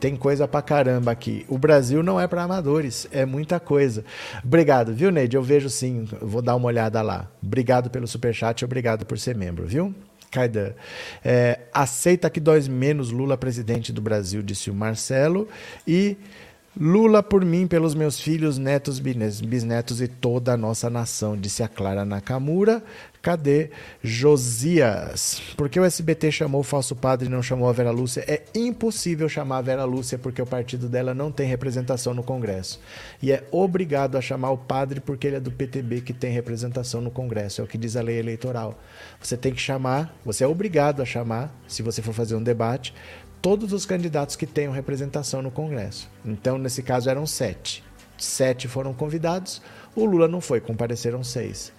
[0.01, 1.45] Tem coisa pra caramba aqui.
[1.47, 4.03] O Brasil não é para amadores, é muita coisa.
[4.43, 5.35] Obrigado, viu, Neide?
[5.35, 7.29] Eu vejo sim, vou dar uma olhada lá.
[7.41, 9.93] Obrigado pelo superchat, obrigado por ser membro, viu?
[10.31, 10.73] Kaidan.
[11.23, 15.47] É, aceita que dói menos Lula presidente do Brasil, disse o Marcelo.
[15.87, 16.17] E
[16.75, 21.67] Lula por mim, pelos meus filhos, netos, bisnetos e toda a nossa nação, disse a
[21.67, 22.81] Clara Nakamura.
[23.21, 23.69] Cadê
[24.03, 25.39] Josias?
[25.55, 28.25] Por que o SBT chamou o falso padre e não chamou a Vera Lúcia?
[28.27, 32.79] É impossível chamar a Vera Lúcia porque o partido dela não tem representação no Congresso.
[33.21, 36.99] E é obrigado a chamar o padre porque ele é do PTB que tem representação
[36.99, 37.61] no Congresso.
[37.61, 38.79] É o que diz a lei eleitoral.
[39.21, 42.91] Você tem que chamar, você é obrigado a chamar, se você for fazer um debate,
[43.39, 46.09] todos os candidatos que tenham representação no Congresso.
[46.25, 47.83] Então, nesse caso, eram sete.
[48.17, 49.61] Sete foram convidados,
[49.95, 51.71] o Lula não foi, compareceram seis.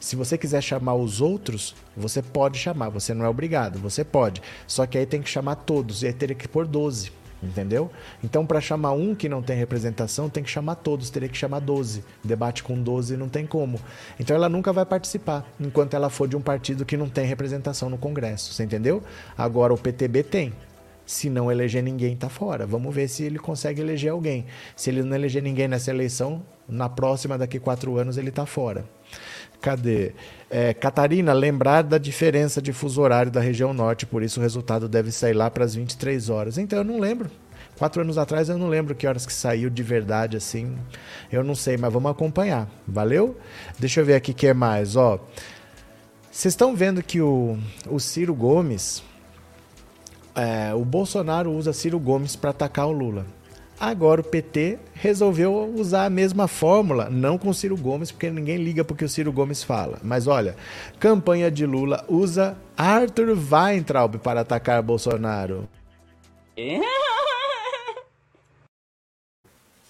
[0.00, 4.40] Se você quiser chamar os outros, você pode chamar, você não é obrigado, você pode.
[4.66, 7.10] Só que aí tem que chamar todos, e aí teria que pôr 12,
[7.42, 7.90] entendeu?
[8.22, 11.60] Então, para chamar um que não tem representação, tem que chamar todos, teria que chamar
[11.60, 12.04] 12.
[12.22, 13.80] Debate com 12 não tem como.
[14.20, 17.90] Então, ela nunca vai participar, enquanto ela for de um partido que não tem representação
[17.90, 19.02] no Congresso, você entendeu?
[19.36, 20.52] Agora, o PTB tem.
[21.04, 22.66] Se não eleger ninguém, tá fora.
[22.66, 24.44] Vamos ver se ele consegue eleger alguém.
[24.76, 28.84] Se ele não eleger ninguém nessa eleição, na próxima, daqui quatro anos, ele tá fora.
[29.60, 30.12] Cadê?
[30.50, 34.88] É, Catarina, lembrar da diferença de fuso horário da região norte, por isso o resultado
[34.88, 36.58] deve sair lá para as 23 horas.
[36.58, 37.30] Então eu não lembro.
[37.76, 40.76] Quatro anos atrás eu não lembro que horas que saiu de verdade assim.
[41.30, 42.68] Eu não sei, mas vamos acompanhar.
[42.86, 43.38] Valeu?
[43.78, 44.96] Deixa eu ver aqui o que é mais.
[44.96, 45.20] Ó,
[46.30, 49.02] vocês estão vendo que o, o Ciro Gomes,
[50.34, 53.26] é, o Bolsonaro usa Ciro Gomes para atacar o Lula.
[53.80, 58.84] Agora o PT resolveu usar a mesma fórmula, não com Ciro Gomes, porque ninguém liga
[58.84, 59.98] porque o Ciro Gomes fala.
[60.02, 60.56] Mas olha,
[60.98, 65.68] campanha de Lula usa Arthur Weintraub para atacar Bolsonaro.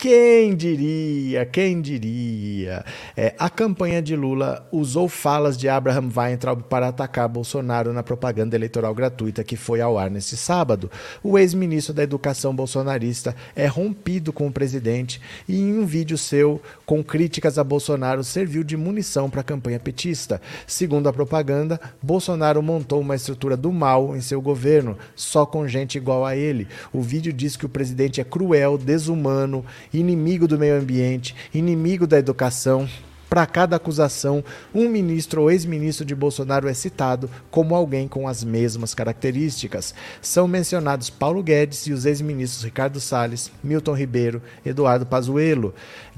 [0.01, 2.85] Quem diria, quem diria?
[3.17, 8.55] É, a campanha de Lula usou falas de Abraham Weintraub para atacar Bolsonaro na propaganda
[8.55, 10.89] eleitoral gratuita que foi ao ar neste sábado.
[11.21, 16.63] O ex-ministro da Educação bolsonarista é rompido com o presidente e em um vídeo seu
[16.87, 20.41] com críticas a Bolsonaro serviu de munição para a campanha petista.
[20.65, 25.99] Segundo a propaganda, Bolsonaro montou uma estrutura do mal em seu governo, só com gente
[25.99, 26.69] igual a ele.
[26.93, 32.19] O vídeo diz que o presidente é cruel, desumano inimigo do meio ambiente, inimigo da
[32.19, 32.89] educação,
[33.29, 34.43] para cada acusação,
[34.75, 39.95] um ministro ou ex-ministro de Bolsonaro é citado como alguém com as mesmas características.
[40.23, 45.75] São mencionados Paulo Guedes e os ex-ministros Ricardo Salles, Milton Ribeiro, Eduardo Pazuello.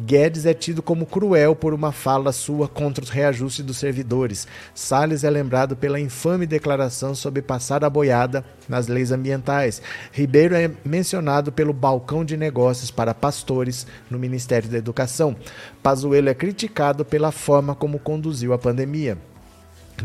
[0.06, 4.48] Guedes é tido como cruel por uma fala sua contra os reajustes dos servidores.
[4.74, 9.82] Salles é lembrado pela infame declaração sobre passar a boiada nas leis ambientais.
[10.10, 15.36] Ribeiro é mencionado pelo balcão de negócios para pastores no Ministério da Educação.
[15.82, 19.18] Pazuello é criticado pela forma como conduziu a pandemia.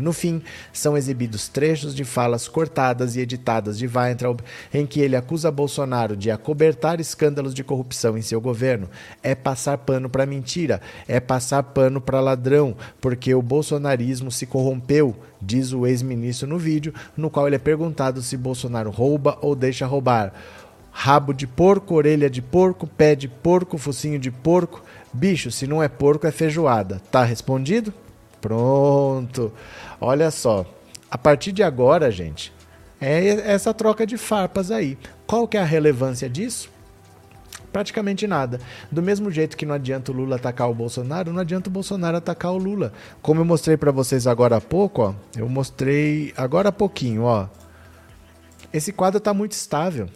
[0.00, 0.42] No fim,
[0.72, 4.40] são exibidos trechos de falas cortadas e editadas de Weintraub,
[4.72, 8.88] em que ele acusa Bolsonaro de acobertar escândalos de corrupção em seu governo.
[9.22, 15.16] É passar pano para mentira, é passar pano para ladrão, porque o bolsonarismo se corrompeu,
[15.40, 19.86] diz o ex-ministro no vídeo, no qual ele é perguntado se Bolsonaro rouba ou deixa
[19.86, 20.32] roubar.
[20.98, 24.82] Rabo de porco, orelha de porco, pé de porco, focinho de porco.
[25.12, 27.02] Bicho, se não é porco, é feijoada.
[27.10, 27.92] Tá respondido?
[28.40, 29.52] Pronto.
[30.00, 30.66] Olha só.
[31.10, 32.52] A partir de agora, gente,
[33.00, 34.98] é essa troca de farpas aí.
[35.26, 36.70] Qual que é a relevância disso?
[37.72, 38.60] Praticamente nada.
[38.90, 42.16] Do mesmo jeito que não adianta o Lula atacar o Bolsonaro, não adianta o Bolsonaro
[42.16, 42.92] atacar o Lula.
[43.20, 47.48] Como eu mostrei para vocês agora há pouco, ó, eu mostrei agora há pouquinho, ó.
[48.72, 50.08] Esse quadro está muito estável.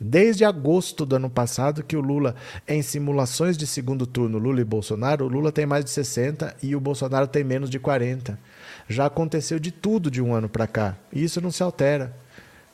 [0.00, 2.34] Desde agosto do ano passado, que o Lula,
[2.66, 6.74] em simulações de segundo turno, Lula e Bolsonaro, o Lula tem mais de 60 e
[6.74, 8.36] o Bolsonaro tem menos de 40.
[8.88, 10.96] Já aconteceu de tudo de um ano para cá.
[11.12, 12.14] E isso não se altera.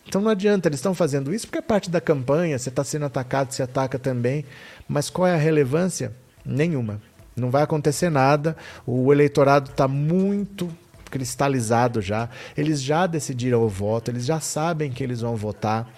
[0.06, 3.04] Então não adianta, eles estão fazendo isso porque é parte da campanha, você está sendo
[3.04, 4.44] atacado, se ataca também.
[4.88, 6.12] Mas qual é a relevância?
[6.44, 7.00] Nenhuma.
[7.36, 8.56] Não vai acontecer nada.
[8.86, 10.68] O eleitorado está muito
[11.10, 12.28] cristalizado já.
[12.56, 15.88] Eles já decidiram o voto, eles já sabem que eles vão votar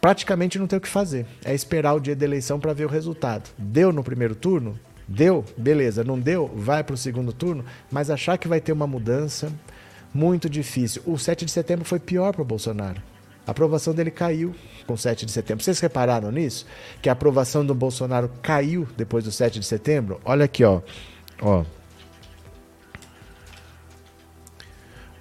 [0.00, 1.26] praticamente não tem o que fazer.
[1.44, 3.50] É esperar o dia da eleição para ver o resultado.
[3.56, 4.78] Deu no primeiro turno?
[5.08, 5.44] Deu?
[5.56, 6.04] Beleza.
[6.04, 6.50] Não deu?
[6.54, 7.64] Vai para o segundo turno.
[7.90, 9.50] Mas achar que vai ter uma mudança,
[10.12, 11.02] muito difícil.
[11.06, 13.02] O 7 de setembro foi pior para o Bolsonaro.
[13.46, 14.54] A aprovação dele caiu
[14.86, 15.64] com o 7 de setembro.
[15.64, 16.66] Vocês repararam nisso?
[17.00, 20.20] Que a aprovação do Bolsonaro caiu depois do 7 de setembro?
[20.22, 20.82] Olha aqui, ó.
[21.40, 21.64] Ó.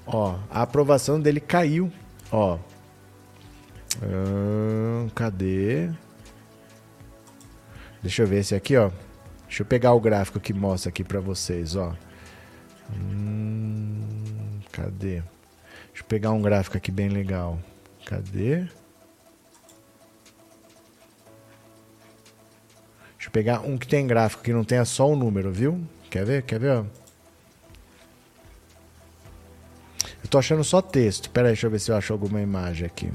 [0.05, 1.91] Ó, a aprovação dele caiu,
[2.29, 2.57] ó.
[4.03, 5.89] Hum, cadê?
[8.01, 8.91] Deixa eu ver esse aqui, ó.
[9.47, 11.95] Deixa eu pegar o gráfico que mostra aqui para vocês, ó.
[12.93, 15.23] Hum, cadê?
[15.87, 17.57] Deixa eu pegar um gráfico aqui bem legal.
[18.05, 18.65] Cadê?
[23.15, 25.81] Deixa eu pegar um que tem gráfico que não tenha só o um número, viu?
[26.09, 26.43] Quer ver?
[26.43, 26.85] Quer ver?
[30.23, 31.29] Eu tô achando só texto.
[31.29, 33.11] Pera aí, deixa eu ver se eu acho alguma imagem aqui.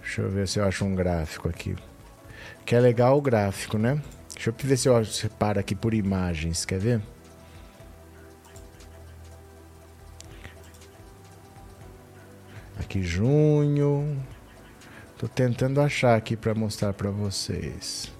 [0.00, 1.74] Deixa eu ver se eu acho um gráfico aqui.
[2.64, 4.00] Que é legal o gráfico, né?
[4.34, 7.02] Deixa eu ver se eu separo aqui por imagens, quer ver?
[12.78, 14.20] Aqui junho.
[15.16, 18.12] Tô tentando achar aqui para mostrar para vocês.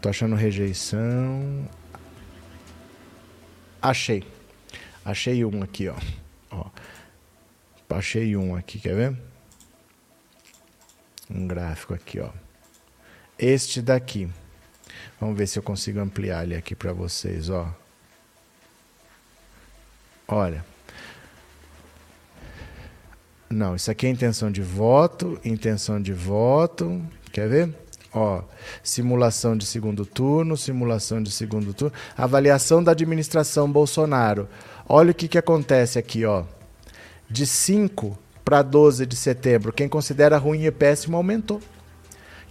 [0.00, 1.66] Tô achando rejeição.
[3.80, 4.22] Achei.
[5.04, 5.96] Achei um aqui, ó.
[6.50, 6.66] ó.
[7.88, 9.16] Achei um aqui, quer ver?
[11.30, 12.30] Um gráfico aqui, ó.
[13.38, 14.28] Este daqui.
[15.20, 17.72] Vamos ver se eu consigo ampliar ele aqui para vocês, ó.
[20.26, 20.64] Olha.
[23.50, 27.02] Não, isso aqui é intenção de voto, intenção de voto.
[27.32, 27.74] Quer ver?
[28.12, 28.42] Ó,
[28.82, 34.48] simulação de segundo turno, simulação de segundo turno, avaliação da administração Bolsonaro.
[34.88, 36.44] Olha o que, que acontece aqui, ó.
[37.28, 38.18] De 5
[38.48, 41.58] para 12 de setembro, quem considera ruim e péssimo aumentou.
[41.58, 41.60] O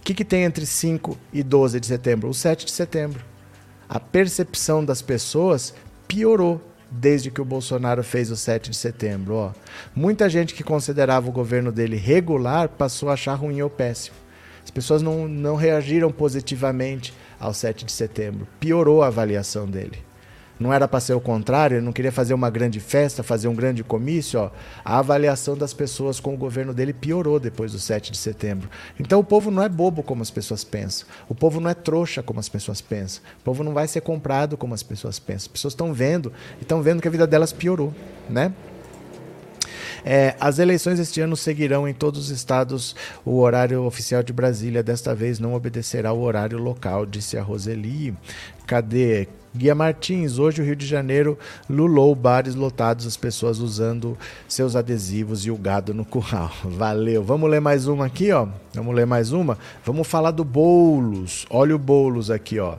[0.04, 2.28] que, que tem entre 5 e 12 de setembro?
[2.28, 3.20] O 7 de setembro.
[3.88, 5.74] A percepção das pessoas
[6.06, 9.34] piorou desde que o Bolsonaro fez o 7 de setembro.
[9.34, 9.50] Ó.
[9.92, 14.14] Muita gente que considerava o governo dele regular passou a achar ruim ou péssimo.
[14.62, 18.46] As pessoas não, não reagiram positivamente ao 7 de setembro.
[18.60, 20.07] Piorou a avaliação dele.
[20.58, 23.54] Não era para ser o contrário, ele não queria fazer uma grande festa, fazer um
[23.54, 24.40] grande comício.
[24.40, 24.50] Ó.
[24.84, 28.68] A avaliação das pessoas com o governo dele piorou depois do 7 de setembro.
[28.98, 31.06] Então o povo não é bobo como as pessoas pensam.
[31.28, 33.22] O povo não é trouxa como as pessoas pensam.
[33.40, 35.46] O povo não vai ser comprado como as pessoas pensam.
[35.46, 37.94] As pessoas estão vendo e estão vendo que a vida delas piorou,
[38.28, 38.52] né?
[40.04, 42.94] É, as eleições este ano seguirão em todos os estados
[43.24, 44.82] o horário oficial de Brasília.
[44.82, 48.16] Desta vez não obedecerá o horário local, disse a Roseli.
[48.66, 49.28] Cadê?
[49.56, 51.38] Guia Martins, hoje o Rio de Janeiro
[51.68, 56.52] lulou bares lotados, as pessoas usando seus adesivos e o gado no curral.
[56.64, 57.22] Valeu.
[57.22, 58.46] Vamos ler mais uma aqui, ó.
[58.74, 59.58] Vamos ler mais uma.
[59.84, 61.46] Vamos falar do Boulos.
[61.48, 62.76] Olha o Boulos aqui, ó.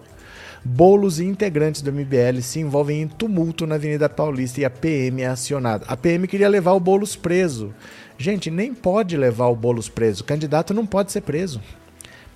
[0.64, 5.22] Bolos e integrantes do MBL se envolvem em tumulto na Avenida Paulista e a PM
[5.22, 5.86] é acionada.
[5.88, 7.74] A PM queria levar o Bolos preso.
[8.18, 10.22] Gente, nem pode levar o Bolos preso.
[10.22, 11.62] O candidato não pode ser preso.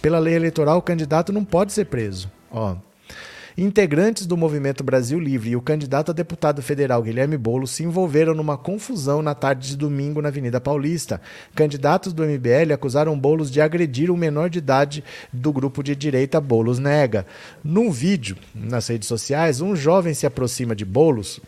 [0.01, 2.31] Pela lei eleitoral, o candidato não pode ser preso.
[2.49, 2.75] Ó.
[3.57, 8.33] Integrantes do Movimento Brasil Livre e o candidato a deputado federal Guilherme Boulos se envolveram
[8.33, 11.21] numa confusão na tarde de domingo na Avenida Paulista.
[11.53, 16.41] Candidatos do MBL acusaram Boulos de agredir um menor de idade do grupo de direita
[16.41, 17.27] Boulos Nega.
[17.63, 21.39] Num vídeo nas redes sociais, um jovem se aproxima de Boulos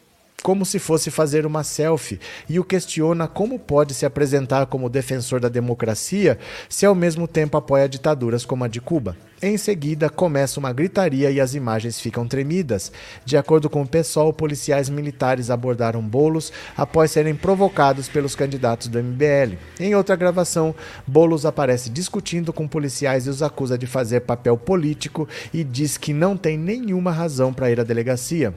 [0.46, 5.40] como se fosse fazer uma selfie e o questiona como pode se apresentar como defensor
[5.40, 6.38] da democracia
[6.70, 9.18] se ao mesmo tempo apoia ditaduras como a de Cuba.
[9.42, 12.92] Em seguida, começa uma gritaria e as imagens ficam tremidas.
[13.26, 19.02] De acordo com o PSOL, policiais militares abordaram bolos após serem provocados pelos candidatos do
[19.02, 19.58] MBL.
[19.80, 20.76] Em outra gravação,
[21.08, 26.14] Bolos aparece discutindo com policiais e os acusa de fazer papel político e diz que
[26.14, 28.54] não tem nenhuma razão para ir à delegacia.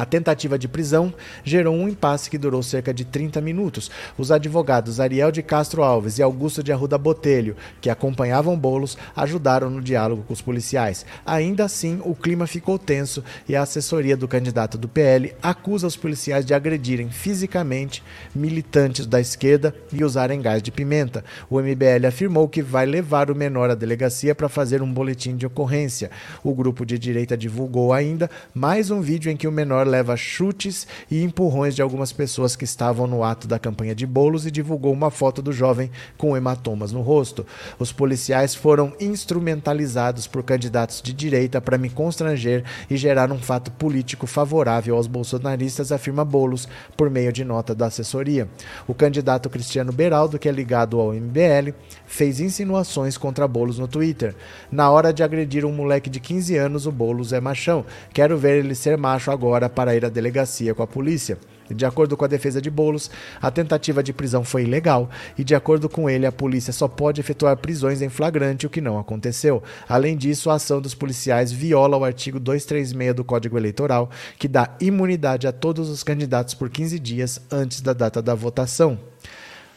[0.00, 1.12] A tentativa de prisão
[1.44, 3.90] gerou um impasse que durou cerca de 30 minutos.
[4.16, 9.68] Os advogados Ariel de Castro Alves e Augusto de Arruda Botelho, que acompanhavam Bolos, ajudaram
[9.68, 11.04] no diálogo com os policiais.
[11.26, 15.96] Ainda assim, o clima ficou tenso e a assessoria do candidato do PL acusa os
[15.96, 18.02] policiais de agredirem fisicamente
[18.34, 21.22] militantes da esquerda e usarem gás de pimenta.
[21.50, 25.44] O MBL afirmou que vai levar o menor à delegacia para fazer um boletim de
[25.44, 26.10] ocorrência.
[26.42, 30.86] O grupo de direita divulgou ainda mais um vídeo em que o menor leva chutes
[31.10, 34.92] e empurrões de algumas pessoas que estavam no ato da campanha de bolos e divulgou
[34.92, 37.44] uma foto do jovem com hematomas no rosto.
[37.78, 43.70] Os policiais foram instrumentalizados por candidatos de direita para me constranger e gerar um fato
[43.72, 48.48] político favorável aos bolsonaristas, afirma Bolos por meio de nota da assessoria.
[48.86, 51.74] O candidato Cristiano Beraldo, que é ligado ao MBL,
[52.06, 54.34] fez insinuações contra Bolos no Twitter.
[54.70, 57.84] Na hora de agredir um moleque de 15 anos, o Bolos é machão.
[58.12, 61.38] Quero ver ele ser macho agora para ir à delegacia com a polícia.
[61.74, 63.10] De acordo com a defesa de Bolos,
[63.40, 65.08] a tentativa de prisão foi ilegal
[65.38, 68.80] e, de acordo com ele, a polícia só pode efetuar prisões em flagrante, o que
[68.80, 69.62] não aconteceu.
[69.88, 74.76] Além disso, a ação dos policiais viola o artigo 236 do Código Eleitoral, que dá
[74.80, 78.98] imunidade a todos os candidatos por 15 dias antes da data da votação.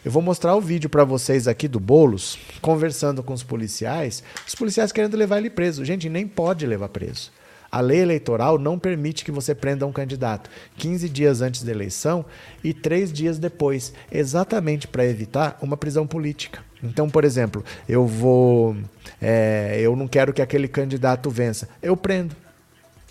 [0.04, 4.54] Eu vou mostrar o vídeo para vocês aqui do Bolos, conversando com os policiais, os
[4.54, 5.86] policiais querendo levar ele preso.
[5.86, 7.32] Gente, nem pode levar preso.
[7.74, 10.48] A lei eleitoral não permite que você prenda um candidato
[10.78, 12.24] 15 dias antes da eleição
[12.64, 16.60] e três dias depois, exatamente para evitar uma prisão política.
[16.84, 18.78] Então, por exemplo, eu vou.
[19.20, 21.68] É, eu não quero que aquele candidato vença.
[21.82, 22.36] Eu prendo.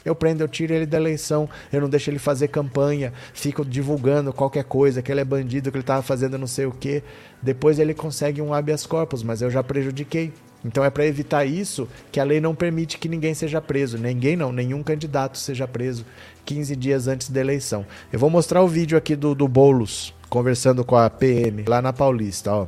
[0.04, 4.32] Eu prendo, eu tiro ele da eleição, eu não deixo ele fazer campanha, fico divulgando
[4.32, 7.02] qualquer coisa, que ele é bandido, que ele estava fazendo não sei o quê.
[7.42, 10.32] Depois ele consegue um habeas corpus, mas eu já prejudiquei.
[10.64, 13.98] Então é para evitar isso que a lei não permite que ninguém seja preso.
[13.98, 16.04] Ninguém não, nenhum candidato seja preso
[16.44, 17.84] 15 dias antes da eleição.
[18.12, 21.92] Eu vou mostrar o vídeo aqui do, do Boulos conversando com a PM lá na
[21.92, 22.66] Paulista, ó.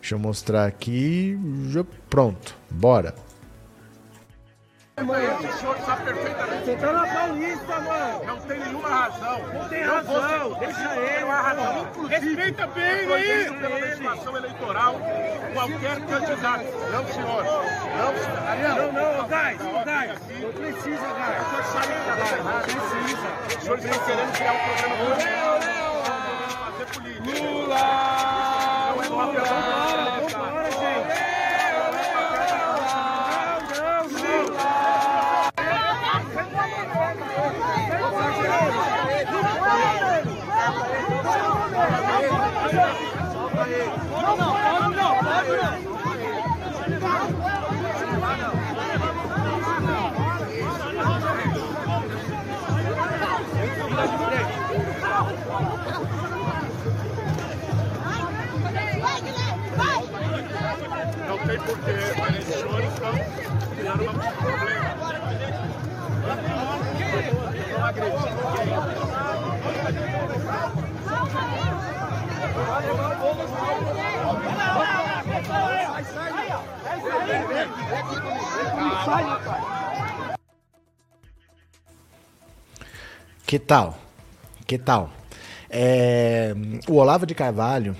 [0.00, 1.38] Deixa eu mostrar aqui.
[2.08, 3.25] Pronto, bora.
[4.98, 6.64] O senhor está perfeitamente.
[6.64, 8.24] Você tá na Paulista, mano.
[8.24, 9.38] Não tem nenhuma razão.
[9.52, 10.54] Não tem razão.
[10.58, 11.20] Deixa ele.
[11.20, 11.82] Não razão.
[11.82, 13.52] Inclusive, Respeita bem aí.
[13.60, 14.94] pela legislação eleitoral,
[15.52, 16.64] qualquer candidato.
[16.90, 17.44] Não, senhor.
[17.44, 18.48] Não, senhor.
[18.48, 18.92] Ariel.
[18.92, 19.58] Não, não, Gás.
[19.84, 20.12] Gás.
[20.40, 21.42] Não precisa, Gás.
[21.42, 22.16] O senhor sabe que está
[22.62, 23.28] Precisa.
[23.46, 25.36] Os senhores estão querendo criar um programa político.
[26.64, 27.48] Fazer política.
[27.48, 27.84] Lula!
[28.96, 29.26] Não é uma
[42.66, 45.96] Não, não, pode não, pode não.
[61.28, 61.90] Não tem porquê,
[62.28, 63.14] eles senhores estão
[63.76, 64.86] criando um problema.
[83.46, 83.98] Que tal?
[84.66, 85.10] Que tal?
[85.70, 86.54] É,
[86.88, 87.96] o Olavo de Carvalho,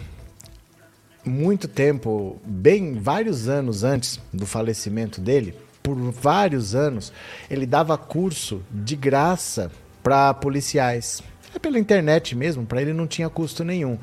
[1.24, 7.12] muito tempo, bem vários anos antes do falecimento dele, por vários anos,
[7.48, 9.70] ele dava curso de graça
[10.02, 11.22] para policiais
[11.56, 13.96] é pela internet mesmo, para ele não tinha custo nenhum.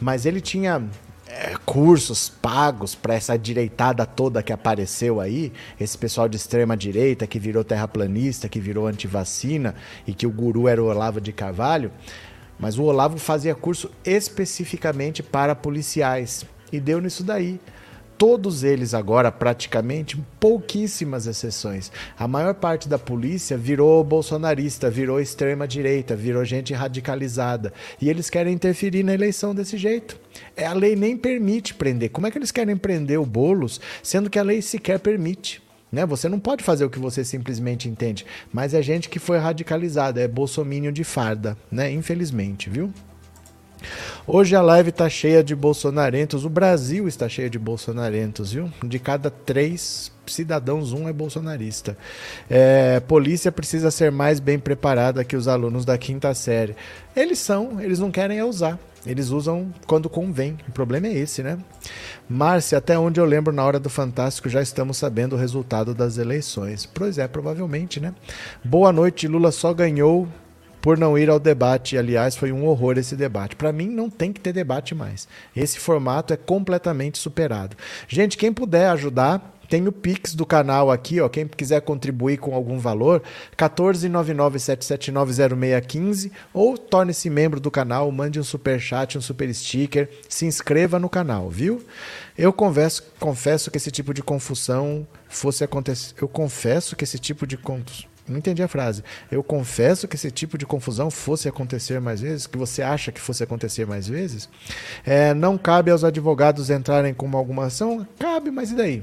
[0.00, 0.82] Mas ele tinha
[1.28, 7.24] é, cursos pagos para essa direitada toda que apareceu aí, esse pessoal de extrema direita
[7.24, 9.72] que virou terraplanista, que virou antivacina
[10.04, 11.92] e que o guru era o Olavo de Carvalho.
[12.58, 17.60] Mas o Olavo fazia curso especificamente para policiais e deu nisso daí
[18.18, 21.92] todos eles agora, praticamente, pouquíssimas exceções.
[22.18, 27.72] A maior parte da polícia virou bolsonarista, virou extrema-direita, virou gente radicalizada.
[28.00, 30.18] E eles querem interferir na eleição desse jeito.
[30.56, 32.10] É, a lei nem permite prender.
[32.10, 35.62] Como é que eles querem prender o Boulos, sendo que a lei sequer permite?
[35.90, 36.04] Né?
[36.04, 38.26] Você não pode fazer o que você simplesmente entende.
[38.52, 41.90] Mas é gente que foi radicalizada, é bolsomínio de farda, né?
[41.90, 42.92] Infelizmente, viu?
[44.26, 46.44] Hoje a live está cheia de bolsonarentos.
[46.44, 48.70] O Brasil está cheio de bolsonarentos, viu?
[48.84, 51.96] De cada três cidadãos, um é bolsonarista.
[52.50, 56.74] É, polícia precisa ser mais bem preparada que os alunos da quinta série.
[57.14, 58.78] Eles são, eles não querem usar.
[59.06, 60.58] Eles usam quando convém.
[60.68, 61.58] O problema é esse, né?
[62.28, 66.18] Márcia, até onde eu lembro, na hora do Fantástico, já estamos sabendo o resultado das
[66.18, 66.84] eleições.
[66.86, 68.12] Pois é, provavelmente, né?
[68.64, 70.26] Boa noite, Lula só ganhou
[70.86, 71.98] por não ir ao debate.
[71.98, 73.56] Aliás, foi um horror esse debate.
[73.56, 75.26] Para mim, não tem que ter debate mais.
[75.56, 77.76] Esse formato é completamente superado.
[78.06, 81.28] Gente, quem puder ajudar, tem o Pix do canal aqui, ó.
[81.28, 83.20] Quem quiser contribuir com algum valor,
[83.58, 91.00] 14997790615 ou torne-se membro do canal, mande um super chat, um super sticker, se inscreva
[91.00, 91.84] no canal, viu?
[92.38, 96.14] Eu confesso, confesso que esse tipo de confusão fosse acontecer.
[96.22, 99.02] Eu confesso que esse tipo de confusão não entendi a frase.
[99.30, 103.20] Eu confesso que esse tipo de confusão fosse acontecer mais vezes, que você acha que
[103.20, 104.48] fosse acontecer mais vezes.
[105.04, 108.06] É, não cabe aos advogados entrarem com alguma ação?
[108.18, 109.02] Cabe, mas e daí?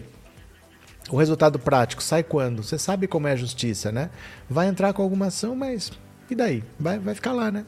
[1.10, 2.64] O resultado prático sai quando?
[2.64, 4.10] Você sabe como é a justiça, né?
[4.50, 5.92] Vai entrar com alguma ação, mas
[6.30, 6.64] e daí?
[6.80, 7.66] Vai, vai ficar lá, né?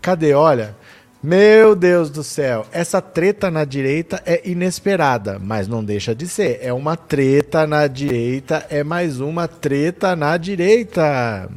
[0.00, 0.32] Cadê?
[0.32, 0.76] Olha,
[1.22, 6.60] meu Deus do céu, essa treta na direita é inesperada, mas não deixa de ser.
[6.62, 11.50] É uma treta na direita, é mais uma treta na direita.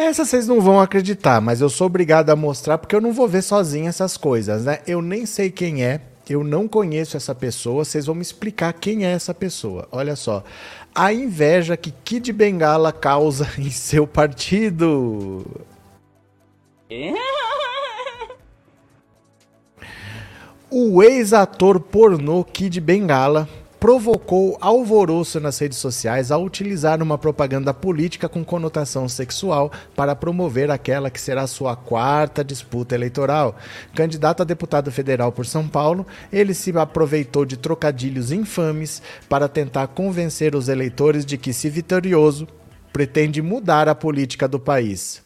[0.00, 3.26] Essa vocês não vão acreditar, mas eu sou obrigado a mostrar porque eu não vou
[3.26, 4.78] ver sozinho essas coisas, né?
[4.86, 9.04] Eu nem sei quem é, eu não conheço essa pessoa, vocês vão me explicar quem
[9.04, 9.88] é essa pessoa.
[9.90, 10.44] Olha só.
[10.94, 15.44] A inveja que Kid Bengala causa em seu partido.
[20.70, 23.48] O ex-ator pornô Kid Bengala
[23.80, 30.70] provocou alvoroço nas redes sociais ao utilizar uma propaganda política com conotação sexual para promover
[30.70, 33.56] aquela que será sua quarta disputa eleitoral.
[33.94, 39.86] Candidato a deputado federal por São Paulo, ele se aproveitou de trocadilhos infames para tentar
[39.88, 42.48] convencer os eleitores de que, se vitorioso,
[42.92, 45.22] pretende mudar a política do país.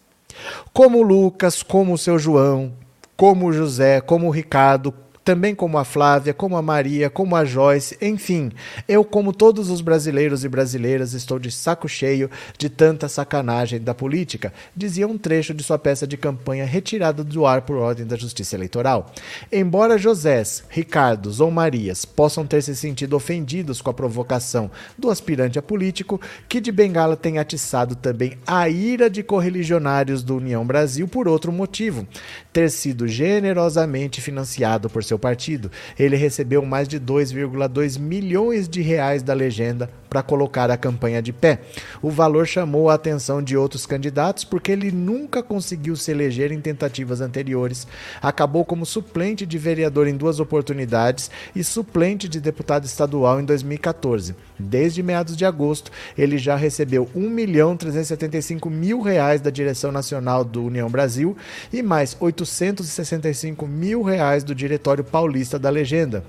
[0.72, 2.72] Como Lucas, como o seu João,
[3.16, 4.92] como José, como o Ricardo,
[5.25, 8.51] também como a Flávia, como a Maria, como a Joyce, enfim,
[8.89, 13.95] eu, como todos os brasileiros e brasileiras, estou de saco cheio de tanta sacanagem da
[13.95, 18.16] política, dizia um trecho de sua peça de campanha retirada do ar por ordem da
[18.16, 19.12] Justiça Eleitoral.
[19.51, 25.59] Embora Josés, Ricardos ou Marias possam ter se sentido ofendidos com a provocação do aspirante
[25.59, 31.07] a político, que de Bengala tem atiçado também a ira de correligionários do União Brasil
[31.07, 32.07] por outro motivo,
[32.53, 35.70] ter sido generosamente financiado por seu partido.
[35.98, 41.32] Ele recebeu mais de 2,2 milhões de reais da legenda para colocar a campanha de
[41.32, 41.61] pé.
[42.03, 46.61] O valor chamou a atenção de outros candidatos porque ele nunca conseguiu se eleger em
[46.61, 47.86] tentativas anteriores.
[48.20, 54.34] Acabou como suplente de vereador em duas oportunidades e suplente de deputado estadual em 2014.
[54.62, 60.44] Desde meados de agosto, ele já recebeu 1 milhão 375 mil reais da direção nacional
[60.44, 61.36] do União Brasil
[61.72, 66.24] e mais 865 mil reais do Diretório Paulista da Legenda.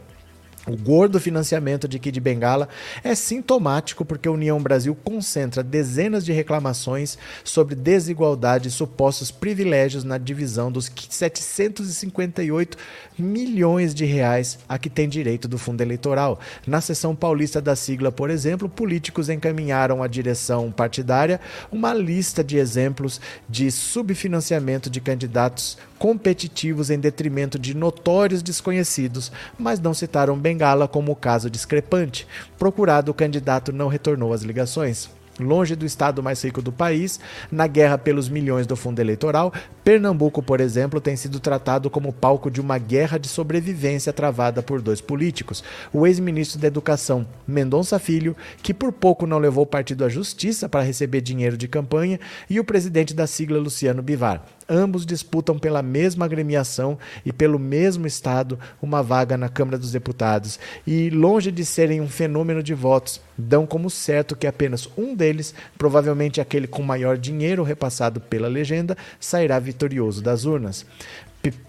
[0.66, 2.70] O gordo financiamento de Kid Bengala
[3.04, 10.06] é sintomático porque a União Brasil concentra dezenas de reclamações sobre desigualdade e supostos privilégios
[10.06, 12.78] na divisão dos 758
[13.20, 16.40] milhões de reais a que tem direito do fundo eleitoral.
[16.66, 21.42] Na sessão paulista da sigla, por exemplo, políticos encaminharam à direção partidária
[21.74, 29.80] uma lista de exemplos de subfinanciamento de candidatos competitivos em detrimento de notórios desconhecidos, mas
[29.80, 32.28] não citaram Bengala como caso discrepante.
[32.60, 35.10] Procurado, o candidato não retornou às ligações.
[35.40, 40.42] Longe do estado mais rico do país, na guerra pelos milhões do fundo eleitoral, Pernambuco,
[40.42, 45.02] por exemplo, tem sido tratado como palco de uma guerra de sobrevivência travada por dois
[45.02, 45.62] políticos.
[45.92, 50.70] O ex-ministro da Educação, Mendonça Filho, que por pouco não levou o partido à justiça
[50.70, 52.18] para receber dinheiro de campanha,
[52.50, 54.46] e o presidente da sigla, Luciano Bivar.
[54.70, 60.58] Ambos disputam pela mesma agremiação e pelo mesmo estado uma vaga na Câmara dos Deputados.
[60.88, 65.54] E, longe de serem um fenômeno de votos, dão como certo que apenas um deles,
[65.78, 69.73] provavelmente aquele com maior dinheiro repassado pela legenda, sairá vitorioso
[70.22, 70.86] das urnas.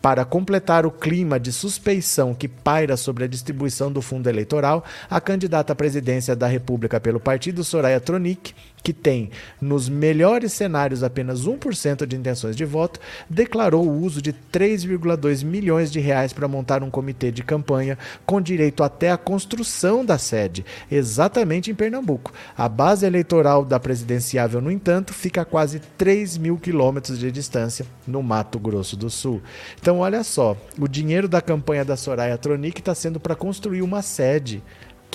[0.00, 5.20] Para completar o clima de suspeição que paira sobre a distribuição do fundo eleitoral, a
[5.20, 8.54] candidata à presidência da República pelo partido, Soraya Tronic,
[8.84, 14.34] que tem, nos melhores cenários, apenas 1% de intenções de voto, declarou o uso de
[14.52, 20.04] 3,2 milhões de reais para montar um comitê de campanha com direito até à construção
[20.04, 22.30] da sede, exatamente em Pernambuco.
[22.54, 27.86] A base eleitoral da presidenciável, no entanto, fica a quase 3 mil quilômetros de distância,
[28.06, 29.40] no Mato Grosso do Sul.
[29.80, 34.02] Então, olha só, o dinheiro da campanha da Soraya Tronic está sendo para construir uma
[34.02, 34.62] sede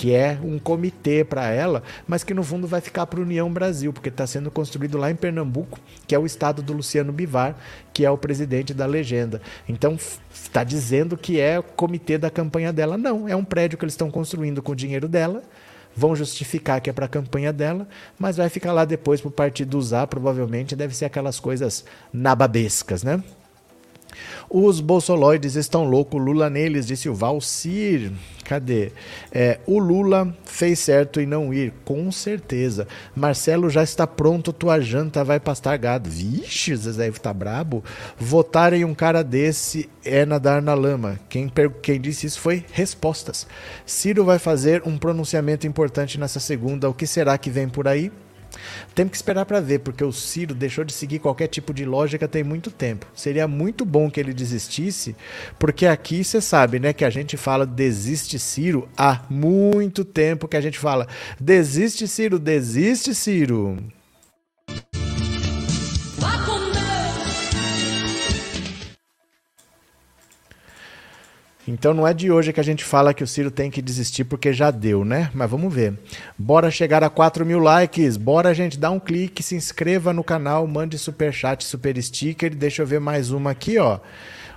[0.00, 3.92] que é um comitê para ela, mas que no fundo vai ficar para União Brasil,
[3.92, 7.54] porque está sendo construído lá em Pernambuco, que é o estado do Luciano Bivar,
[7.92, 9.42] que é o presidente da legenda.
[9.68, 9.98] Então
[10.32, 12.96] está dizendo que é o comitê da campanha dela.
[12.96, 15.42] Não, é um prédio que eles estão construindo com o dinheiro dela.
[15.94, 17.86] Vão justificar que é para a campanha dela,
[18.18, 20.74] mas vai ficar lá depois para o partido usar, provavelmente.
[20.74, 23.22] Deve ser aquelas coisas nababescas, né?
[24.52, 28.10] Os bolsoloides estão loucos, Lula neles, disse o Valcir.
[28.44, 28.90] Cadê?
[29.30, 32.88] É, o Lula fez certo em não ir, com certeza.
[33.14, 36.10] Marcelo já está pronto, tua janta vai pastar gado.
[36.10, 37.84] Vixe, Zezé tá brabo.
[38.18, 41.20] Votar em um cara desse é nadar na lama.
[41.28, 41.48] Quem,
[41.80, 43.46] quem disse isso foi respostas.
[43.86, 46.90] Ciro vai fazer um pronunciamento importante nessa segunda.
[46.90, 48.10] O que será que vem por aí?
[48.94, 52.28] Temos que esperar para ver, porque o Ciro deixou de seguir qualquer tipo de lógica
[52.28, 53.06] tem muito tempo.
[53.14, 55.16] Seria muito bom que ele desistisse,
[55.58, 60.56] porque aqui você sabe, né, que a gente fala desiste Ciro há muito tempo que
[60.56, 61.06] a gente fala
[61.38, 63.78] desiste Ciro, desiste Ciro.
[71.70, 74.24] Então não é de hoje que a gente fala que o Ciro tem que desistir
[74.24, 75.30] porque já deu, né?
[75.32, 75.96] Mas vamos ver.
[76.36, 78.16] Bora chegar a 4 mil likes.
[78.16, 82.52] Bora, gente, dar um clique, se inscreva no canal, mande super chat, super sticker.
[82.56, 84.00] Deixa eu ver mais uma aqui, ó.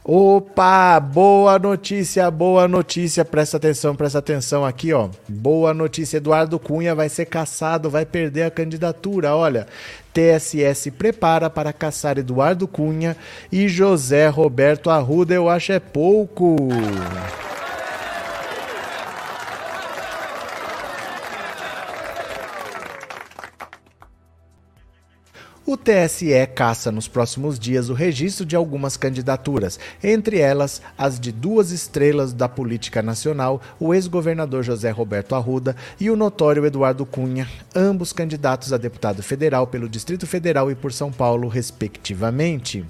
[0.06, 3.24] Opa, boa notícia, boa notícia.
[3.24, 5.08] Presta atenção, presta atenção aqui, ó.
[5.30, 6.18] Boa notícia.
[6.18, 9.34] Eduardo Cunha vai ser caçado, vai perder a candidatura.
[9.34, 9.66] Olha,
[10.14, 13.16] TSS prepara para caçar Eduardo Cunha
[13.50, 15.34] e José Roberto Arruda.
[15.34, 16.58] Eu acho é pouco.
[25.74, 31.32] O TSE caça nos próximos dias o registro de algumas candidaturas, entre elas as de
[31.32, 37.50] duas estrelas da política nacional, o ex-governador José Roberto Arruda e o notório Eduardo Cunha,
[37.76, 42.86] ambos candidatos a deputado federal pelo Distrito Federal e por São Paulo, respectivamente.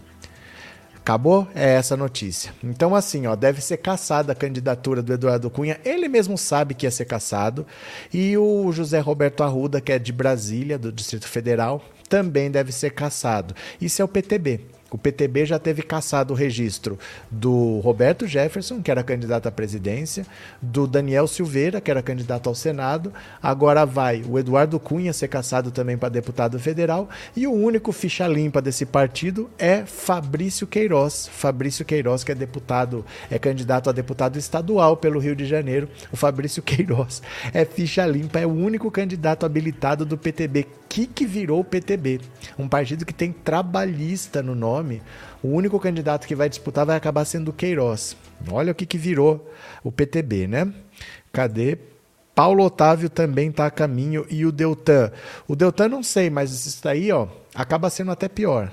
[1.03, 1.45] Acabou?
[1.53, 2.53] É essa notícia.
[2.63, 5.77] Então, assim, ó, deve ser caçada a candidatura do Eduardo Cunha.
[5.83, 7.67] Ele mesmo sabe que ia ser caçado.
[8.13, 12.91] E o José Roberto Arruda, que é de Brasília, do Distrito Federal, também deve ser
[12.91, 13.53] caçado.
[13.81, 14.61] Isso é o PTB.
[14.93, 16.99] O PTB já teve caçado o registro
[17.31, 20.23] do Roberto Jefferson, que era candidato à presidência,
[20.61, 23.11] do Daniel Silveira, que era candidato ao Senado.
[23.41, 27.09] Agora vai o Eduardo Cunha ser caçado também para deputado federal.
[27.35, 31.27] E o único ficha limpa desse partido é Fabrício Queiroz.
[31.27, 35.89] Fabrício Queiroz, que é deputado, é candidato a deputado estadual pelo Rio de Janeiro.
[36.11, 40.67] O Fabrício Queiroz é ficha limpa, é o único candidato habilitado do PTB.
[40.87, 42.21] Que que virou o PTB?
[42.59, 45.01] Um partido que tem trabalhista no nome nome,
[45.41, 48.15] o único candidato que vai disputar vai acabar sendo o Queiroz.
[48.51, 49.49] Olha o que, que virou
[49.83, 50.71] o PTB, né?
[51.31, 51.77] Cadê?
[52.35, 55.11] Paulo Otávio também está a caminho e o Deltan.
[55.47, 58.71] O Deltan não sei, mas isso daí ó, acaba sendo até pior.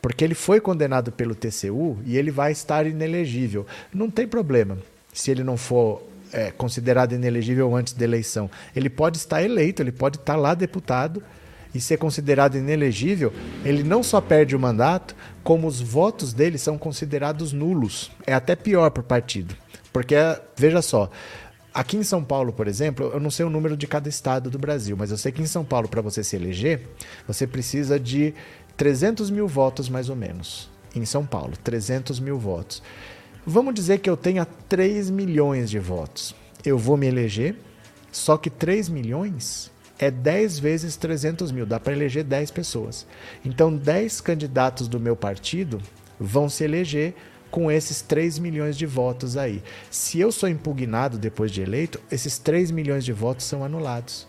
[0.00, 3.66] Porque ele foi condenado pelo TCU e ele vai estar inelegível.
[3.92, 4.78] Não tem problema
[5.12, 6.02] se ele não for
[6.32, 8.50] é, considerado inelegível antes da eleição.
[8.76, 11.22] Ele pode estar eleito, ele pode estar lá deputado
[11.74, 13.32] e ser considerado inelegível,
[13.64, 18.10] ele não só perde o mandato, como os votos dele são considerados nulos.
[18.26, 19.54] É até pior para o partido.
[19.92, 20.14] Porque,
[20.56, 21.10] veja só,
[21.72, 24.58] aqui em São Paulo, por exemplo, eu não sei o número de cada estado do
[24.58, 26.88] Brasil, mas eu sei que em São Paulo, para você se eleger,
[27.26, 28.34] você precisa de
[28.76, 30.68] 300 mil votos mais ou menos.
[30.94, 32.82] Em São Paulo, 300 mil votos.
[33.46, 36.34] Vamos dizer que eu tenha 3 milhões de votos.
[36.64, 37.56] Eu vou me eleger,
[38.12, 39.70] só que 3 milhões
[40.00, 43.06] é 10 vezes 300 mil, dá para eleger 10 pessoas.
[43.44, 45.78] Então, 10 candidatos do meu partido
[46.18, 47.14] vão se eleger
[47.50, 49.62] com esses 3 milhões de votos aí.
[49.90, 54.26] Se eu sou impugnado depois de eleito, esses 3 milhões de votos são anulados.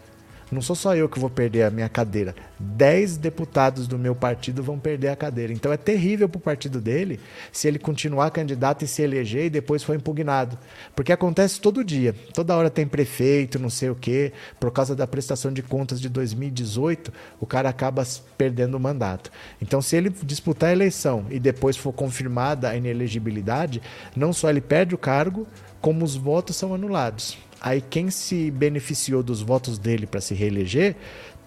[0.52, 2.36] Não sou só eu que vou perder a minha cadeira.
[2.60, 5.54] Dez deputados do meu partido vão perder a cadeira.
[5.54, 7.22] Então é terrível para o partido dele
[7.54, 10.58] se ele continuar candidato e se eleger e depois for impugnado.
[10.94, 12.14] Porque acontece todo dia.
[12.34, 14.34] Toda hora tem prefeito, não sei o quê.
[14.60, 18.06] Por causa da prestação de contas de 2018, o cara acaba
[18.38, 19.32] perdendo o mandato.
[19.62, 23.82] Então, se ele disputar a eleição e depois for confirmada a inelegibilidade,
[24.14, 25.48] não só ele perde o cargo,
[25.80, 27.38] como os votos são anulados.
[27.62, 30.96] Aí quem se beneficiou dos votos dele para se reeleger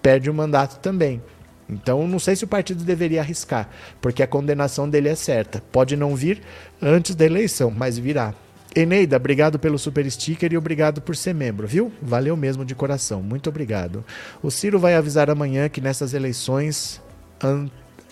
[0.01, 1.21] perde o mandato também.
[1.69, 3.69] Então não sei se o partido deveria arriscar,
[3.99, 5.61] porque a condenação dele é certa.
[5.71, 6.41] Pode não vir
[6.81, 8.33] antes da eleição, mas virá.
[8.75, 11.91] Eneida, obrigado pelo super sticker e obrigado por ser membro, viu?
[12.01, 13.21] Valeu mesmo de coração.
[13.21, 14.03] Muito obrigado.
[14.43, 17.01] O Ciro vai avisar amanhã que nessas eleições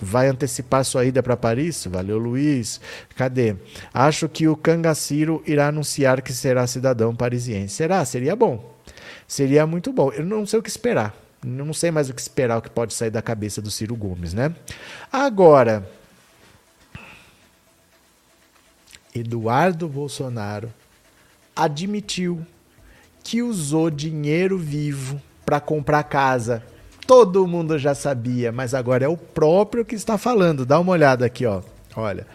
[0.04, 1.88] vai antecipar sua ida para Paris?
[1.88, 2.80] Valeu, Luiz.
[3.16, 3.56] Cadê?
[3.94, 7.74] Acho que o Cangaciro irá anunciar que será cidadão parisiense.
[7.74, 8.04] Será?
[8.06, 8.74] Seria bom.
[9.28, 10.12] Seria muito bom.
[10.12, 11.16] Eu não sei o que esperar.
[11.44, 14.34] Não sei mais o que esperar, o que pode sair da cabeça do Ciro Gomes,
[14.34, 14.56] né?
[15.12, 15.90] Agora,
[19.14, 20.74] Eduardo Bolsonaro
[21.56, 22.46] admitiu
[23.24, 26.64] que usou dinheiro vivo para comprar casa
[27.06, 30.66] todo mundo já sabia, mas agora é o próprio que está falando.
[30.66, 31.62] Dá uma olhada aqui, ó.
[31.96, 32.26] Olha.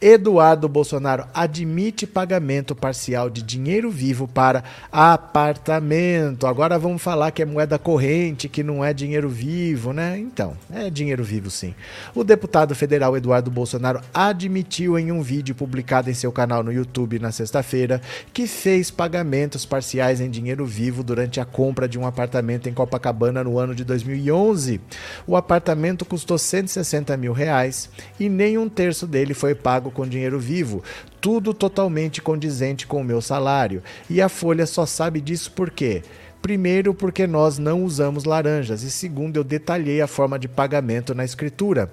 [0.00, 4.62] Eduardo Bolsonaro admite pagamento parcial de dinheiro vivo para
[4.92, 6.46] apartamento.
[6.46, 10.18] Agora vamos falar que é moeda corrente, que não é dinheiro vivo, né?
[10.18, 11.74] Então, é dinheiro vivo sim.
[12.14, 17.18] O deputado federal Eduardo Bolsonaro admitiu em um vídeo publicado em seu canal no YouTube
[17.18, 18.02] na sexta-feira
[18.32, 23.42] que fez pagamentos parciais em dinheiro vivo durante a compra de um apartamento em Copacabana
[23.42, 24.80] no ano de 2011.
[25.26, 27.88] O apartamento custou 160 mil reais
[28.20, 30.82] e nem um terço dele foi pago com dinheiro vivo,
[31.20, 33.82] tudo totalmente condizente com o meu salário.
[34.08, 36.02] E a Folha só sabe disso por quê?
[36.44, 41.24] Primeiro, porque nós não usamos laranjas, e segundo, eu detalhei a forma de pagamento na
[41.24, 41.90] escritura.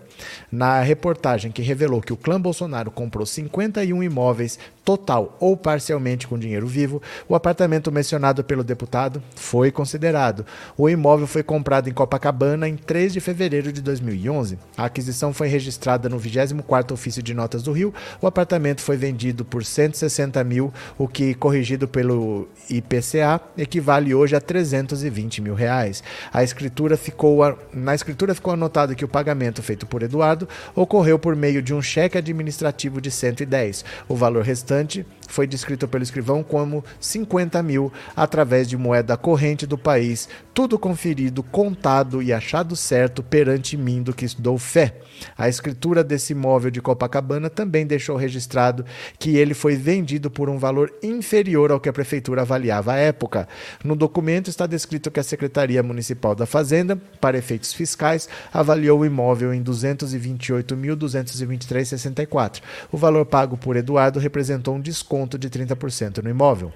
[0.52, 6.38] Na reportagem que revelou que o clã Bolsonaro comprou 51 imóveis, total ou parcialmente com
[6.38, 10.46] dinheiro vivo, o apartamento mencionado pelo deputado foi considerado.
[10.78, 14.58] O imóvel foi comprado em Copacabana em 3 de fevereiro de 2011.
[14.76, 17.94] A aquisição foi registrada no 24º Ofício de Notas do Rio.
[18.22, 24.42] O apartamento foi vendido por 160 mil, o que, corrigido pelo IPCA, equivale hoje a
[24.42, 26.04] 320 mil reais.
[26.34, 27.40] A escritura ficou,
[27.74, 31.82] na escritura ficou anotado que o pagamento feito por Eduardo ocorreu por meio de um
[31.82, 33.86] cheque administrativo de 110.
[34.08, 39.66] O valor restante importante foi descrito pelo escrivão como 50 mil através de moeda corrente
[39.66, 44.98] do país, tudo conferido, contado e achado certo perante mim do que dou fé.
[45.38, 48.84] A escritura desse imóvel de Copacabana também deixou registrado
[49.18, 53.48] que ele foi vendido por um valor inferior ao que a prefeitura avaliava à época.
[53.84, 59.06] No documento está descrito que a Secretaria Municipal da Fazenda, para efeitos fiscais, avaliou o
[59.06, 62.62] imóvel em 228.223,64.
[62.92, 66.72] O valor pago por Eduardo representou um desconto de 30% no imóvel.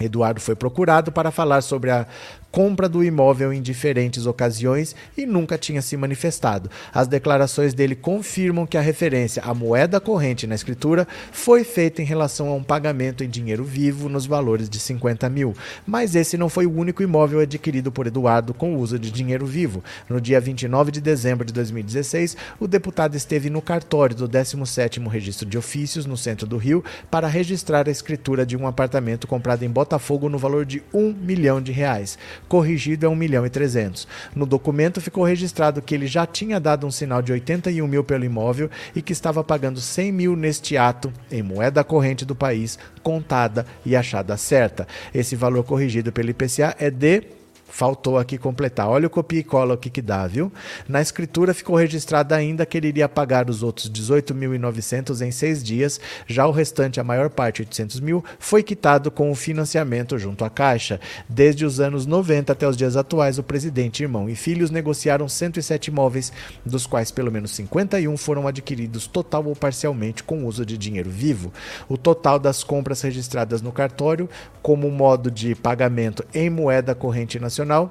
[0.00, 2.06] Eduardo foi procurado para falar sobre a
[2.52, 6.70] compra do imóvel em diferentes ocasiões e nunca tinha se manifestado.
[6.92, 12.04] As declarações dele confirmam que a referência à moeda corrente na escritura foi feita em
[12.04, 15.54] relação a um pagamento em dinheiro vivo nos valores de 50 mil.
[15.86, 19.46] Mas esse não foi o único imóvel adquirido por Eduardo com o uso de dinheiro
[19.46, 19.82] vivo.
[20.06, 25.48] No dia 29 de dezembro de 2016, o deputado esteve no cartório do 17º Registro
[25.48, 29.70] de Ofícios, no centro do Rio, para registrar a escritura de um apartamento comprado em
[29.70, 32.18] Botafogo no valor de 1 milhão de reais
[32.48, 34.06] corrigido a 1 milhão e 300.
[34.34, 38.24] No documento ficou registrado que ele já tinha dado um sinal de 81 mil pelo
[38.24, 43.66] imóvel e que estava pagando 100 mil neste ato em moeda corrente do país, contada
[43.84, 44.86] e achada certa.
[45.14, 47.41] Esse valor corrigido pelo IPCA é de
[47.72, 48.86] Faltou aqui completar.
[48.86, 50.52] Olha o copia e cola o que, que dá, viu?
[50.86, 55.98] Na escritura ficou registrado ainda que ele iria pagar os outros 18.900 em seis dias,
[56.26, 60.50] já o restante, a maior parte, 800 mil, foi quitado com o financiamento junto à
[60.50, 61.00] Caixa.
[61.26, 65.88] Desde os anos 90 até os dias atuais, o presidente, irmão e filhos negociaram 107
[65.88, 66.30] imóveis,
[66.66, 71.50] dos quais pelo menos 51 foram adquiridos total ou parcialmente com uso de dinheiro vivo.
[71.88, 74.28] O total das compras registradas no cartório,
[74.60, 77.90] como modo de pagamento em moeda corrente nacional, Nacional,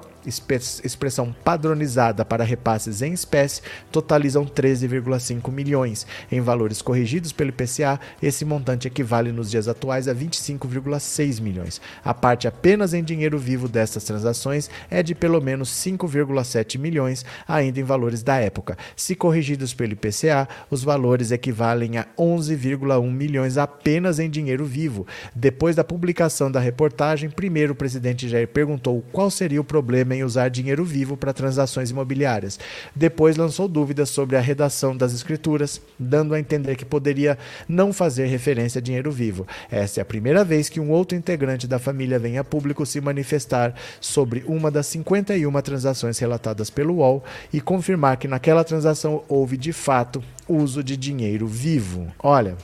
[0.84, 6.06] expressão padronizada para repasses em espécie, totalizam 13,5 milhões.
[6.30, 11.80] Em valores corrigidos pelo IPCA, esse montante equivale nos dias atuais a 25,6 milhões.
[12.04, 17.80] A parte apenas em dinheiro vivo dessas transações é de pelo menos 5,7 milhões, ainda
[17.80, 18.76] em valores da época.
[18.94, 25.06] Se corrigidos pelo IPCA, os valores equivalem a 11,1 milhões apenas em dinheiro vivo.
[25.34, 30.24] Depois da publicação da reportagem, primeiro o presidente Jair perguntou qual seria o problema em
[30.24, 32.58] usar dinheiro vivo para transações imobiliárias.
[32.94, 38.26] Depois lançou dúvidas sobre a redação das escrituras, dando a entender que poderia não fazer
[38.26, 39.46] referência a dinheiro vivo.
[39.70, 43.00] Essa é a primeira vez que um outro integrante da família vem a público se
[43.00, 47.22] manifestar sobre uma das 51 transações relatadas pelo UOL
[47.52, 52.12] e confirmar que naquela transação houve de fato uso de dinheiro vivo.
[52.18, 52.56] Olha,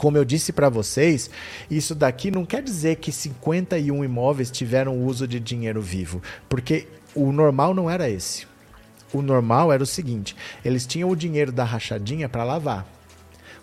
[0.00, 1.28] como eu disse para vocês,
[1.70, 7.30] isso daqui não quer dizer que 51 imóveis tiveram uso de dinheiro vivo, porque o
[7.30, 8.46] normal não era esse.
[9.12, 12.86] O normal era o seguinte: eles tinham o dinheiro da rachadinha para lavar.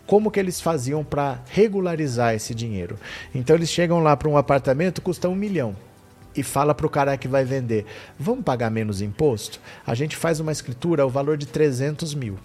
[0.06, 3.00] Como que eles faziam para regularizar esse dinheiro?
[3.34, 5.76] Então eles chegam lá para um apartamento custa um milhão
[6.36, 7.84] e fala para o cara que vai vender:
[8.20, 9.60] vamos pagar menos imposto?
[9.88, 12.38] A gente faz uma escritura ao valor de 300 mil.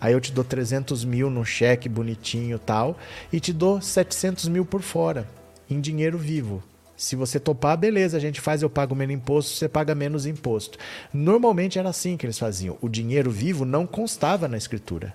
[0.00, 2.98] Aí eu te dou 300 mil no cheque bonitinho tal,
[3.32, 5.26] e te dou 700 mil por fora,
[5.68, 6.62] em dinheiro vivo.
[6.96, 10.78] Se você topar, beleza, a gente faz, eu pago menos imposto, você paga menos imposto.
[11.12, 12.78] Normalmente era assim que eles faziam.
[12.80, 15.14] O dinheiro vivo não constava na escritura.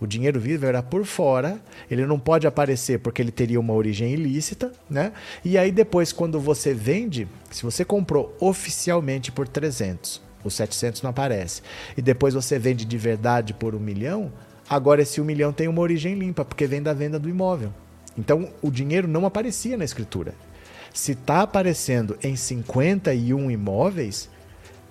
[0.00, 1.58] O dinheiro vivo era por fora,
[1.90, 5.12] ele não pode aparecer porque ele teria uma origem ilícita, né?
[5.44, 11.10] E aí depois, quando você vende, se você comprou oficialmente por 300, os 700 não
[11.10, 11.62] aparece.
[11.96, 14.32] E depois você vende de verdade por um milhão,
[14.68, 17.72] agora esse um milhão tem uma origem limpa, porque vem da venda do imóvel.
[18.18, 20.34] Então o dinheiro não aparecia na escritura.
[20.92, 24.30] Se está aparecendo em 51 imóveis,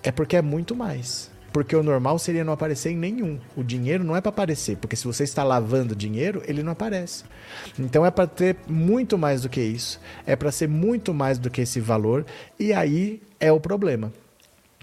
[0.04, 1.32] é porque é muito mais.
[1.52, 3.40] Porque o normal seria não aparecer em nenhum.
[3.56, 7.24] O dinheiro não é para aparecer, porque se você está lavando dinheiro, ele não aparece.
[7.80, 11.50] Então é para ter muito mais do que isso, é para ser muito mais do
[11.50, 12.26] que esse valor,
[12.60, 14.12] e aí é o problema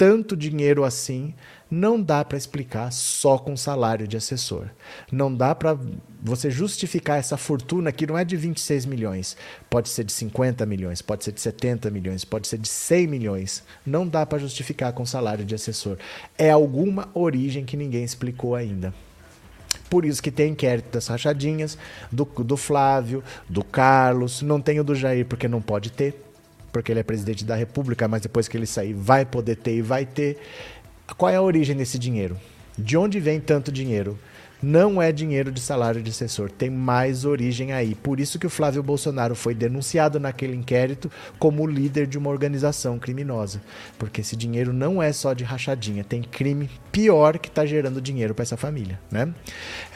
[0.03, 1.33] tanto dinheiro assim,
[1.71, 4.67] não dá para explicar só com salário de assessor.
[5.13, 5.79] Não dá para
[6.21, 9.37] você justificar essa fortuna que não é de 26 milhões,
[9.71, 13.63] pode ser de 50 milhões, pode ser de 70 milhões, pode ser de 100 milhões.
[13.87, 15.97] Não dá para justificar com salário de assessor.
[16.37, 18.93] É alguma origem que ninguém explicou ainda.
[19.89, 21.79] Por isso que tem inquérito das rachadinhas,
[22.11, 26.32] do, do Flávio, do Carlos, não tem o do Jair porque não pode ter
[26.73, 29.83] porque ele é presidente da República, mas depois que ele sair vai poder ter e
[29.83, 30.39] vai ter.
[31.17, 32.37] Qual é a origem desse dinheiro?
[32.79, 34.19] De onde vem tanto dinheiro?
[34.63, 37.95] Não é dinheiro de salário de assessor, tem mais origem aí.
[37.95, 42.99] Por isso que o Flávio Bolsonaro foi denunciado naquele inquérito como líder de uma organização
[42.99, 43.61] criminosa,
[43.99, 48.35] porque esse dinheiro não é só de rachadinha, tem crime pior que está gerando dinheiro
[48.35, 49.33] para essa família, né?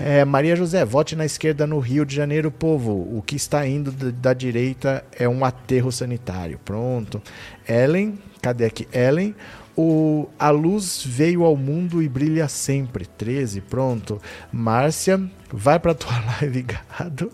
[0.01, 2.93] É, Maria José, vote na esquerda no Rio de Janeiro, povo.
[3.16, 6.59] O que está indo da direita é um aterro sanitário.
[6.64, 7.22] Pronto.
[7.68, 8.88] Ellen, cadê aqui?
[8.93, 9.34] Ellen,
[9.77, 13.05] o A Luz Veio ao Mundo e Brilha Sempre.
[13.05, 14.20] 13, pronto.
[14.51, 15.20] Márcia,
[15.53, 17.31] vai para tua live, gado.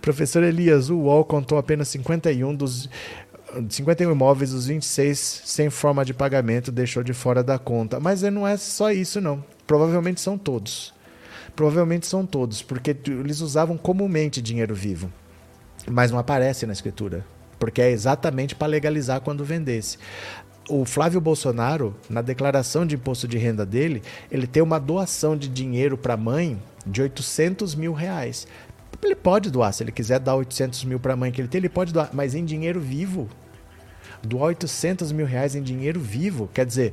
[0.00, 2.88] Professor Elias, o UOL contou apenas 51 dos
[3.68, 7.98] 51 imóveis, os 26 sem forma de pagamento, deixou de fora da conta.
[7.98, 9.44] Mas não é só isso, não.
[9.66, 10.94] Provavelmente são todos.
[11.56, 15.12] Provavelmente são todos, porque eles usavam comumente dinheiro vivo.
[15.90, 17.24] Mas não aparece na escritura
[17.60, 19.98] porque é exatamente para legalizar quando vendesse
[20.70, 25.48] o Flávio Bolsonaro, na declaração de imposto de renda dele, ele tem uma doação de
[25.48, 28.46] dinheiro para a mãe de 800 mil reais.
[29.02, 31.58] Ele pode doar, se ele quiser dar 800 mil para a mãe que ele tem,
[31.58, 33.28] ele pode doar, mas em dinheiro vivo.
[34.22, 36.92] Doar 800 mil reais em dinheiro vivo, quer dizer,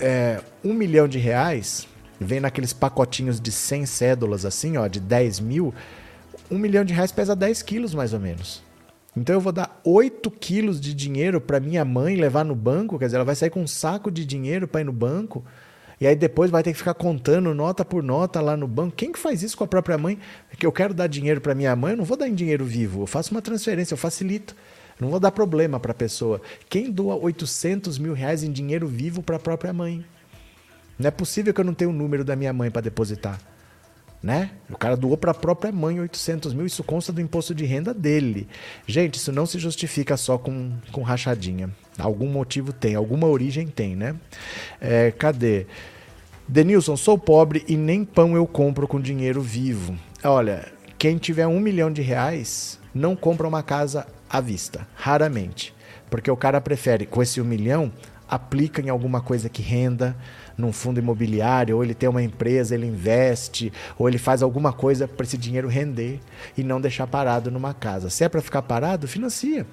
[0.00, 1.86] é, um milhão de reais,
[2.18, 5.74] vem naqueles pacotinhos de 100 cédulas assim, ó, de 10 mil,
[6.50, 8.62] um milhão de reais pesa 10 quilos mais ou menos.
[9.16, 13.06] Então eu vou dar 8 quilos de dinheiro para minha mãe levar no banco, quer
[13.06, 15.44] dizer, ela vai sair com um saco de dinheiro para ir no banco.
[16.00, 18.96] E aí depois vai ter que ficar contando nota por nota lá no banco.
[18.96, 20.18] Quem que faz isso com a própria mãe?
[20.52, 22.64] É que eu quero dar dinheiro para minha mãe, eu não vou dar em dinheiro
[22.64, 24.56] vivo, eu faço uma transferência, eu facilito.
[24.98, 26.40] Não vou dar problema para a pessoa.
[26.68, 30.04] Quem doa 800 mil reais em dinheiro vivo para a própria mãe?
[30.98, 33.40] Não é possível que eu não tenha o número da minha mãe para depositar.
[34.24, 34.52] Né?
[34.70, 37.92] O cara doou para a própria mãe 800 mil, isso consta do imposto de renda
[37.92, 38.48] dele.
[38.86, 41.68] Gente, isso não se justifica só com, com rachadinha.
[41.98, 44.16] Algum motivo tem, alguma origem tem, né?
[44.80, 45.66] É, cadê?
[46.48, 49.94] Denilson, sou pobre e nem pão eu compro com dinheiro vivo.
[50.24, 55.74] Olha, quem tiver um milhão de reais não compra uma casa à vista, raramente.
[56.08, 57.92] Porque o cara prefere, com esse um milhão,
[58.26, 60.16] aplica em alguma coisa que renda,
[60.56, 65.08] num fundo imobiliário, ou ele tem uma empresa, ele investe, ou ele faz alguma coisa
[65.08, 66.20] para esse dinheiro render
[66.56, 68.10] e não deixar parado numa casa.
[68.10, 69.66] Se é para ficar parado, financia.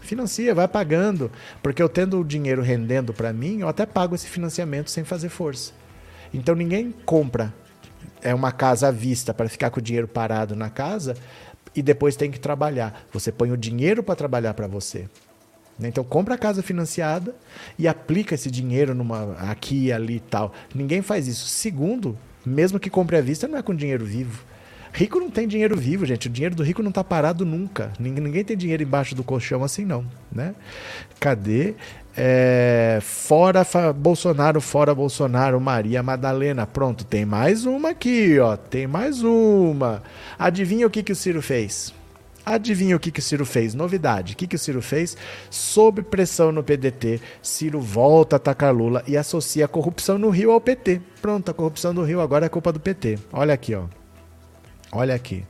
[0.00, 1.30] Financia, vai pagando.
[1.62, 5.28] Porque eu tendo o dinheiro rendendo para mim, eu até pago esse financiamento sem fazer
[5.28, 5.72] força.
[6.32, 7.52] Então ninguém compra
[8.22, 11.14] é uma casa à vista para ficar com o dinheiro parado na casa
[11.74, 13.06] e depois tem que trabalhar.
[13.12, 15.08] Você põe o dinheiro para trabalhar para você.
[15.78, 15.88] Né?
[15.88, 17.34] Então compra a casa financiada
[17.78, 20.52] e aplica esse dinheiro numa aqui, ali e tal.
[20.74, 21.46] Ninguém faz isso.
[21.46, 24.44] Segundo, mesmo que compre à vista, não é com dinheiro vivo.
[24.92, 26.26] Rico não tem dinheiro vivo, gente.
[26.26, 27.92] O dinheiro do rico não está parado nunca.
[27.98, 30.06] Ninguém tem dinheiro embaixo do colchão assim, não.
[30.32, 30.54] Né?
[31.20, 31.74] Cadê?
[32.16, 33.62] É, fora
[33.94, 36.66] Bolsonaro, fora Bolsonaro, Maria Madalena.
[36.66, 38.56] Pronto, tem mais uma aqui, ó.
[38.56, 40.02] Tem mais uma.
[40.38, 41.92] Adivinha o que, que o Ciro fez?
[42.46, 43.74] Adivinha o que, que o Ciro fez?
[43.74, 44.34] Novidade.
[44.34, 45.16] O que, que o Ciro fez?
[45.50, 50.52] Sob pressão no PDT, Ciro volta a atacar Lula e associa a corrupção no Rio
[50.52, 51.00] ao PT.
[51.20, 53.18] Pronto, a corrupção do Rio agora é culpa do PT.
[53.32, 53.86] Olha aqui, ó.
[54.92, 55.44] Olha aqui.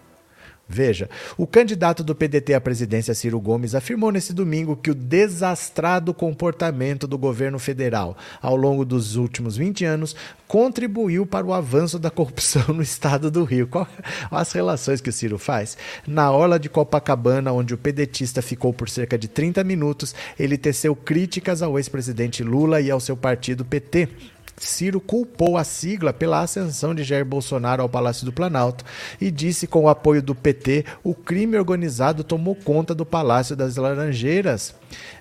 [0.69, 6.13] Veja, o candidato do PDT à presidência, Ciro Gomes, afirmou nesse domingo que o desastrado
[6.13, 10.17] comportamento do governo federal ao longo dos últimos 20 anos
[10.49, 13.69] contribuiu para o avanço da corrupção no estado do Rio.
[13.69, 13.87] Qual
[14.29, 15.79] as relações que o Ciro faz?
[16.05, 20.97] Na orla de Copacabana, onde o pedetista ficou por cerca de 30 minutos, ele teceu
[20.97, 24.09] críticas ao ex-presidente Lula e ao seu partido PT
[24.59, 28.85] Ciro culpou a sigla pela ascensão de Jair Bolsonaro ao Palácio do Planalto
[29.21, 33.77] e disse com o apoio do PT, o crime organizado tomou conta do Palácio das
[33.77, 34.75] Laranjeiras.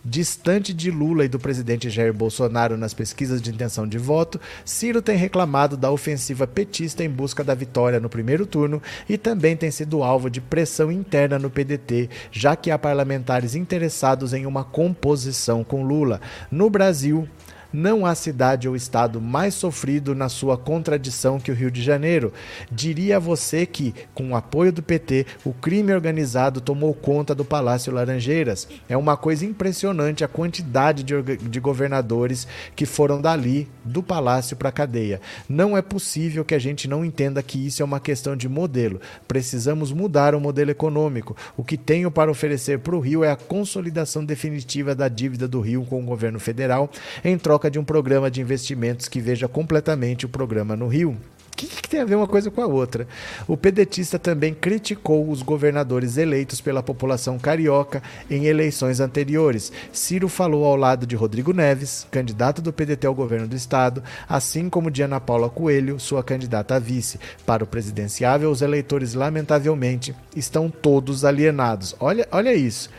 [0.03, 5.01] Distante de Lula e do presidente Jair Bolsonaro nas pesquisas de intenção de voto, Ciro
[5.01, 9.69] tem reclamado da ofensiva petista em busca da vitória no primeiro turno e também tem
[9.69, 15.63] sido alvo de pressão interna no PDT, já que há parlamentares interessados em uma composição
[15.63, 16.21] com Lula.
[16.49, 17.27] No Brasil,
[17.75, 22.31] não há cidade ou estado mais sofrido na sua contradição que o Rio de Janeiro.
[22.71, 27.43] Diria a você que, com o apoio do PT, o crime organizado tomou conta do
[27.43, 28.67] Palácio Laranjeiras.
[28.87, 34.69] É uma coisa impressionante a quantidade de, de governadores que foram dali, do palácio para
[34.69, 35.19] a cadeia.
[35.47, 39.01] Não é possível que a gente não entenda que isso é uma questão de modelo.
[39.27, 41.35] Precisamos mudar o modelo econômico.
[41.57, 45.59] O que tenho para oferecer para o Rio é a consolidação definitiva da dívida do
[45.59, 46.89] Rio com o governo federal,
[47.23, 51.17] em troca troca de um programa de investimentos que veja completamente o programa no Rio.
[51.51, 53.07] O que, que, tem a ver uma coisa com a outra?
[53.47, 59.71] O pedetista também criticou os governadores eleitos pela população carioca em eleições anteriores.
[59.93, 64.69] Ciro falou ao lado de Rodrigo Neves, candidato do PDT ao governo do estado, assim
[64.69, 67.19] como de Ana Paula Coelho, sua candidata a vice.
[67.45, 71.95] Para o presidenciável, os eleitores, lamentavelmente, estão todos alienados.
[72.01, 72.89] Olha, olha isso.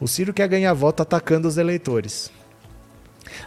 [0.00, 2.35] O Ciro quer ganhar voto atacando os eleitores.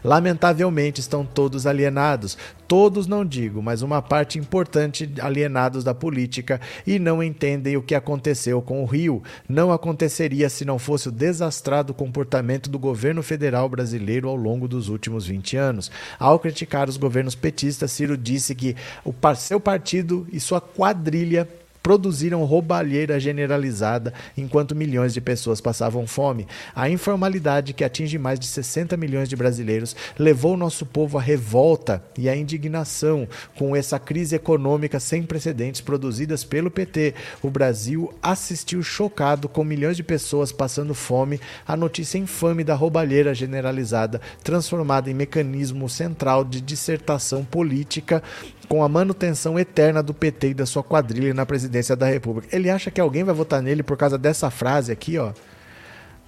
[0.03, 2.37] Lamentavelmente estão todos alienados.
[2.67, 7.95] Todos não digo, mas uma parte importante alienados da política e não entendem o que
[7.95, 9.23] aconteceu com o Rio.
[9.47, 14.87] Não aconteceria se não fosse o desastrado comportamento do governo federal brasileiro ao longo dos
[14.87, 15.91] últimos 20 anos.
[16.19, 21.47] Ao criticar os governos petistas, Ciro disse que o seu partido e sua quadrilha
[21.81, 26.47] produziram roubalheira generalizada enquanto milhões de pessoas passavam fome.
[26.75, 32.03] A informalidade que atinge mais de 60 milhões de brasileiros levou nosso povo à revolta
[32.17, 37.13] e à indignação com essa crise econômica sem precedentes produzidas pelo PT.
[37.41, 43.33] O Brasil assistiu chocado com milhões de pessoas passando fome à notícia infame da roubalheira
[43.33, 48.23] generalizada transformada em mecanismo central de dissertação política
[48.69, 52.55] com a manutenção eterna do PT e da sua quadrilha na presidência da República.
[52.55, 55.33] Ele acha que alguém vai votar nele por causa dessa frase aqui, ó.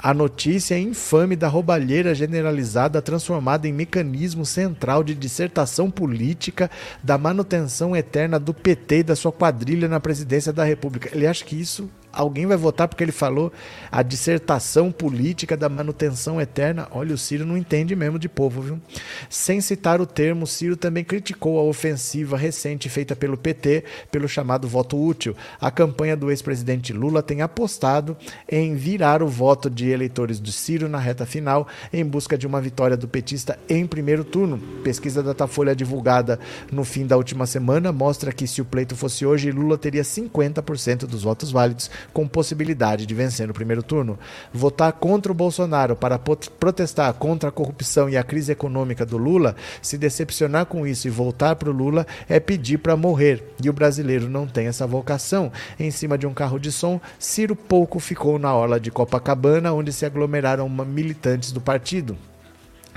[0.03, 6.71] A notícia infame da roubalheira generalizada transformada em mecanismo central de dissertação política
[7.03, 11.15] da manutenção eterna do PT e da sua quadrilha na presidência da República.
[11.15, 13.51] Ele acha que isso Alguém vai votar porque ele falou
[13.91, 16.87] a dissertação política da manutenção eterna?
[16.91, 18.81] Olha, o Ciro não entende mesmo de povo, viu?
[19.29, 24.67] Sem citar o termo, Ciro também criticou a ofensiva recente feita pelo PT pelo chamado
[24.67, 25.35] voto útil.
[25.59, 28.15] A campanha do ex-presidente Lula tem apostado
[28.49, 32.61] em virar o voto de eleitores do Ciro na reta final em busca de uma
[32.61, 34.57] vitória do petista em primeiro turno.
[34.83, 36.39] Pesquisa da Datafolha divulgada
[36.71, 41.05] no fim da última semana mostra que se o pleito fosse hoje, Lula teria 50%
[41.07, 44.17] dos votos válidos com possibilidade de vencer no primeiro turno.
[44.53, 49.55] Votar contra o Bolsonaro para protestar contra a corrupção e a crise econômica do Lula,
[49.81, 53.43] se decepcionar com isso e voltar para o Lula, é pedir para morrer.
[53.63, 55.51] E o brasileiro não tem essa vocação.
[55.79, 59.93] Em cima de um carro de som, Ciro pouco ficou na orla de Copacabana, onde
[59.93, 62.17] se aglomeraram militantes do partido.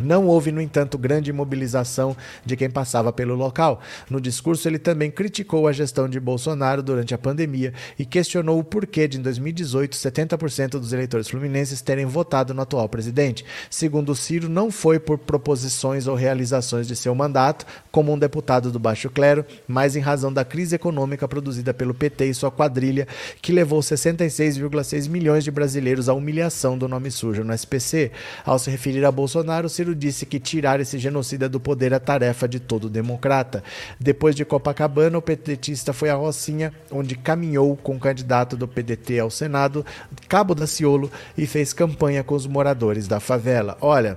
[0.03, 3.81] Não houve, no entanto, grande mobilização de quem passava pelo local.
[4.11, 8.65] No discurso, ele também criticou a gestão de Bolsonaro durante a pandemia e questionou o
[8.65, 13.45] porquê de, em 2018, 70% dos eleitores fluminenses terem votado no atual presidente.
[13.71, 18.79] Segundo Ciro, não foi por proposições ou realizações de seu mandato, como um deputado do
[18.79, 23.07] baixo clero, mas em razão da crise econômica produzida pelo PT e sua quadrilha,
[23.41, 28.11] que levou 66,6 milhões de brasileiros à humilhação do nome sujo no SPC.
[28.45, 31.99] Ao se referir a Bolsonaro, Ciro Ciro disse que tirar esse genocida do poder é
[31.99, 33.63] tarefa de todo democrata.
[34.01, 39.19] Depois de Copacabana, o petista foi a Rocinha, onde caminhou com o candidato do PDT
[39.19, 39.85] ao Senado,
[40.27, 43.77] Cabo da Ciolo, e fez campanha com os moradores da favela.
[43.79, 44.17] Olha,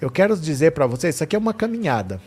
[0.00, 2.20] eu quero dizer para vocês, isso aqui é uma caminhada.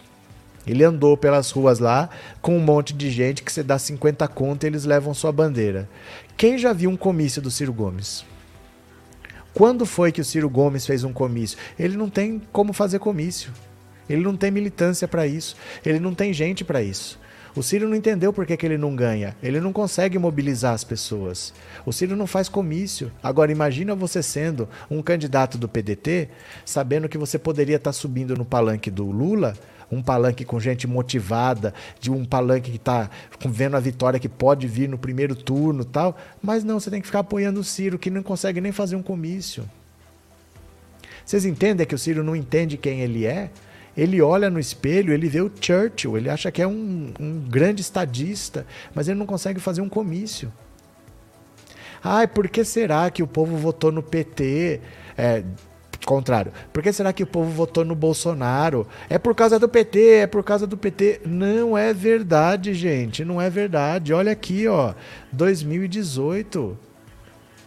[0.68, 2.10] Ele andou pelas ruas lá
[2.42, 5.88] com um monte de gente que você dá 50 conto e eles levam sua bandeira.
[6.36, 8.26] Quem já viu um comício do Ciro Gomes?
[9.56, 11.58] Quando foi que o Ciro Gomes fez um comício?
[11.80, 13.54] Ele não tem como fazer comício.
[14.10, 15.56] Ele não tem militância para isso.
[15.86, 17.18] Ele não tem gente para isso.
[17.56, 19.34] O Ciro não entendeu por que, que ele não ganha.
[19.42, 21.54] Ele não consegue mobilizar as pessoas.
[21.86, 23.10] O Ciro não faz comício.
[23.24, 26.28] Agora, imagina você sendo um candidato do PDT,
[26.66, 29.58] sabendo que você poderia estar tá subindo no palanque do Lula
[29.96, 33.10] um palanque com gente motivada, de um palanque que está
[33.46, 36.18] vendo a vitória que pode vir no primeiro turno tal.
[36.42, 39.04] Mas não, você tem que ficar apoiando o Ciro, que não consegue nem fazer um
[39.04, 39.70] comício.
[41.26, 43.50] Vocês entendem que o Ciro não entende quem ele é?
[43.98, 47.82] Ele olha no espelho, ele vê o Churchill, ele acha que é um, um grande
[47.82, 50.52] estadista, mas ele não consegue fazer um comício.
[52.04, 54.80] Ai, por que será que o povo votou no PT?
[55.18, 55.44] É,
[56.06, 56.52] contrário.
[56.72, 58.88] Por que será que o povo votou no Bolsonaro?
[59.10, 61.22] É por causa do PT, é por causa do PT.
[61.26, 64.14] Não é verdade, gente, não é verdade.
[64.14, 64.94] Olha aqui, ó,
[65.32, 66.78] 2018.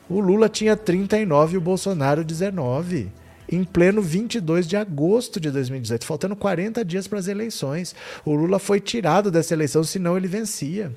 [0.08, 3.12] O Lula tinha 39 e o Bolsonaro 19
[3.50, 7.94] em pleno 22 de agosto de 2018, faltando 40 dias para as eleições.
[8.24, 10.92] O Lula foi tirado dessa eleição, senão ele vencia.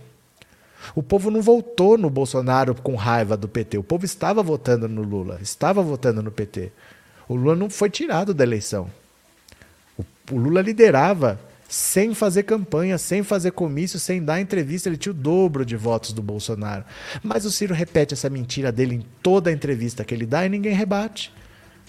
[0.95, 3.77] O povo não votou no Bolsonaro com raiva do PT.
[3.77, 6.71] O povo estava votando no Lula, estava votando no PT.
[7.31, 8.91] O Lula não foi tirado da eleição.
[9.97, 11.39] O, o Lula liderava
[11.69, 16.11] sem fazer campanha, sem fazer comício, sem dar entrevista, ele tinha o dobro de votos
[16.11, 16.83] do Bolsonaro.
[17.23, 20.49] Mas o Ciro repete essa mentira dele em toda a entrevista que ele dá e
[20.49, 21.31] ninguém rebate.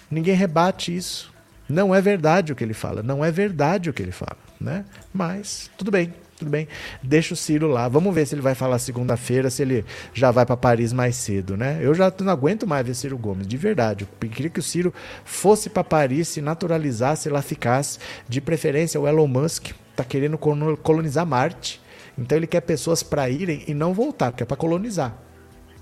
[0.09, 1.35] Ninguém rebate isso.
[1.69, 4.85] Não é verdade o que ele fala, não é verdade o que ele fala, né?
[5.12, 6.66] Mas tudo bem tudo bem,
[7.02, 7.89] deixa o Ciro lá.
[7.89, 11.56] Vamos ver se ele vai falar segunda-feira, se ele já vai para Paris mais cedo,
[11.56, 11.78] né?
[11.81, 14.06] Eu já não aguento mais ver Ciro Gomes, de verdade.
[14.20, 14.93] Eu queria que o Ciro
[15.24, 17.98] fosse para Paris, se naturalizasse, lá ficasse.
[18.28, 21.81] De preferência, o Elon Musk tá querendo colonizar Marte.
[22.19, 25.16] Então ele quer pessoas para irem e não voltar, porque é para colonizar.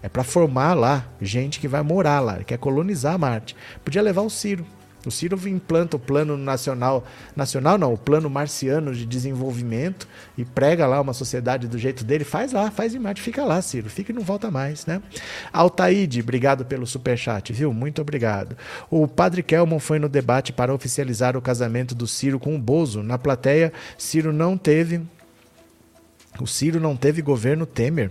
[0.02, 3.56] É para formar lá gente que vai morar lá, ele quer colonizar Marte.
[3.84, 4.64] Podia levar o Ciro.
[5.06, 7.04] O Ciro implanta o plano nacional,
[7.34, 10.06] nacional não, o plano marciano de desenvolvimento
[10.36, 12.24] e prega lá uma sociedade do jeito dele.
[12.24, 15.00] Faz lá, faz em Marte, fica lá, Ciro, fica e não volta mais, né?
[15.52, 17.72] Altaíde, obrigado pelo superchat, viu?
[17.72, 18.56] Muito obrigado.
[18.90, 23.02] O padre Kelman foi no debate para oficializar o casamento do Ciro com o Bozo.
[23.02, 25.00] Na plateia, Ciro não teve
[26.44, 28.10] o Ciro não teve governo Temer.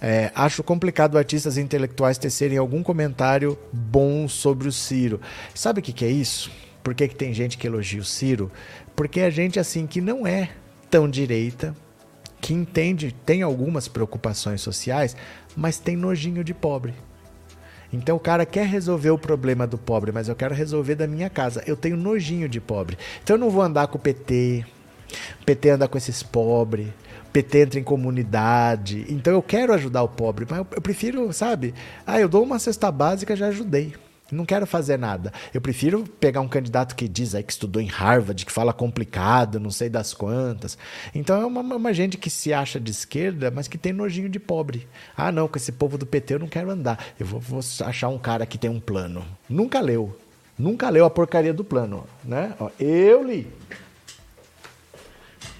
[0.00, 5.20] É, acho complicado artistas intelectuais tecerem algum comentário bom sobre o Ciro.
[5.54, 6.50] Sabe o que, que é isso?
[6.82, 8.50] Por que, que tem gente que elogia o Ciro?
[8.96, 10.50] Porque é gente assim que não é
[10.90, 11.74] tão direita,
[12.40, 15.14] que entende, tem algumas preocupações sociais,
[15.56, 16.94] mas tem nojinho de pobre.
[17.92, 21.28] Então o cara quer resolver o problema do pobre, mas eu quero resolver da minha
[21.28, 21.62] casa.
[21.66, 22.96] Eu tenho nojinho de pobre.
[23.22, 24.64] Então eu não vou andar com o PT.
[25.40, 26.88] O PT anda com esses pobres.
[27.32, 29.06] PT entra em comunidade.
[29.08, 31.74] Então eu quero ajudar o pobre, mas eu, prefiro, sabe?
[32.06, 33.94] Ah, eu dou uma cesta básica, já ajudei.
[34.32, 35.32] Não quero fazer nada.
[35.52, 39.58] Eu prefiro pegar um candidato que diz aí que estudou em Harvard, que fala complicado,
[39.58, 40.78] não sei das quantas.
[41.14, 44.38] Então é uma, uma gente que se acha de esquerda, mas que tem nojinho de
[44.38, 44.86] pobre.
[45.16, 47.04] Ah, não, com esse povo do PT eu não quero andar.
[47.18, 49.24] Eu vou, vou achar um cara que tem um plano.
[49.48, 50.16] Nunca leu.
[50.56, 52.54] Nunca leu a porcaria do plano, né?
[52.60, 53.48] Ó, eu li.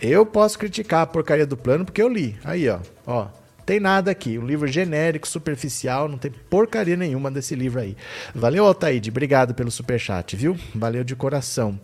[0.00, 2.38] Eu posso criticar a porcaria do plano porque eu li.
[2.44, 3.28] Aí, ó, ó.
[3.66, 4.38] Tem nada aqui.
[4.38, 7.96] Um livro genérico, superficial, não tem porcaria nenhuma desse livro aí.
[8.34, 9.10] Valeu, Altaíde.
[9.10, 10.58] Obrigado pelo superchat, viu?
[10.74, 11.78] Valeu de coração.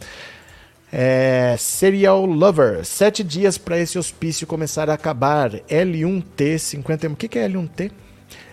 [0.93, 2.85] É, Serial Lover.
[2.85, 5.51] Sete dias para esse hospício começar a acabar.
[5.69, 7.13] L1T 51.
[7.13, 7.93] O que, que é L1T?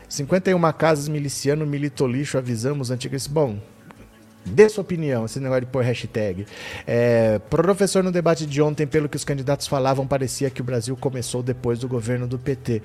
[0.09, 3.25] 51 casas miliciano, militolixo, avisamos antigos.
[3.25, 3.57] Bom,
[4.45, 6.45] Dê sua opinião, esse negócio de pôr hashtag.
[6.85, 10.97] É, professor, no debate de ontem, pelo que os candidatos falavam, parecia que o Brasil
[10.97, 12.81] começou depois do governo do PT.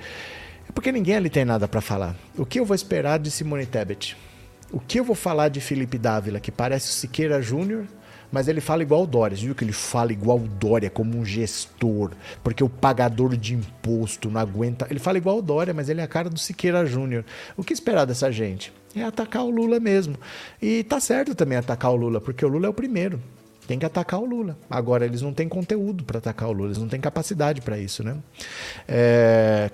[0.68, 2.14] É porque ninguém ali tem nada para falar.
[2.36, 4.16] O que eu vou esperar de Simone Tebet?
[4.70, 7.86] O que eu vou falar de Felipe Dávila, que parece o Siqueira Júnior,
[8.30, 9.36] mas ele fala igual o Dória.
[9.36, 12.12] Você viu que ele fala igual o Dória, como um gestor,
[12.44, 14.86] porque o pagador de imposto não aguenta.
[14.90, 17.24] Ele fala igual o Dória, mas ele é a cara do Siqueira Júnior.
[17.56, 18.72] O que esperar dessa gente?
[18.94, 20.16] É atacar o Lula mesmo.
[20.60, 23.20] E tá certo também atacar o Lula, porque o Lula é o primeiro.
[23.66, 24.56] Tem que atacar o Lula.
[24.68, 28.02] Agora, eles não têm conteúdo para atacar o Lula, eles não têm capacidade para isso,
[28.02, 28.16] né?
[28.88, 29.70] É...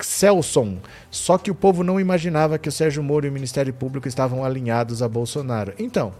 [0.00, 0.78] Celson,
[1.10, 4.44] só que o povo não imaginava que o Sérgio Moro e o Ministério Público estavam
[4.44, 5.72] alinhados a Bolsonaro.
[5.78, 6.12] Então,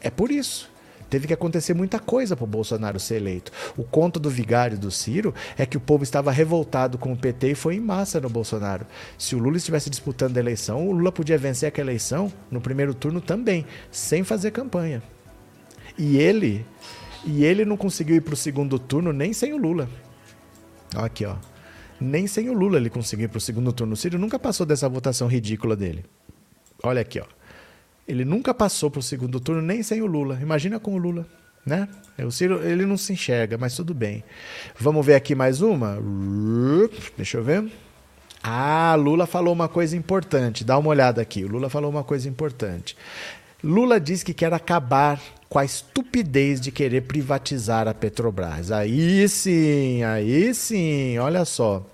[0.00, 0.71] é por isso.
[1.12, 3.52] Teve que acontecer muita coisa para o Bolsonaro ser eleito.
[3.76, 7.50] O conto do vigário do Ciro é que o povo estava revoltado com o PT
[7.50, 8.86] e foi em massa no Bolsonaro.
[9.18, 12.94] Se o Lula estivesse disputando a eleição, o Lula podia vencer aquela eleição no primeiro
[12.94, 15.02] turno também, sem fazer campanha.
[15.98, 16.64] E ele,
[17.26, 19.90] e ele não conseguiu ir para o segundo turno nem sem o Lula.
[20.96, 21.36] Aqui, ó.
[22.00, 23.92] Nem sem o Lula ele conseguiu ir para o segundo turno.
[23.92, 26.06] O Ciro nunca passou dessa votação ridícula dele.
[26.82, 27.26] Olha aqui, ó.
[28.06, 30.38] Ele nunca passou para o segundo turno nem sem o Lula.
[30.42, 31.26] Imagina com o Lula,
[31.64, 31.88] né?
[32.18, 34.22] O Ciro, ele não se enxerga, mas tudo bem.
[34.78, 35.98] Vamos ver aqui mais uma?
[37.16, 37.70] Deixa eu ver.
[38.42, 40.64] Ah, Lula falou uma coisa importante.
[40.64, 41.44] Dá uma olhada aqui.
[41.44, 42.96] O Lula falou uma coisa importante.
[43.62, 48.72] Lula diz que quer acabar com a estupidez de querer privatizar a Petrobras.
[48.72, 51.86] Aí sim, aí sim, olha só.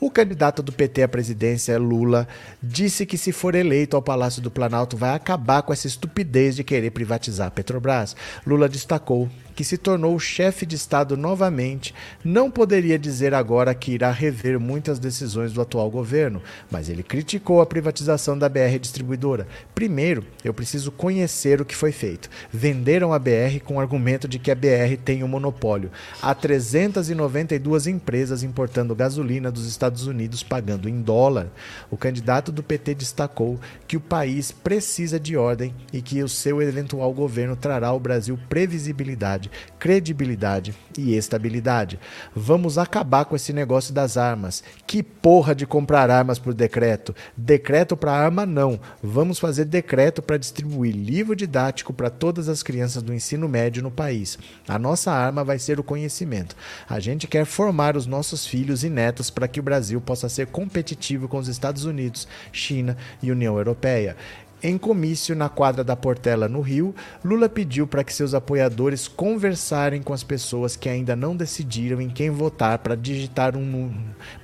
[0.00, 2.26] O candidato do PT à presidência, Lula,
[2.62, 6.64] disse que se for eleito ao Palácio do Planalto vai acabar com essa estupidez de
[6.64, 8.16] querer privatizar a Petrobras.
[8.46, 14.10] Lula destacou que se tornou chefe de Estado novamente, não poderia dizer agora que irá
[14.10, 19.46] rever muitas decisões do atual governo, mas ele criticou a privatização da BR Distribuidora.
[19.74, 22.30] Primeiro, eu preciso conhecer o que foi feito.
[22.52, 25.90] Venderam a BR com o argumento de que a BR tem um monopólio.
[26.20, 31.48] Há 392 empresas importando gasolina dos Estados Unidos pagando em dólar.
[31.90, 36.62] O candidato do PT destacou que o país precisa de ordem e que o seu
[36.62, 39.41] eventual governo trará ao Brasil previsibilidade
[39.78, 41.98] credibilidade e estabilidade.
[42.34, 44.62] Vamos acabar com esse negócio das armas.
[44.86, 47.14] Que porra de comprar armas por decreto?
[47.36, 48.78] Decreto para arma não.
[49.02, 53.90] Vamos fazer decreto para distribuir livro didático para todas as crianças do ensino médio no
[53.90, 54.38] país.
[54.68, 56.56] A nossa arma vai ser o conhecimento.
[56.88, 60.46] A gente quer formar os nossos filhos e netos para que o Brasil possa ser
[60.46, 64.16] competitivo com os Estados Unidos, China e União Europeia.
[64.64, 66.94] Em comício na quadra da Portela, no Rio,
[67.24, 72.08] Lula pediu para que seus apoiadores conversarem com as pessoas que ainda não decidiram em
[72.08, 73.92] quem votar para digitar, um,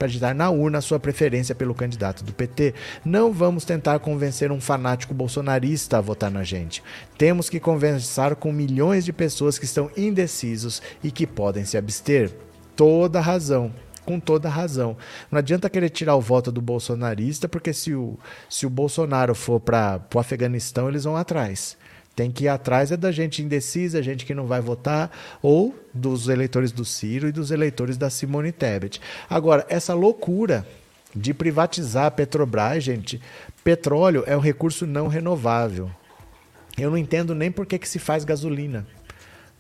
[0.05, 2.74] digitar na urna sua preferência pelo candidato do PT.
[3.05, 6.82] Não vamos tentar convencer um fanático bolsonarista a votar na gente.
[7.16, 12.32] Temos que conversar com milhões de pessoas que estão indecisos e que podem se abster.
[12.74, 13.73] Toda razão
[14.09, 14.97] com toda razão.
[15.31, 18.19] Não adianta querer tirar o voto do bolsonarista, porque se o,
[18.49, 21.77] se o Bolsonaro for para o Afeganistão, eles vão atrás.
[22.17, 25.11] Tem que ir atrás é da gente indecisa, gente que não vai votar,
[25.43, 28.99] ou dos eleitores do Ciro e dos eleitores da Simone Tebet.
[29.29, 30.67] Agora, essa loucura
[31.15, 33.21] de privatizar a Petrobras, gente,
[33.63, 35.91] petróleo é um recurso não renovável.
[36.79, 38.87] Eu não entendo nem por que, que se faz gasolina.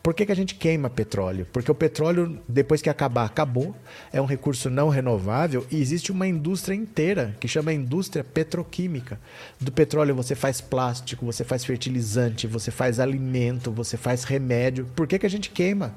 [0.02, 1.46] Por que, que a gente queima petróleo?
[1.52, 3.74] Porque o petróleo, depois que acabar, acabou,
[4.12, 9.20] é um recurso não renovável e existe uma indústria inteira que chama indústria petroquímica.
[9.60, 14.86] Do petróleo você faz plástico, você faz fertilizante, você faz alimento, você faz remédio.
[14.96, 15.94] Por que, que a gente queima?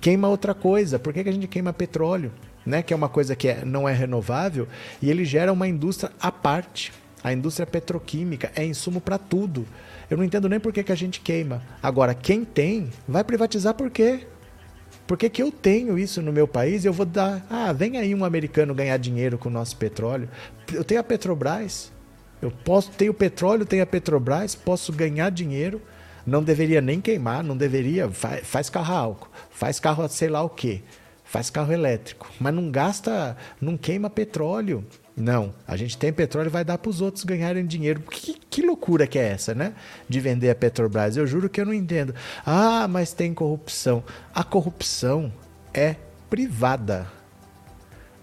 [0.00, 0.98] Queima outra coisa.
[0.98, 2.32] Por que, que a gente queima petróleo?
[2.66, 2.82] Né?
[2.82, 4.66] Que é uma coisa que é, não é renovável
[5.00, 6.92] e ele gera uma indústria à parte.
[7.22, 9.66] A indústria petroquímica é insumo para tudo.
[10.10, 11.62] Eu não entendo nem por que, que a gente queima.
[11.80, 14.26] Agora, quem tem, vai privatizar por quê?
[15.06, 17.46] Por que, que eu tenho isso no meu país eu vou dar.
[17.48, 20.28] Ah, vem aí um americano ganhar dinheiro com o nosso petróleo.
[20.72, 21.92] Eu tenho a Petrobras.
[22.42, 25.80] Eu posso tenho petróleo, tenho a Petrobras, posso ganhar dinheiro,
[26.26, 30.48] não deveria nem queimar, não deveria, faz, faz carro álcool, faz carro sei lá o
[30.48, 30.80] quê,
[31.22, 34.84] faz carro elétrico, mas não gasta, não queima petróleo.
[35.16, 38.00] Não, a gente tem petróleo e vai dar para os outros ganharem dinheiro.
[38.00, 39.74] Que, que, loucura que é essa, né?
[40.08, 41.16] De vender a Petrobras.
[41.16, 42.14] Eu juro que eu não entendo.
[42.44, 44.02] Ah, mas tem corrupção.
[44.34, 45.32] A corrupção
[45.74, 45.96] é
[46.30, 47.06] privada.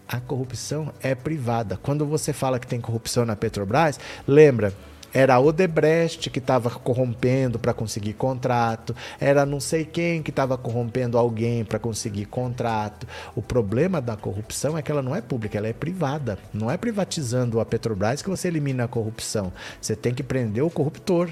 [0.07, 1.77] A corrupção é privada.
[1.77, 4.73] Quando você fala que tem corrupção na Petrobras, lembra,
[5.17, 10.55] era a Odebrecht que estava corrompendo para conseguir contrato, era não sei quem que estava
[10.59, 13.07] corrompendo alguém para conseguir contrato.
[13.35, 16.37] O problema da corrupção é que ela não é pública, ela é privada.
[16.53, 19.51] Não é privatizando a Petrobras que você elimina a corrupção.
[19.81, 21.31] Você tem que prender o corruptor.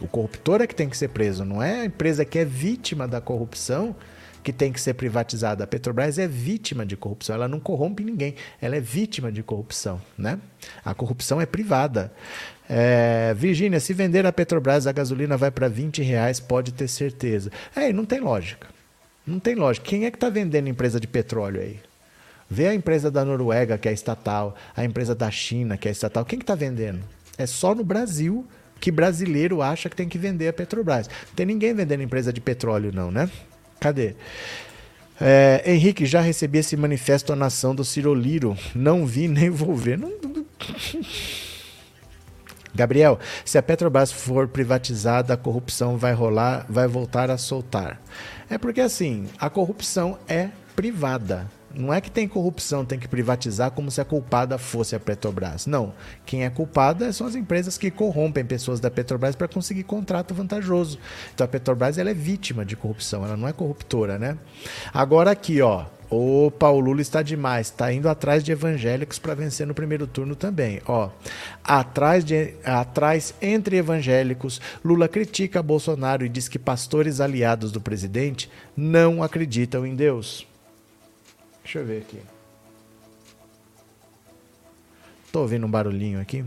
[0.00, 3.06] O corruptor é que tem que ser preso, não é a empresa que é vítima
[3.06, 3.94] da corrupção
[4.42, 5.64] que tem que ser privatizada.
[5.64, 10.00] A Petrobras é vítima de corrupção, ela não corrompe ninguém, ela é vítima de corrupção.
[10.16, 10.38] Né?
[10.82, 12.10] A corrupção é privada.
[12.72, 17.50] É, Virgínia, se vender a Petrobras, a gasolina vai para 20 reais, pode ter certeza.
[17.74, 18.68] É, não tem lógica.
[19.26, 19.88] Não tem lógica.
[19.88, 21.80] Quem é que está vendendo empresa de petróleo aí?
[22.48, 26.24] Vê a empresa da Noruega, que é estatal, a empresa da China, que é estatal.
[26.24, 27.00] Quem que está vendendo?
[27.36, 28.46] É só no Brasil
[28.78, 31.08] que brasileiro acha que tem que vender a Petrobras.
[31.08, 33.28] Não tem ninguém vendendo empresa de petróleo, não, né?
[33.80, 34.14] Cadê?
[35.20, 38.56] É, Henrique, já recebi esse manifesto à nação do Ciroliro.
[38.76, 39.98] Não vi nem vou ver.
[39.98, 40.12] Não...
[42.74, 48.00] Gabriel, se a Petrobras for privatizada, a corrupção vai rolar, vai voltar a soltar.
[48.48, 51.46] É porque assim, a corrupção é privada.
[51.72, 55.66] Não é que tem corrupção, tem que privatizar como se a culpada fosse a Petrobras.
[55.66, 55.94] Não.
[56.26, 60.98] Quem é culpada são as empresas que corrompem pessoas da Petrobras para conseguir contrato vantajoso.
[61.32, 64.36] Então a Petrobras ela é vítima de corrupção, ela não é corruptora, né?
[64.92, 65.86] Agora aqui, ó.
[66.10, 70.34] Opa, o Lula está demais, está indo atrás de evangélicos para vencer no primeiro turno
[70.34, 70.82] também.
[70.84, 71.08] Ó,
[71.62, 78.50] atrás, de, atrás entre evangélicos, Lula critica Bolsonaro e diz que pastores aliados do presidente
[78.76, 80.44] não acreditam em Deus.
[81.62, 82.18] Deixa eu ver aqui.
[85.30, 86.44] Tô ouvindo um barulhinho aqui.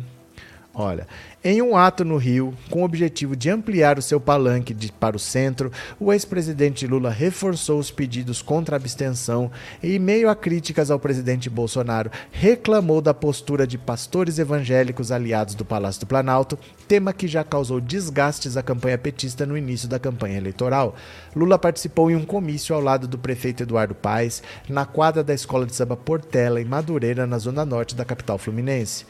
[0.76, 1.08] Olha,
[1.44, 5.16] em um ato no Rio, com o objetivo de ampliar o seu palanque de, para
[5.16, 9.52] o centro, o ex-presidente Lula reforçou os pedidos contra a abstenção
[9.84, 15.54] e, em meio a críticas ao presidente Bolsonaro, reclamou da postura de pastores evangélicos aliados
[15.54, 20.00] do Palácio do Planalto, tema que já causou desgastes à campanha petista no início da
[20.00, 20.96] campanha eleitoral.
[21.36, 25.68] Lula participou em um comício ao lado do prefeito Eduardo Paes, na quadra da escola
[25.68, 29.06] de samba Portela, em Madureira, na zona norte da capital fluminense.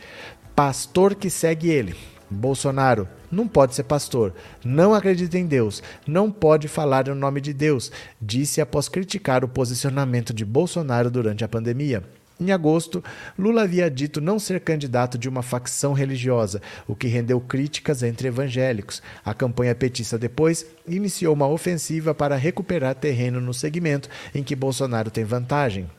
[0.56, 1.96] Pastor que segue ele
[2.30, 7.52] Bolsonaro não pode ser pastor, não acredita em Deus, não pode falar no nome de
[7.54, 12.04] Deus, disse após criticar o posicionamento de Bolsonaro durante a pandemia.
[12.40, 13.04] Em agosto,
[13.38, 18.28] Lula havia dito não ser candidato de uma facção religiosa, o que rendeu críticas entre
[18.28, 19.02] evangélicos.
[19.26, 25.10] A campanha petista depois iniciou uma ofensiva para recuperar terreno no segmento em que Bolsonaro
[25.10, 25.90] tem vantagem.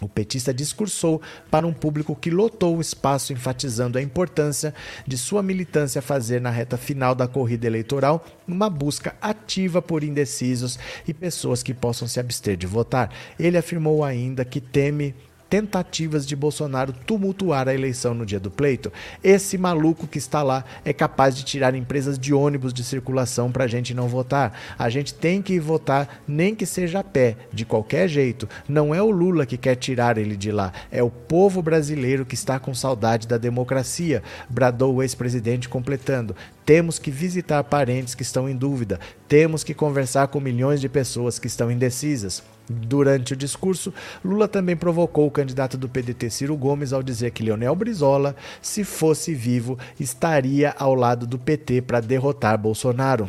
[0.00, 1.20] O petista discursou
[1.50, 4.72] para um público que lotou o espaço, enfatizando a importância
[5.06, 10.78] de sua militância fazer na reta final da corrida eleitoral uma busca ativa por indecisos
[11.06, 13.10] e pessoas que possam se abster de votar.
[13.38, 15.14] Ele afirmou ainda que teme
[15.48, 18.92] tentativas de Bolsonaro tumultuar a eleição no dia do pleito.
[19.22, 23.64] Esse maluco que está lá é capaz de tirar empresas de ônibus de circulação para
[23.64, 24.58] a gente não votar.
[24.78, 28.48] A gente tem que votar, nem que seja a pé, de qualquer jeito.
[28.68, 32.34] Não é o Lula que quer tirar ele de lá, é o povo brasileiro que
[32.34, 36.36] está com saudade da democracia, bradou o ex-presidente, completando.
[36.64, 41.38] Temos que visitar parentes que estão em dúvida, temos que conversar com milhões de pessoas
[41.38, 42.42] que estão indecisas.
[42.70, 43.92] Durante o discurso,
[44.24, 48.84] Lula também provocou o candidato do PDT Ciro Gomes ao dizer que Leonel Brizola, se
[48.84, 53.28] fosse vivo, estaria ao lado do PT para derrotar Bolsonaro.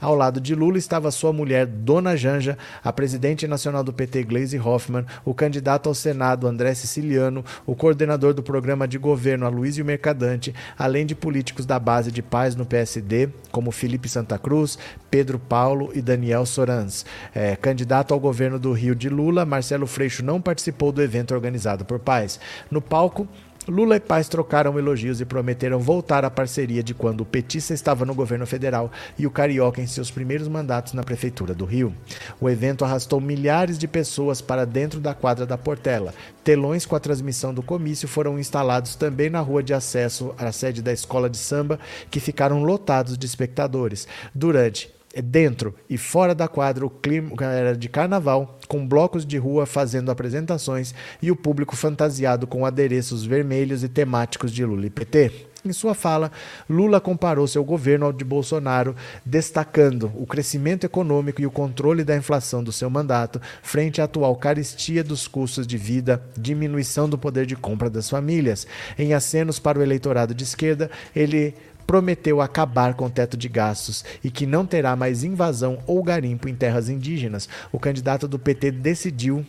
[0.00, 4.58] Ao lado de Lula estava sua mulher, Dona Janja, a presidente nacional do PT, Gleisi
[4.58, 10.54] Hoffmann, o candidato ao Senado, André Siciliano, o coordenador do programa de governo, Aloysio Mercadante,
[10.78, 14.78] além de políticos da base de paz no PSD, como Felipe Santa Cruz,
[15.10, 17.04] Pedro Paulo e Daniel Sorans.
[17.34, 21.84] É, candidato ao governo do Rio de Lula, Marcelo Freixo não participou do evento organizado
[21.84, 22.38] por Paz.
[22.70, 23.26] No palco,
[23.68, 28.06] Lula e Paz trocaram elogios e prometeram voltar à parceria de quando o petista estava
[28.06, 31.94] no governo federal e o carioca em seus primeiros mandatos na prefeitura do Rio.
[32.40, 36.14] O evento arrastou milhares de pessoas para dentro da quadra da Portela.
[36.42, 40.80] Telões com a transmissão do comício foram instalados também na rua de acesso à sede
[40.80, 41.78] da escola de samba,
[42.10, 44.08] que ficaram lotados de espectadores.
[44.34, 49.66] Durante dentro e fora da quadra o clima era de carnaval, com blocos de rua
[49.66, 55.48] fazendo apresentações e o público fantasiado com adereços vermelhos e temáticos de Lula e PT.
[55.64, 56.30] Em sua fala,
[56.70, 62.16] Lula comparou seu governo ao de Bolsonaro, destacando o crescimento econômico e o controle da
[62.16, 67.44] inflação do seu mandato frente à atual carestia dos custos de vida, diminuição do poder
[67.44, 68.68] de compra das famílias.
[68.96, 71.54] Em acenos para o eleitorado de esquerda, ele
[71.88, 76.46] prometeu acabar com o teto de gastos e que não terá mais invasão ou garimpo
[76.46, 77.48] em terras indígenas.
[77.72, 79.44] O candidato do PT decidiu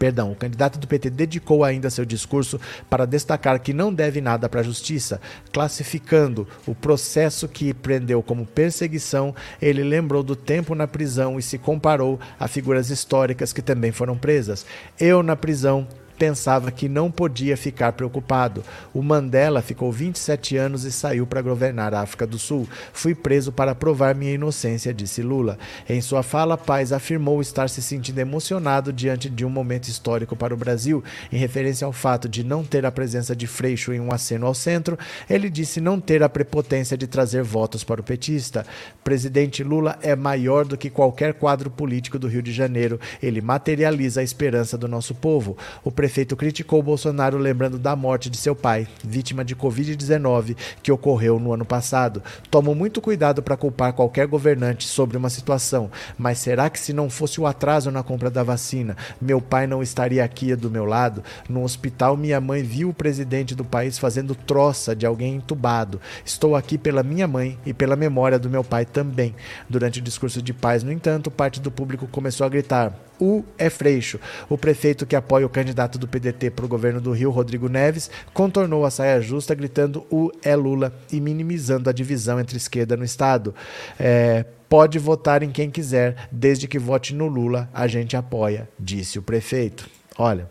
[0.00, 2.60] Perdão, o candidato do PT dedicou ainda seu discurso
[2.90, 5.20] para destacar que não deve nada para a justiça,
[5.52, 9.32] classificando o processo que prendeu como perseguição.
[9.62, 14.18] Ele lembrou do tempo na prisão e se comparou a figuras históricas que também foram
[14.18, 14.66] presas.
[14.98, 15.86] Eu na prisão
[16.16, 18.64] pensava que não podia ficar preocupado.
[18.92, 22.68] O Mandela ficou 27 anos e saiu para governar a África do Sul.
[22.92, 25.58] Fui preso para provar minha inocência, disse Lula.
[25.88, 30.54] Em sua fala, Paz afirmou estar se sentindo emocionado diante de um momento histórico para
[30.54, 31.04] o Brasil.
[31.30, 34.54] Em referência ao fato de não ter a presença de Freixo em um aceno ao
[34.54, 34.98] centro,
[35.28, 38.66] ele disse não ter a prepotência de trazer votos para o petista.
[39.04, 42.98] Presidente Lula é maior do que qualquer quadro político do Rio de Janeiro.
[43.22, 45.56] Ele materializa a esperança do nosso povo.
[45.84, 51.40] O prefeito criticou Bolsonaro lembrando da morte de seu pai, vítima de Covid-19, que ocorreu
[51.40, 52.22] no ano passado.
[52.48, 57.10] Tomo muito cuidado para culpar qualquer governante sobre uma situação, mas será que se não
[57.10, 61.24] fosse o atraso na compra da vacina, meu pai não estaria aqui do meu lado?
[61.48, 66.00] No hospital, minha mãe viu o presidente do país fazendo troça de alguém entubado.
[66.24, 69.34] Estou aqui pela minha mãe e pela memória do meu pai também.
[69.68, 73.70] Durante o discurso de paz, no entanto, parte do público começou a gritar: U é
[73.70, 74.18] Freixo.
[74.48, 78.10] O prefeito que apoia o candidato do PDT para o governo do Rio, Rodrigo Neves,
[78.32, 83.04] contornou a saia justa gritando U é Lula e minimizando a divisão entre esquerda no
[83.04, 83.54] estado.
[83.98, 89.18] É, pode votar em quem quiser, desde que vote no Lula, a gente apoia, disse
[89.18, 89.88] o prefeito.
[90.18, 90.48] Olha,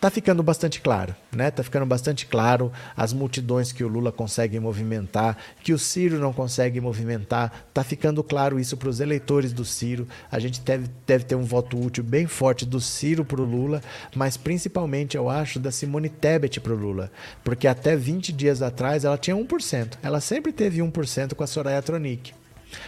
[0.00, 1.50] Tá ficando bastante claro, né?
[1.50, 6.32] Tá ficando bastante claro as multidões que o Lula consegue movimentar, que o Ciro não
[6.32, 7.66] consegue movimentar.
[7.72, 10.06] Tá ficando claro isso para os eleitores do Ciro.
[10.30, 13.82] A gente deve, deve ter um voto útil bem forte do Ciro para o Lula,
[14.14, 17.10] mas principalmente eu acho da Simone Tebet para o Lula,
[17.44, 19.98] porque até 20 dias atrás ela tinha 1%.
[20.02, 22.32] Ela sempre teve 1% com a Soraya Tronic.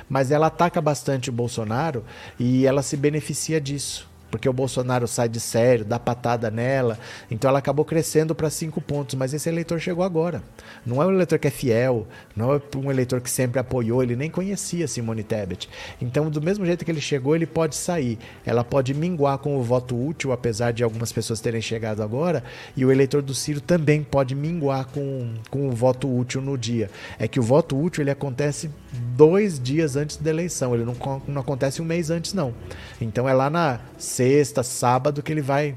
[0.08, 2.04] Mas ela ataca bastante o Bolsonaro
[2.38, 6.98] e ela se beneficia disso porque o Bolsonaro sai de sério, dá patada nela.
[7.30, 10.42] Então ela acabou crescendo para cinco pontos, mas esse eleitor chegou agora.
[10.86, 14.16] Não é um eleitor que é fiel, não é um eleitor que sempre apoiou, ele
[14.16, 15.68] nem conhecia Simone Tebet.
[16.00, 18.18] Então, do mesmo jeito que ele chegou, ele pode sair.
[18.46, 22.42] Ela pode minguar com o voto útil, apesar de algumas pessoas terem chegado agora,
[22.74, 26.90] e o eleitor do Ciro também pode minguar com, com o voto útil no dia.
[27.18, 30.96] É que o voto útil ele acontece dois dias antes da eleição, ele não,
[31.26, 32.54] não acontece um mês antes, não.
[33.00, 35.76] Então é lá na sexta, sábado que ele vai.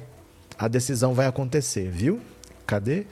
[0.57, 2.19] A decisão vai acontecer, viu?
[2.65, 3.05] Cadê?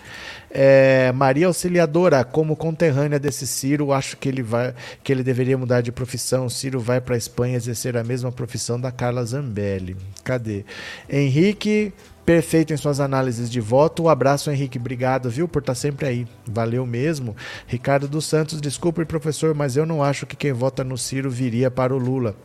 [0.50, 4.74] É, Maria Auxiliadora, como conterrânea desse Ciro, acho que ele vai,
[5.04, 6.50] que ele deveria mudar de profissão.
[6.50, 9.96] Ciro vai para a Espanha exercer a mesma profissão da Carla Zambelli.
[10.24, 10.66] Cadê?
[11.08, 11.94] Henrique
[12.26, 14.04] perfeito em suas análises de voto.
[14.04, 14.78] Um abraço, Henrique.
[14.78, 16.28] Obrigado, viu, por estar sempre aí.
[16.46, 17.36] Valeu mesmo.
[17.68, 21.70] Ricardo dos Santos, desculpe, professor, mas eu não acho que quem vota no Ciro viria
[21.70, 22.36] para o Lula.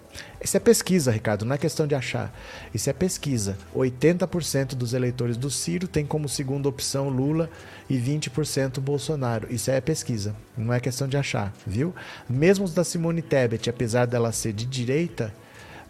[0.43, 2.33] Isso é pesquisa, Ricardo, não é questão de achar.
[2.73, 3.57] Isso é pesquisa.
[3.75, 7.51] 80% dos eleitores do Ciro tem como segunda opção Lula
[7.89, 9.47] e 20% Bolsonaro.
[9.51, 11.95] Isso é pesquisa, não é questão de achar, viu?
[12.29, 15.33] Mesmo os da Simone Tebet, apesar dela ser de direita,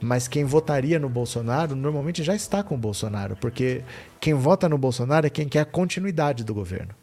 [0.01, 3.83] mas quem votaria no Bolsonaro normalmente já está com o Bolsonaro, porque
[4.21, 6.95] quem vota no Bolsonaro é quem quer a continuidade do governo.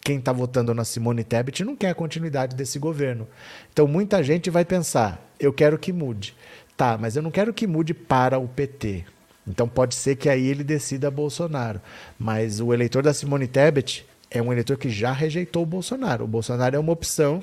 [0.00, 3.26] Quem está votando na Simone Tebet não quer a continuidade desse governo.
[3.72, 6.36] Então muita gente vai pensar: eu quero que mude.
[6.76, 9.04] Tá, mas eu não quero que mude para o PT.
[9.46, 11.80] Então pode ser que aí ele decida Bolsonaro.
[12.18, 16.24] Mas o eleitor da Simone Tebet é um eleitor que já rejeitou o Bolsonaro.
[16.24, 17.40] O Bolsonaro é uma opção,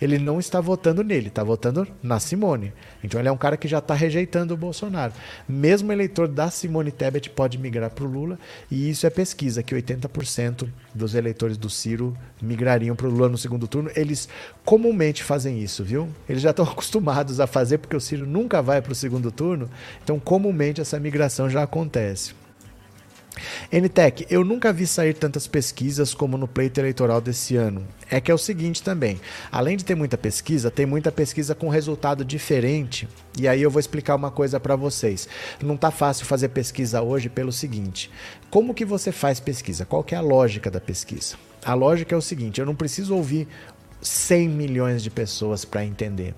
[0.00, 2.72] ele não está votando nele, está votando na Simone.
[3.04, 5.12] Então ele é um cara que já está rejeitando o Bolsonaro.
[5.46, 8.38] Mesmo eleitor da Simone Tebet pode migrar para o Lula,
[8.70, 13.36] e isso é pesquisa, que 80% dos eleitores do Ciro migrariam para o Lula no
[13.36, 13.90] segundo turno.
[13.94, 14.26] Eles
[14.64, 16.08] comumente fazem isso, viu?
[16.26, 19.68] Eles já estão acostumados a fazer, porque o Ciro nunca vai para o segundo turno,
[20.02, 22.40] então comumente essa migração já acontece.
[23.72, 27.86] NTEC, eu nunca vi sair tantas pesquisas como no pleito eleitoral desse ano.
[28.10, 31.68] É que é o seguinte também, além de ter muita pesquisa, tem muita pesquisa com
[31.68, 33.08] resultado diferente.
[33.38, 35.28] E aí eu vou explicar uma coisa para vocês.
[35.62, 38.10] Não tá fácil fazer pesquisa hoje pelo seguinte:
[38.50, 39.84] como que você faz pesquisa?
[39.84, 41.36] Qual que é a lógica da pesquisa?
[41.64, 43.46] A lógica é o seguinte: eu não preciso ouvir
[44.02, 46.34] 100 milhões de pessoas para entender.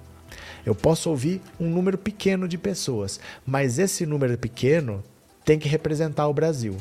[0.65, 5.03] Eu posso ouvir um número pequeno de pessoas, mas esse número pequeno
[5.45, 6.77] tem que representar o Brasil.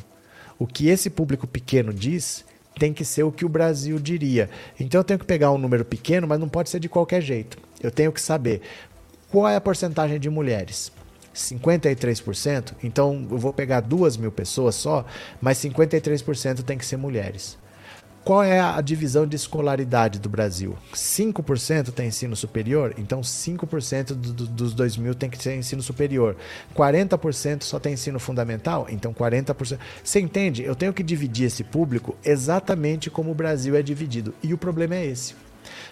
[0.62, 2.46] O que esse público pequeno diz
[2.78, 4.48] tem que ser o que o Brasil diria.
[4.80, 7.58] Então eu tenho que pegar um número pequeno, mas não pode ser de qualquer jeito.
[7.82, 8.62] Eu tenho que saber
[9.32, 10.92] qual é a porcentagem de mulheres.
[11.34, 15.04] 53%, então eu vou pegar duas mil pessoas só,
[15.42, 17.58] mas 53% tem que ser mulheres.
[18.24, 20.78] Qual é a divisão de escolaridade do Brasil?
[20.94, 25.82] 5% tem ensino superior, então 5% do, do, dos 2 mil tem que ser ensino
[25.82, 26.36] superior.
[26.76, 29.80] 40% só tem ensino fundamental, então 40%.
[30.04, 30.64] Você entende?
[30.64, 34.36] Eu tenho que dividir esse público exatamente como o Brasil é dividido.
[34.44, 35.34] E o problema é esse.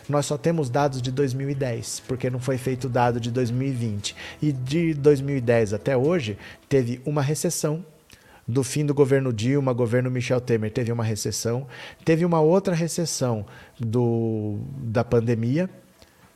[0.07, 4.15] Nós só temos dados de 2010, porque não foi feito dado de 2020.
[4.39, 6.37] E de 2010 até hoje,
[6.67, 7.83] teve uma recessão
[8.49, 11.67] do fim do governo Dilma, governo Michel Temer, teve uma recessão,
[12.03, 13.45] teve uma outra recessão
[13.79, 15.69] do, da pandemia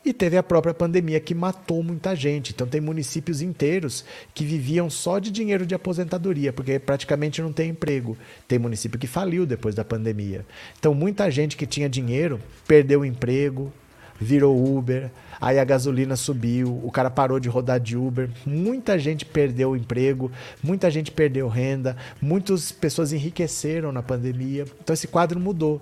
[0.05, 2.51] e teve a própria pandemia que matou muita gente.
[2.51, 7.71] Então tem municípios inteiros que viviam só de dinheiro de aposentadoria, porque praticamente não tem
[7.71, 8.15] emprego.
[8.47, 10.45] Tem município que faliu depois da pandemia.
[10.77, 13.73] Então muita gente que tinha dinheiro perdeu o emprego,
[14.19, 15.09] virou Uber,
[15.39, 19.75] aí a gasolina subiu, o cara parou de rodar de Uber, muita gente perdeu o
[19.75, 20.31] emprego,
[20.61, 24.65] muita gente perdeu renda, muitas pessoas enriqueceram na pandemia.
[24.81, 25.81] Então esse quadro mudou.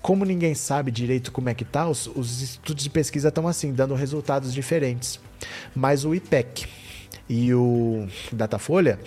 [0.00, 3.72] Como ninguém sabe direito como é que tá, os, os estudos de pesquisa estão assim,
[3.72, 5.20] dando resultados diferentes.
[5.74, 6.66] Mas o IPEC
[7.28, 8.98] e o Datafolha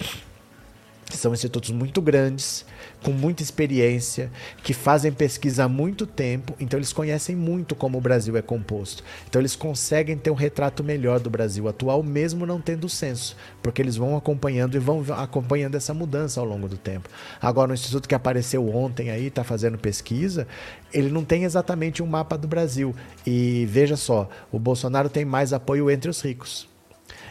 [1.11, 2.65] são institutos muito grandes,
[3.06, 4.32] com muita experiência,
[4.64, 9.03] que fazem pesquisa há muito tempo, então eles conhecem muito como o Brasil é composto.
[9.30, 13.80] Então eles conseguem ter um retrato melhor do Brasil atual, mesmo não tendo censo, porque
[13.80, 17.07] eles vão acompanhando e vão acompanhando essa mudança ao longo do tempo.
[17.40, 20.48] Agora, o instituto que apareceu ontem aí, está fazendo pesquisa,
[20.91, 22.95] ele não tem exatamente um mapa do Brasil.
[23.23, 26.68] E veja só, o Bolsonaro tem mais apoio entre os ricos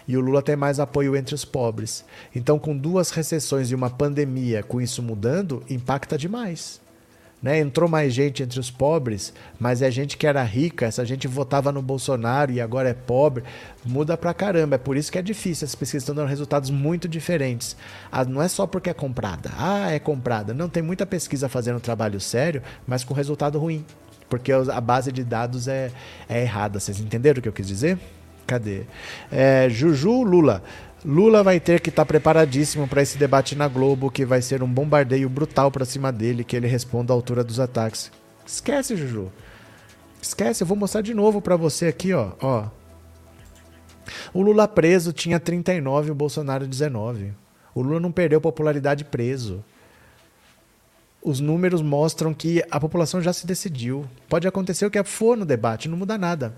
[0.07, 2.05] e o Lula tem mais apoio entre os pobres.
[2.35, 6.83] Então, com duas recessões e uma pandemia, com isso mudando, impacta demais.
[7.45, 7.59] Né?
[7.59, 11.71] Entrou mais gente entre os pobres, mas é gente que era rica, essa gente votava
[11.71, 13.45] no Bolsonaro e agora é pobre.
[13.85, 14.77] Muda pra caramba.
[14.77, 15.67] É por isso que é difícil.
[15.67, 17.77] As pesquisas estão dando resultados muito diferentes.
[18.11, 19.51] Ah, não é só porque é comprada.
[19.59, 20.55] Ah, é comprada.
[20.55, 23.85] Não, tem muita pesquisa fazendo trabalho sério, mas com resultado ruim.
[24.27, 25.93] Porque a base de dados é,
[26.27, 26.81] é errada.
[26.81, 27.99] Vocês entenderam o que eu quis dizer?
[28.47, 28.83] Cadê?
[29.31, 30.63] É, Juju Lula.
[31.05, 34.63] Lula vai ter que estar tá preparadíssimo para esse debate na Globo, que vai ser
[34.63, 38.11] um bombardeio brutal para cima dele, que ele responda à altura dos ataques.
[38.47, 39.31] Esquece, Juju.
[40.21, 42.69] Esquece, eu vou mostrar de novo para você aqui, ó, ó.
[44.33, 47.33] O Lula preso tinha 39 e o Bolsonaro 19.
[47.75, 49.63] O Lula não perdeu popularidade preso.
[51.23, 54.07] Os números mostram que a população já se decidiu.
[54.29, 56.55] Pode acontecer o que for no debate, não muda nada.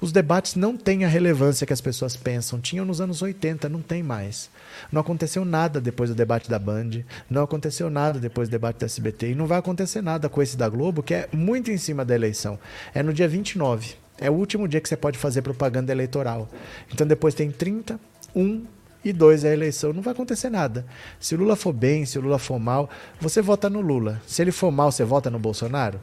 [0.00, 2.60] Os debates não têm a relevância que as pessoas pensam.
[2.60, 4.50] Tinham nos anos 80, não tem mais.
[4.90, 8.86] Não aconteceu nada depois do debate da Band, não aconteceu nada depois do debate da
[8.86, 12.04] SBT, e não vai acontecer nada com esse da Globo, que é muito em cima
[12.04, 12.58] da eleição.
[12.94, 13.94] É no dia 29.
[14.18, 16.48] É o último dia que você pode fazer propaganda eleitoral.
[16.92, 18.00] Então depois tem 30,
[18.34, 18.64] 1
[19.04, 19.92] e 2 é a eleição.
[19.92, 20.84] Não vai acontecer nada.
[21.20, 22.88] Se o Lula for bem, se o Lula for mal,
[23.20, 24.20] você vota no Lula.
[24.26, 26.00] Se ele for mal, você vota no Bolsonaro?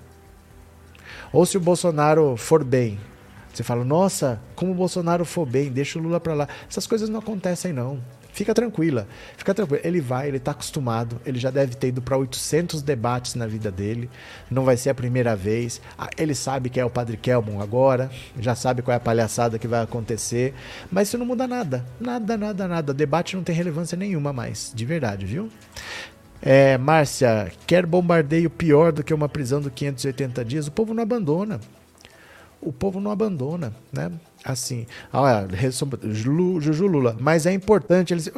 [1.31, 2.99] Ou se o Bolsonaro for bem,
[3.53, 6.47] você fala, nossa, como o Bolsonaro for bem, deixa o Lula para lá.
[6.67, 8.01] Essas coisas não acontecem, não.
[8.33, 9.07] Fica tranquila,
[9.37, 9.79] fica tranquila.
[9.83, 13.69] Ele vai, ele está acostumado, ele já deve ter ido para 800 debates na vida
[13.69, 14.09] dele,
[14.49, 15.79] não vai ser a primeira vez.
[15.95, 18.09] Ah, ele sabe que é o Padre Kelmon agora,
[18.39, 20.55] já sabe qual é a palhaçada que vai acontecer,
[20.91, 22.91] mas isso não muda nada, nada, nada, nada.
[22.91, 25.47] Debate não tem relevância nenhuma mais, de verdade, viu?
[26.41, 30.67] É, Márcia, quer bombardeio pior do que uma prisão de 580 dias?
[30.67, 31.59] O povo não abandona
[32.65, 34.11] o povo não abandona, né?
[34.43, 35.47] Assim, olha,
[36.11, 38.31] Juju Lula, mas é importante eles.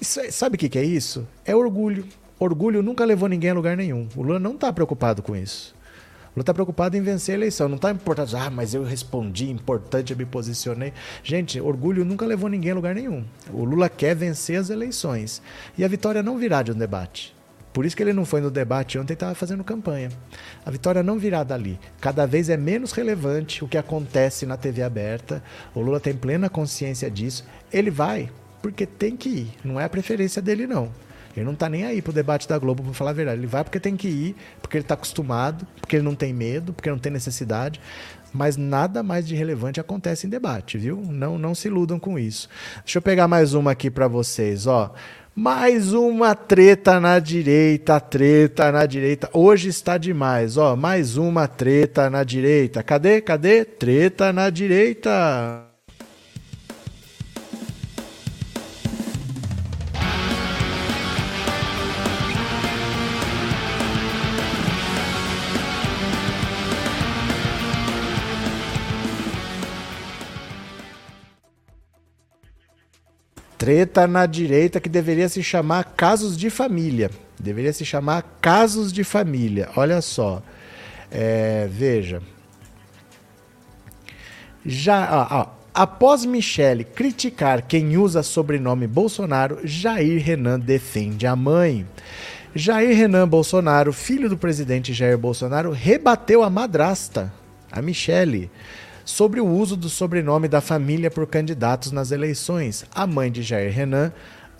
[0.00, 1.26] Isso, é, sabe o que, que é isso?
[1.44, 2.06] É orgulho.
[2.38, 4.08] Orgulho nunca levou ninguém a lugar nenhum.
[4.16, 5.74] O Lula não está preocupado com isso.
[6.26, 7.68] O Lula está preocupado em vencer a eleição.
[7.68, 10.92] Não está importando, ah, mas eu respondi, importante, eu me posicionei.
[11.22, 13.24] Gente, orgulho nunca levou ninguém a lugar nenhum.
[13.52, 15.40] O Lula quer vencer as eleições.
[15.78, 17.34] E a vitória não virá de um debate.
[17.72, 20.10] Por isso que ele não foi no debate ontem, estava fazendo campanha.
[20.64, 21.78] A vitória não virá dali.
[22.00, 25.42] Cada vez é menos relevante o que acontece na TV aberta.
[25.74, 27.44] O Lula tem plena consciência disso.
[27.72, 28.30] Ele vai
[28.60, 29.54] porque tem que ir.
[29.64, 30.90] Não é a preferência dele, não.
[31.36, 33.40] Ele não está nem aí pro debate da Globo, para falar a verdade.
[33.40, 36.72] Ele vai porque tem que ir, porque ele está acostumado, porque ele não tem medo,
[36.72, 37.80] porque não tem necessidade.
[38.32, 41.02] Mas nada mais de relevante acontece em debate, viu?
[41.02, 42.48] Não, não se iludam com isso.
[42.84, 44.94] Deixa eu pegar mais uma aqui para vocês, ó.
[45.34, 49.30] Mais uma treta na direita, treta na direita.
[49.32, 50.76] Hoje está demais, ó.
[50.76, 52.82] Mais uma treta na direita.
[52.82, 53.22] Cadê?
[53.22, 53.64] Cadê?
[53.64, 55.71] Treta na direita.
[73.62, 77.12] Treta na direita que deveria se chamar casos de família.
[77.38, 79.68] Deveria se chamar casos de família.
[79.76, 80.42] Olha só.
[81.08, 82.20] É, veja.
[84.66, 91.86] Já, ó, ó, após Michele criticar quem usa sobrenome Bolsonaro, Jair Renan defende a mãe.
[92.56, 97.32] Jair Renan Bolsonaro, filho do presidente Jair Bolsonaro, rebateu a madrasta,
[97.70, 98.50] a Michele,
[99.04, 102.84] sobre o uso do sobrenome da família por candidatos nas eleições.
[102.94, 104.12] A mãe de Jair Renan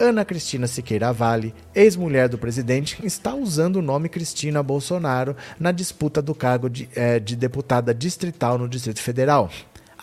[0.02, 6.20] Ana Cristina Siqueira Vale, ex-mulher do presidente, está usando o nome Cristina Bolsonaro na disputa
[6.20, 9.48] do cargo de, é, de deputada distrital no Distrito Federal.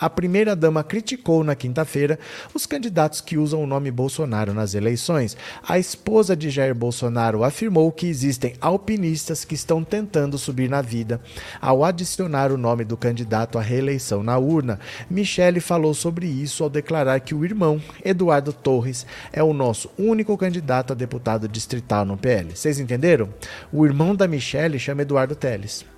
[0.00, 2.18] A primeira-dama criticou na quinta-feira
[2.54, 5.36] os candidatos que usam o nome Bolsonaro nas eleições.
[5.68, 11.20] A esposa de Jair Bolsonaro afirmou que existem alpinistas que estão tentando subir na vida
[11.60, 14.80] ao adicionar o nome do candidato à reeleição na urna.
[15.10, 20.36] Michele falou sobre isso ao declarar que o irmão, Eduardo Torres, é o nosso único
[20.38, 22.56] candidato a deputado distrital no PL.
[22.56, 23.28] Vocês entenderam?
[23.70, 25.89] O irmão da Michele chama Eduardo Teles.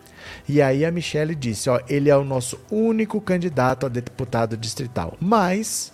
[0.48, 5.16] E aí a Michelle disse: ó, ele é o nosso único candidato a deputado distrital.
[5.20, 5.92] Mas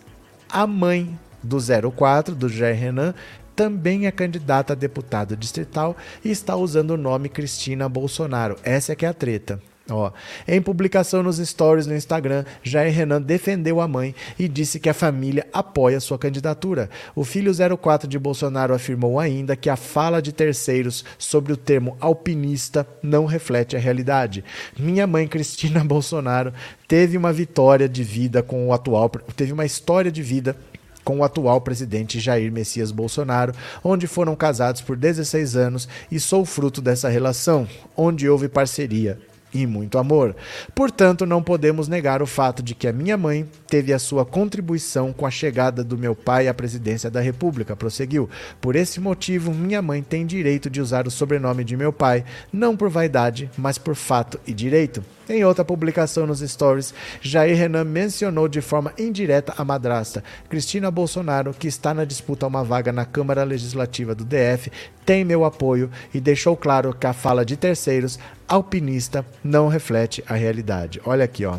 [0.49, 1.59] a mãe do
[1.93, 3.15] 04, do Jair Renan,
[3.55, 8.57] também é candidata a deputado distrital e está usando o nome Cristina Bolsonaro.
[8.63, 9.61] Essa é que é a treta.
[9.91, 10.13] Ó,
[10.47, 14.95] em publicação nos stories no Instagram, Jair Renan defendeu a mãe e disse que a
[14.95, 16.91] família apoia sua candidatura.
[17.17, 21.97] O filho 04 de Bolsonaro afirmou ainda que a fala de terceiros sobre o termo
[22.01, 24.45] alpinista não reflete a realidade.
[24.79, 26.53] Minha mãe Cristina Bolsonaro
[26.87, 30.55] teve uma vitória de vida com o atual, teve uma história de vida
[31.03, 36.45] com o atual presidente Jair Messias Bolsonaro, onde foram casados por 16 anos e sou
[36.45, 37.67] fruto dessa relação,
[37.97, 39.19] onde houve parceria,
[39.63, 40.37] e muito amor.
[40.75, 45.13] Portanto, não podemos negar o fato de que a minha mãe teve a sua contribuição
[45.13, 48.29] com a chegada do meu pai à presidência da República, prosseguiu.
[48.61, 52.77] Por esse motivo, minha mãe tem direito de usar o sobrenome de meu pai, não
[52.77, 55.03] por vaidade, mas por fato e direito.
[55.29, 60.25] Em outra publicação nos stories, Jair Renan mencionou de forma indireta a madrasta.
[60.49, 64.73] Cristina Bolsonaro, que está na disputa a uma vaga na Câmara Legislativa do DF,
[65.05, 68.19] tem meu apoio e deixou claro que a fala de terceiros,
[68.49, 71.01] alpinista, não reflete a realidade.
[71.05, 71.59] Olha aqui, ó.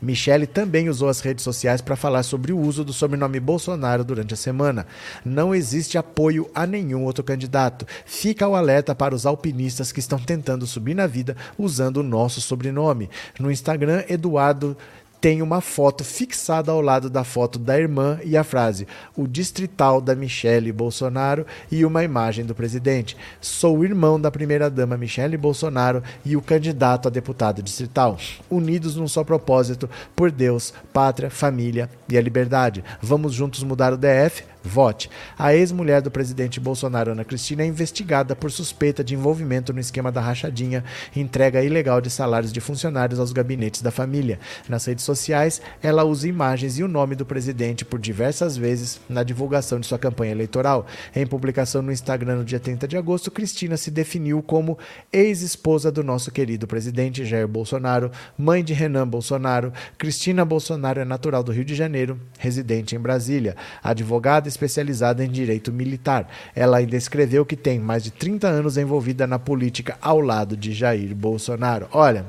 [0.00, 4.34] Michele também usou as redes sociais para falar sobre o uso do sobrenome Bolsonaro durante
[4.34, 4.86] a semana.
[5.24, 7.86] Não existe apoio a nenhum outro candidato.
[8.06, 12.40] Fica o alerta para os alpinistas que estão tentando subir na vida usando o nosso
[12.40, 13.10] sobrenome.
[13.38, 14.76] No Instagram, Eduardo
[15.20, 18.86] tem uma foto fixada ao lado da foto da irmã e a frase:
[19.16, 23.16] o distrital da Michele Bolsonaro e uma imagem do presidente.
[23.40, 28.18] Sou irmão da primeira-dama Michele Bolsonaro e o candidato a deputado distrital.
[28.50, 32.84] Unidos num só propósito: por Deus, pátria, família e a liberdade.
[33.00, 34.44] Vamos juntos mudar o DF?
[34.68, 35.10] Vote.
[35.36, 40.12] A ex-mulher do presidente Bolsonaro, Ana Cristina, é investigada por suspeita de envolvimento no esquema
[40.12, 40.84] da rachadinha
[41.16, 44.38] entrega ilegal de salários de funcionários aos gabinetes da família.
[44.68, 49.22] Nas redes sociais, ela usa imagens e o nome do presidente por diversas vezes na
[49.22, 50.86] divulgação de sua campanha eleitoral.
[51.14, 54.78] Em publicação no Instagram no dia 30 de agosto, Cristina se definiu como
[55.12, 59.72] ex-esposa do nosso querido presidente Jair Bolsonaro, mãe de Renan Bolsonaro.
[59.96, 63.56] Cristina Bolsonaro é natural do Rio de Janeiro, residente em Brasília.
[63.82, 66.28] Advogada especializada em direito militar.
[66.54, 70.72] Ela ainda escreveu que tem mais de 30 anos envolvida na política ao lado de
[70.72, 71.88] Jair Bolsonaro.
[71.92, 72.26] Olha,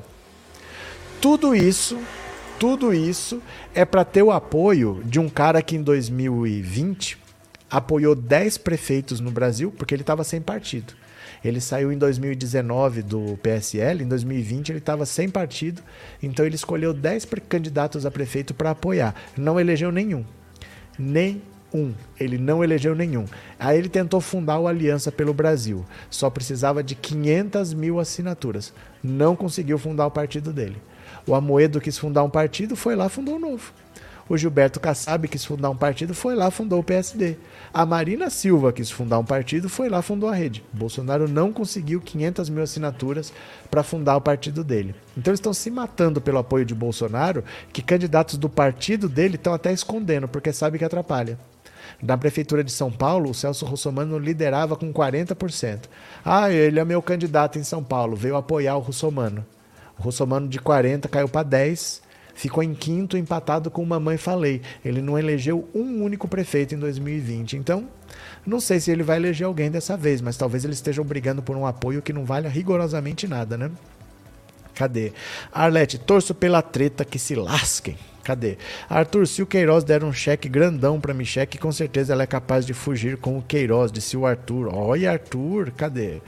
[1.20, 1.98] tudo isso,
[2.60, 3.42] tudo isso
[3.74, 7.18] é para ter o apoio de um cara que em 2020
[7.70, 10.94] apoiou 10 prefeitos no Brasil porque ele estava sem partido.
[11.44, 15.82] Ele saiu em 2019 do PSL, em 2020 ele estava sem partido,
[16.22, 19.16] então ele escolheu 10 candidatos a prefeito para apoiar.
[19.38, 20.26] Não elegeu nenhum.
[20.98, 21.42] Nem
[21.74, 21.94] um.
[22.20, 23.26] Ele não elegeu nenhum.
[23.60, 25.86] Aí ele tentou fundar o Aliança pelo Brasil.
[26.10, 28.74] Só precisava de 500 mil assinaturas.
[29.04, 30.78] Não conseguiu fundar o partido dele.
[31.26, 33.72] O Amoedo quis fundar um partido, foi lá fundou um novo.
[34.30, 37.36] O Gilberto Kassab quis fundar um partido, foi lá fundou o PSD.
[37.74, 40.64] A Marina Silva quis fundar um partido, foi lá fundou a rede.
[40.72, 43.34] Bolsonaro não conseguiu 500 mil assinaturas
[43.72, 44.94] para fundar o partido dele.
[45.18, 47.44] Então eles estão se matando pelo apoio de Bolsonaro,
[47.74, 51.40] que candidatos do partido dele estão até escondendo, porque sabe que atrapalha.
[52.02, 55.82] Da Prefeitura de São Paulo, o Celso Russomano liderava com 40%.
[56.24, 59.46] Ah, ele é meu candidato em São Paulo, veio apoiar o Russomano.
[59.98, 62.02] O Russomano de 40 caiu para 10,
[62.34, 64.62] ficou em quinto, empatado com o Mamãe Falei.
[64.84, 67.58] Ele não elegeu um único prefeito em 2020.
[67.58, 67.86] Então,
[68.46, 71.58] não sei se ele vai eleger alguém dessa vez, mas talvez ele esteja brigando por
[71.58, 73.70] um apoio que não valha rigorosamente nada, né?
[74.80, 75.12] Cadê?
[75.52, 77.98] Arlete, torço pela treta que se lasquem.
[78.24, 78.58] Cadê?
[78.90, 82.66] Arthur, se o Queiroz der um cheque grandão pra Micheque, com certeza ela é capaz
[82.66, 84.74] de fugir com o Queiroz, disse o Arthur.
[84.74, 86.22] Olha, Arthur, cadê?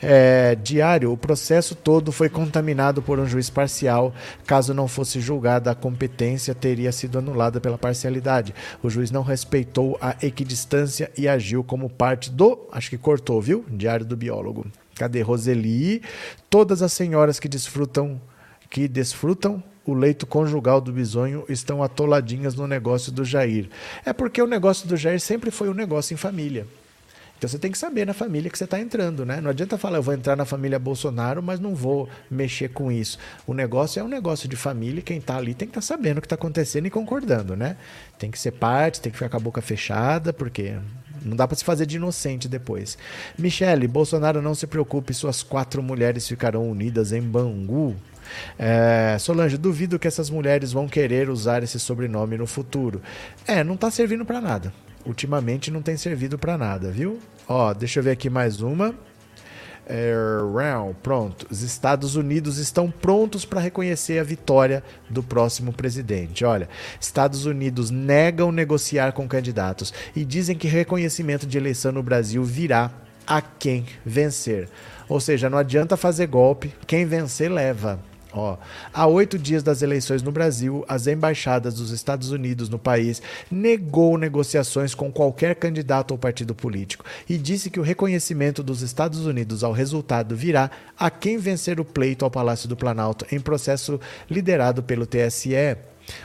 [0.00, 4.14] É, diário, o processo todo foi contaminado por um juiz parcial.
[4.46, 8.54] Caso não fosse julgada, a competência teria sido anulada pela parcialidade.
[8.80, 12.60] O juiz não respeitou a equidistância e agiu como parte do.
[12.70, 13.64] Acho que cortou, viu?
[13.68, 14.66] Diário do biólogo.
[14.98, 16.02] Cadê Roseli?
[16.50, 18.20] Todas as senhoras que desfrutam
[18.70, 23.70] que desfrutam o leito conjugal do bisonho estão atoladinhas no negócio do Jair.
[24.04, 26.66] É porque o negócio do Jair sempre foi um negócio em família.
[27.38, 29.40] Então você tem que saber na família que você está entrando, né?
[29.40, 33.16] Não adianta falar, eu vou entrar na família Bolsonaro, mas não vou mexer com isso.
[33.46, 36.18] O negócio é um negócio de família, quem está ali tem que estar tá sabendo
[36.18, 37.76] o que está acontecendo e concordando, né?
[38.18, 40.74] Tem que ser parte, tem que ficar com a boca fechada, porque
[41.22, 42.98] não dá para se fazer de inocente depois.
[43.38, 47.96] Michele, Bolsonaro não se preocupe, suas quatro mulheres ficarão unidas em Bangu.
[48.58, 53.00] É, Solange, duvido que essas mulheres vão querer usar esse sobrenome no futuro.
[53.46, 54.72] É, não tá servindo para nada.
[55.06, 57.18] Ultimamente não tem servido para nada, viu?
[57.48, 58.94] Ó, deixa eu ver aqui mais uma.
[59.90, 60.14] É,
[61.02, 61.46] pronto.
[61.50, 66.44] Os Estados Unidos estão prontos para reconhecer a vitória do próximo presidente.
[66.44, 66.68] Olha,
[67.00, 72.90] Estados Unidos negam negociar com candidatos e dizem que reconhecimento de eleição no Brasil virá
[73.26, 74.68] a quem vencer.
[75.08, 77.98] Ou seja, não adianta fazer golpe, quem vencer leva.
[78.32, 78.58] Ó,
[78.92, 84.18] há oito dias das eleições no Brasil, as embaixadas dos Estados Unidos no país negou
[84.18, 89.64] negociações com qualquer candidato ou partido político e disse que o reconhecimento dos Estados Unidos
[89.64, 93.98] ao resultado virá a quem vencer o pleito ao Palácio do Planalto em processo
[94.28, 95.78] liderado pelo TSE.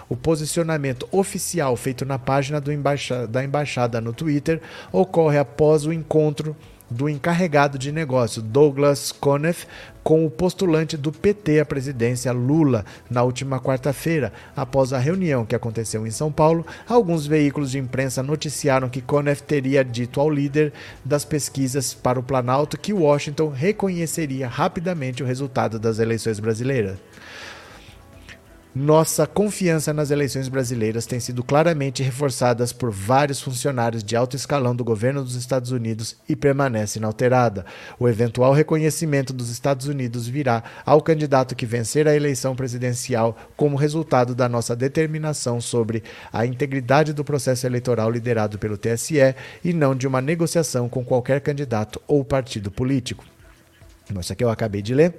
[0.10, 4.62] O posicionamento oficial feito na página embaixa da embaixada no Twitter
[4.92, 6.56] ocorre após o encontro
[6.90, 9.66] do encarregado de negócio Douglas Conniff
[10.04, 14.34] com o postulante do PT à presidência Lula na última quarta-feira.
[14.56, 19.42] Após a reunião que aconteceu em São Paulo, alguns veículos de imprensa noticiaram que Conniff
[19.44, 20.74] teria dito ao líder
[21.06, 26.98] das pesquisas para o Planalto que Washington reconheceria rapidamente o resultado das eleições brasileiras.
[28.76, 34.76] Nossa confiança nas eleições brasileiras tem sido claramente reforçada por vários funcionários de alto escalão
[34.76, 37.68] do governo dos Estados Unidos e permanece inalterada.
[38.00, 43.78] O eventual reconhecimento dos Estados Unidos virá ao candidato que vencer a eleição presidencial como
[43.78, 49.96] resultado da nossa determinação sobre a integridade do processo eleitoral liderado pelo TSE e não
[49.96, 53.24] de uma negociação com qualquer candidato ou partido político.
[54.20, 55.14] Isso aqui eu acabei de ler.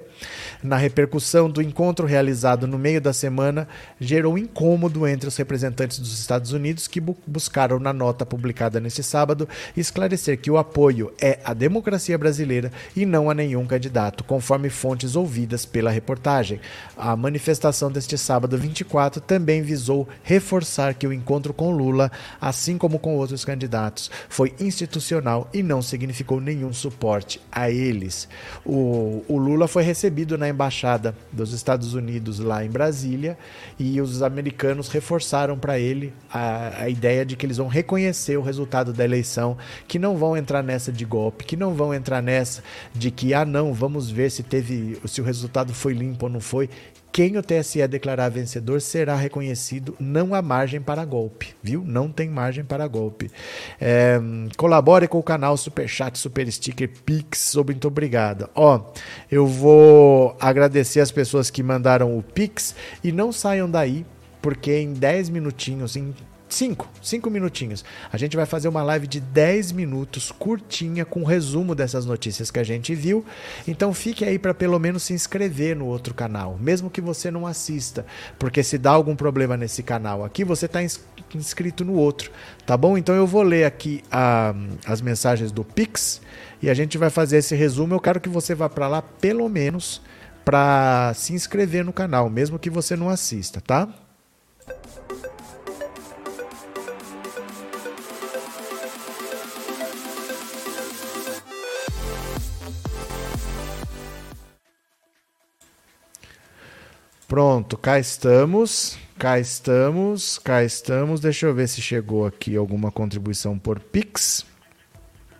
[0.63, 3.67] Na repercussão do encontro realizado no meio da semana,
[3.99, 9.03] gerou incômodo entre os representantes dos Estados Unidos que bu buscaram, na nota publicada neste
[9.03, 14.69] sábado, esclarecer que o apoio é à democracia brasileira e não a nenhum candidato, conforme
[14.69, 16.59] fontes ouvidas pela reportagem.
[16.97, 22.99] A manifestação deste sábado 24 também visou reforçar que o encontro com Lula, assim como
[22.99, 28.27] com outros candidatos, foi institucional e não significou nenhum suporte a eles.
[28.65, 33.35] O, o Lula foi recebido recebido na embaixada dos Estados Unidos lá em Brasília
[33.79, 38.41] e os americanos reforçaram para ele a, a ideia de que eles vão reconhecer o
[38.41, 39.57] resultado da eleição,
[39.87, 42.63] que não vão entrar nessa de golpe, que não vão entrar nessa
[42.93, 46.39] de que ah não, vamos ver se teve se o resultado foi limpo ou não
[46.39, 46.69] foi
[47.15, 51.81] quem o TSE declarar vencedor será reconhecido, não há margem para golpe, viu?
[51.81, 53.31] Não tem margem para golpe.
[53.79, 54.19] É,
[54.57, 58.49] colabore com o canal Superchat, Super Sticker, Pix, muito obrigado.
[58.53, 58.91] Ó,
[59.31, 64.05] eu vou agradecer as pessoas que mandaram o Pix e não saiam daí,
[64.41, 66.13] porque em 10 minutinhos, em
[66.47, 67.83] 5, 5 minutinhos.
[68.11, 72.59] A gente vai fazer uma live de 10 minutos, curtinha, com resumo dessas notícias que
[72.59, 73.25] a gente viu.
[73.67, 77.47] Então fique aí para pelo menos se inscrever no outro canal, mesmo que você não
[77.47, 78.05] assista,
[78.37, 80.79] porque se dá algum problema nesse canal aqui, você está
[81.33, 82.31] inscrito no outro,
[82.65, 82.97] tá bom?
[82.97, 84.53] Então eu vou ler aqui a,
[84.85, 86.21] as mensagens do Pix
[86.61, 87.93] e a gente vai fazer esse resumo.
[87.93, 90.01] Eu quero que você vá para lá pelo menos
[90.43, 93.89] para se inscrever no canal, mesmo que você não assista, tá?
[107.35, 108.97] Pronto, cá estamos.
[109.19, 111.19] Cá estamos, cá estamos.
[111.19, 114.45] Deixa eu ver se chegou aqui alguma contribuição por Pix.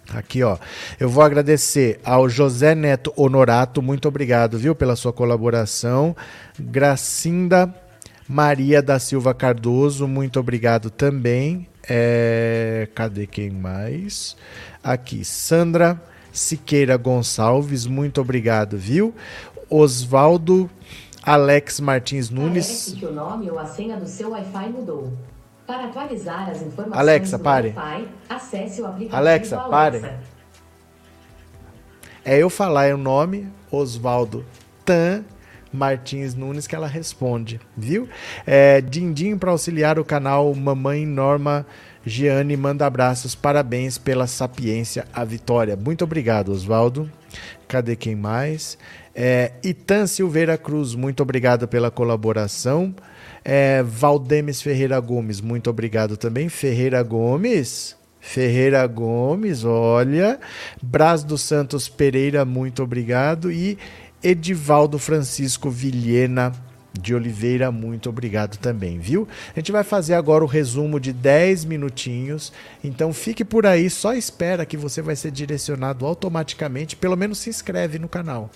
[0.10, 0.58] Aqui, ó.
[1.00, 6.14] Eu vou agradecer ao José Neto Honorato, muito obrigado, viu, pela sua colaboração.
[6.60, 7.74] Gracinda
[8.28, 11.66] Maria da Silva Cardoso, muito obrigado também.
[11.88, 12.90] É...
[12.94, 14.36] Cadê quem mais?
[14.84, 15.98] Aqui, Sandra
[16.30, 19.16] Siqueira Gonçalves, muito obrigado, viu?
[19.70, 20.70] Osvaldo
[21.26, 22.68] Alex Martins Nunes.
[22.68, 25.14] Parece que o nome ou a senha do seu Wi-Fi mudou.
[25.66, 27.74] Para atualizar as informações Alexa, pare.
[27.76, 29.98] Wi-Fi, acesse o aplicativo Alexa, pare.
[29.98, 30.20] Alexa.
[32.24, 34.46] É eu falar o nome, Oswaldo
[34.84, 35.24] Tan
[35.74, 38.08] Martins Nunes, que ela responde, viu?
[38.46, 41.66] É, Dindim para auxiliar o canal Mamãe Norma
[42.06, 45.76] Giane manda abraços, parabéns pela sapiência, a vitória.
[45.76, 47.12] Muito obrigado, Oswaldo.
[47.68, 48.78] Cadê quem mais?
[49.16, 52.94] É, Itan Silveira Cruz, muito obrigado pela colaboração.
[53.46, 56.50] É, Valdemes Ferreira Gomes, muito obrigado também.
[56.50, 57.96] Ferreira Gomes.
[58.20, 60.40] Ferreira Gomes, olha.
[60.82, 63.52] Braz dos Santos Pereira, muito obrigado.
[63.52, 63.78] E
[64.22, 66.52] Edivaldo Francisco Vilhena
[67.00, 69.28] de Oliveira, muito obrigado também, viu?
[69.56, 72.52] A gente vai fazer agora o resumo de 10 minutinhos,
[72.84, 77.50] então fique por aí, só espera que você vai ser direcionado automaticamente, pelo menos se
[77.50, 78.50] inscreve no canal.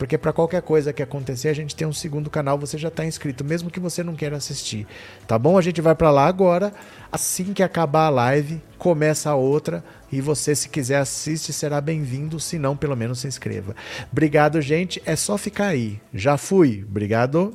[0.00, 3.04] Porque para qualquer coisa que acontecer, a gente tem um segundo canal, você já está
[3.04, 4.86] inscrito, mesmo que você não queira assistir.
[5.26, 5.58] Tá bom?
[5.58, 6.72] A gente vai para lá agora.
[7.12, 12.40] Assim que acabar a live, começa a outra e você, se quiser, assiste, será bem-vindo.
[12.40, 13.76] Se não, pelo menos se inscreva.
[14.10, 15.02] Obrigado, gente.
[15.04, 16.00] É só ficar aí.
[16.14, 16.82] Já fui.
[16.88, 17.52] Obrigado.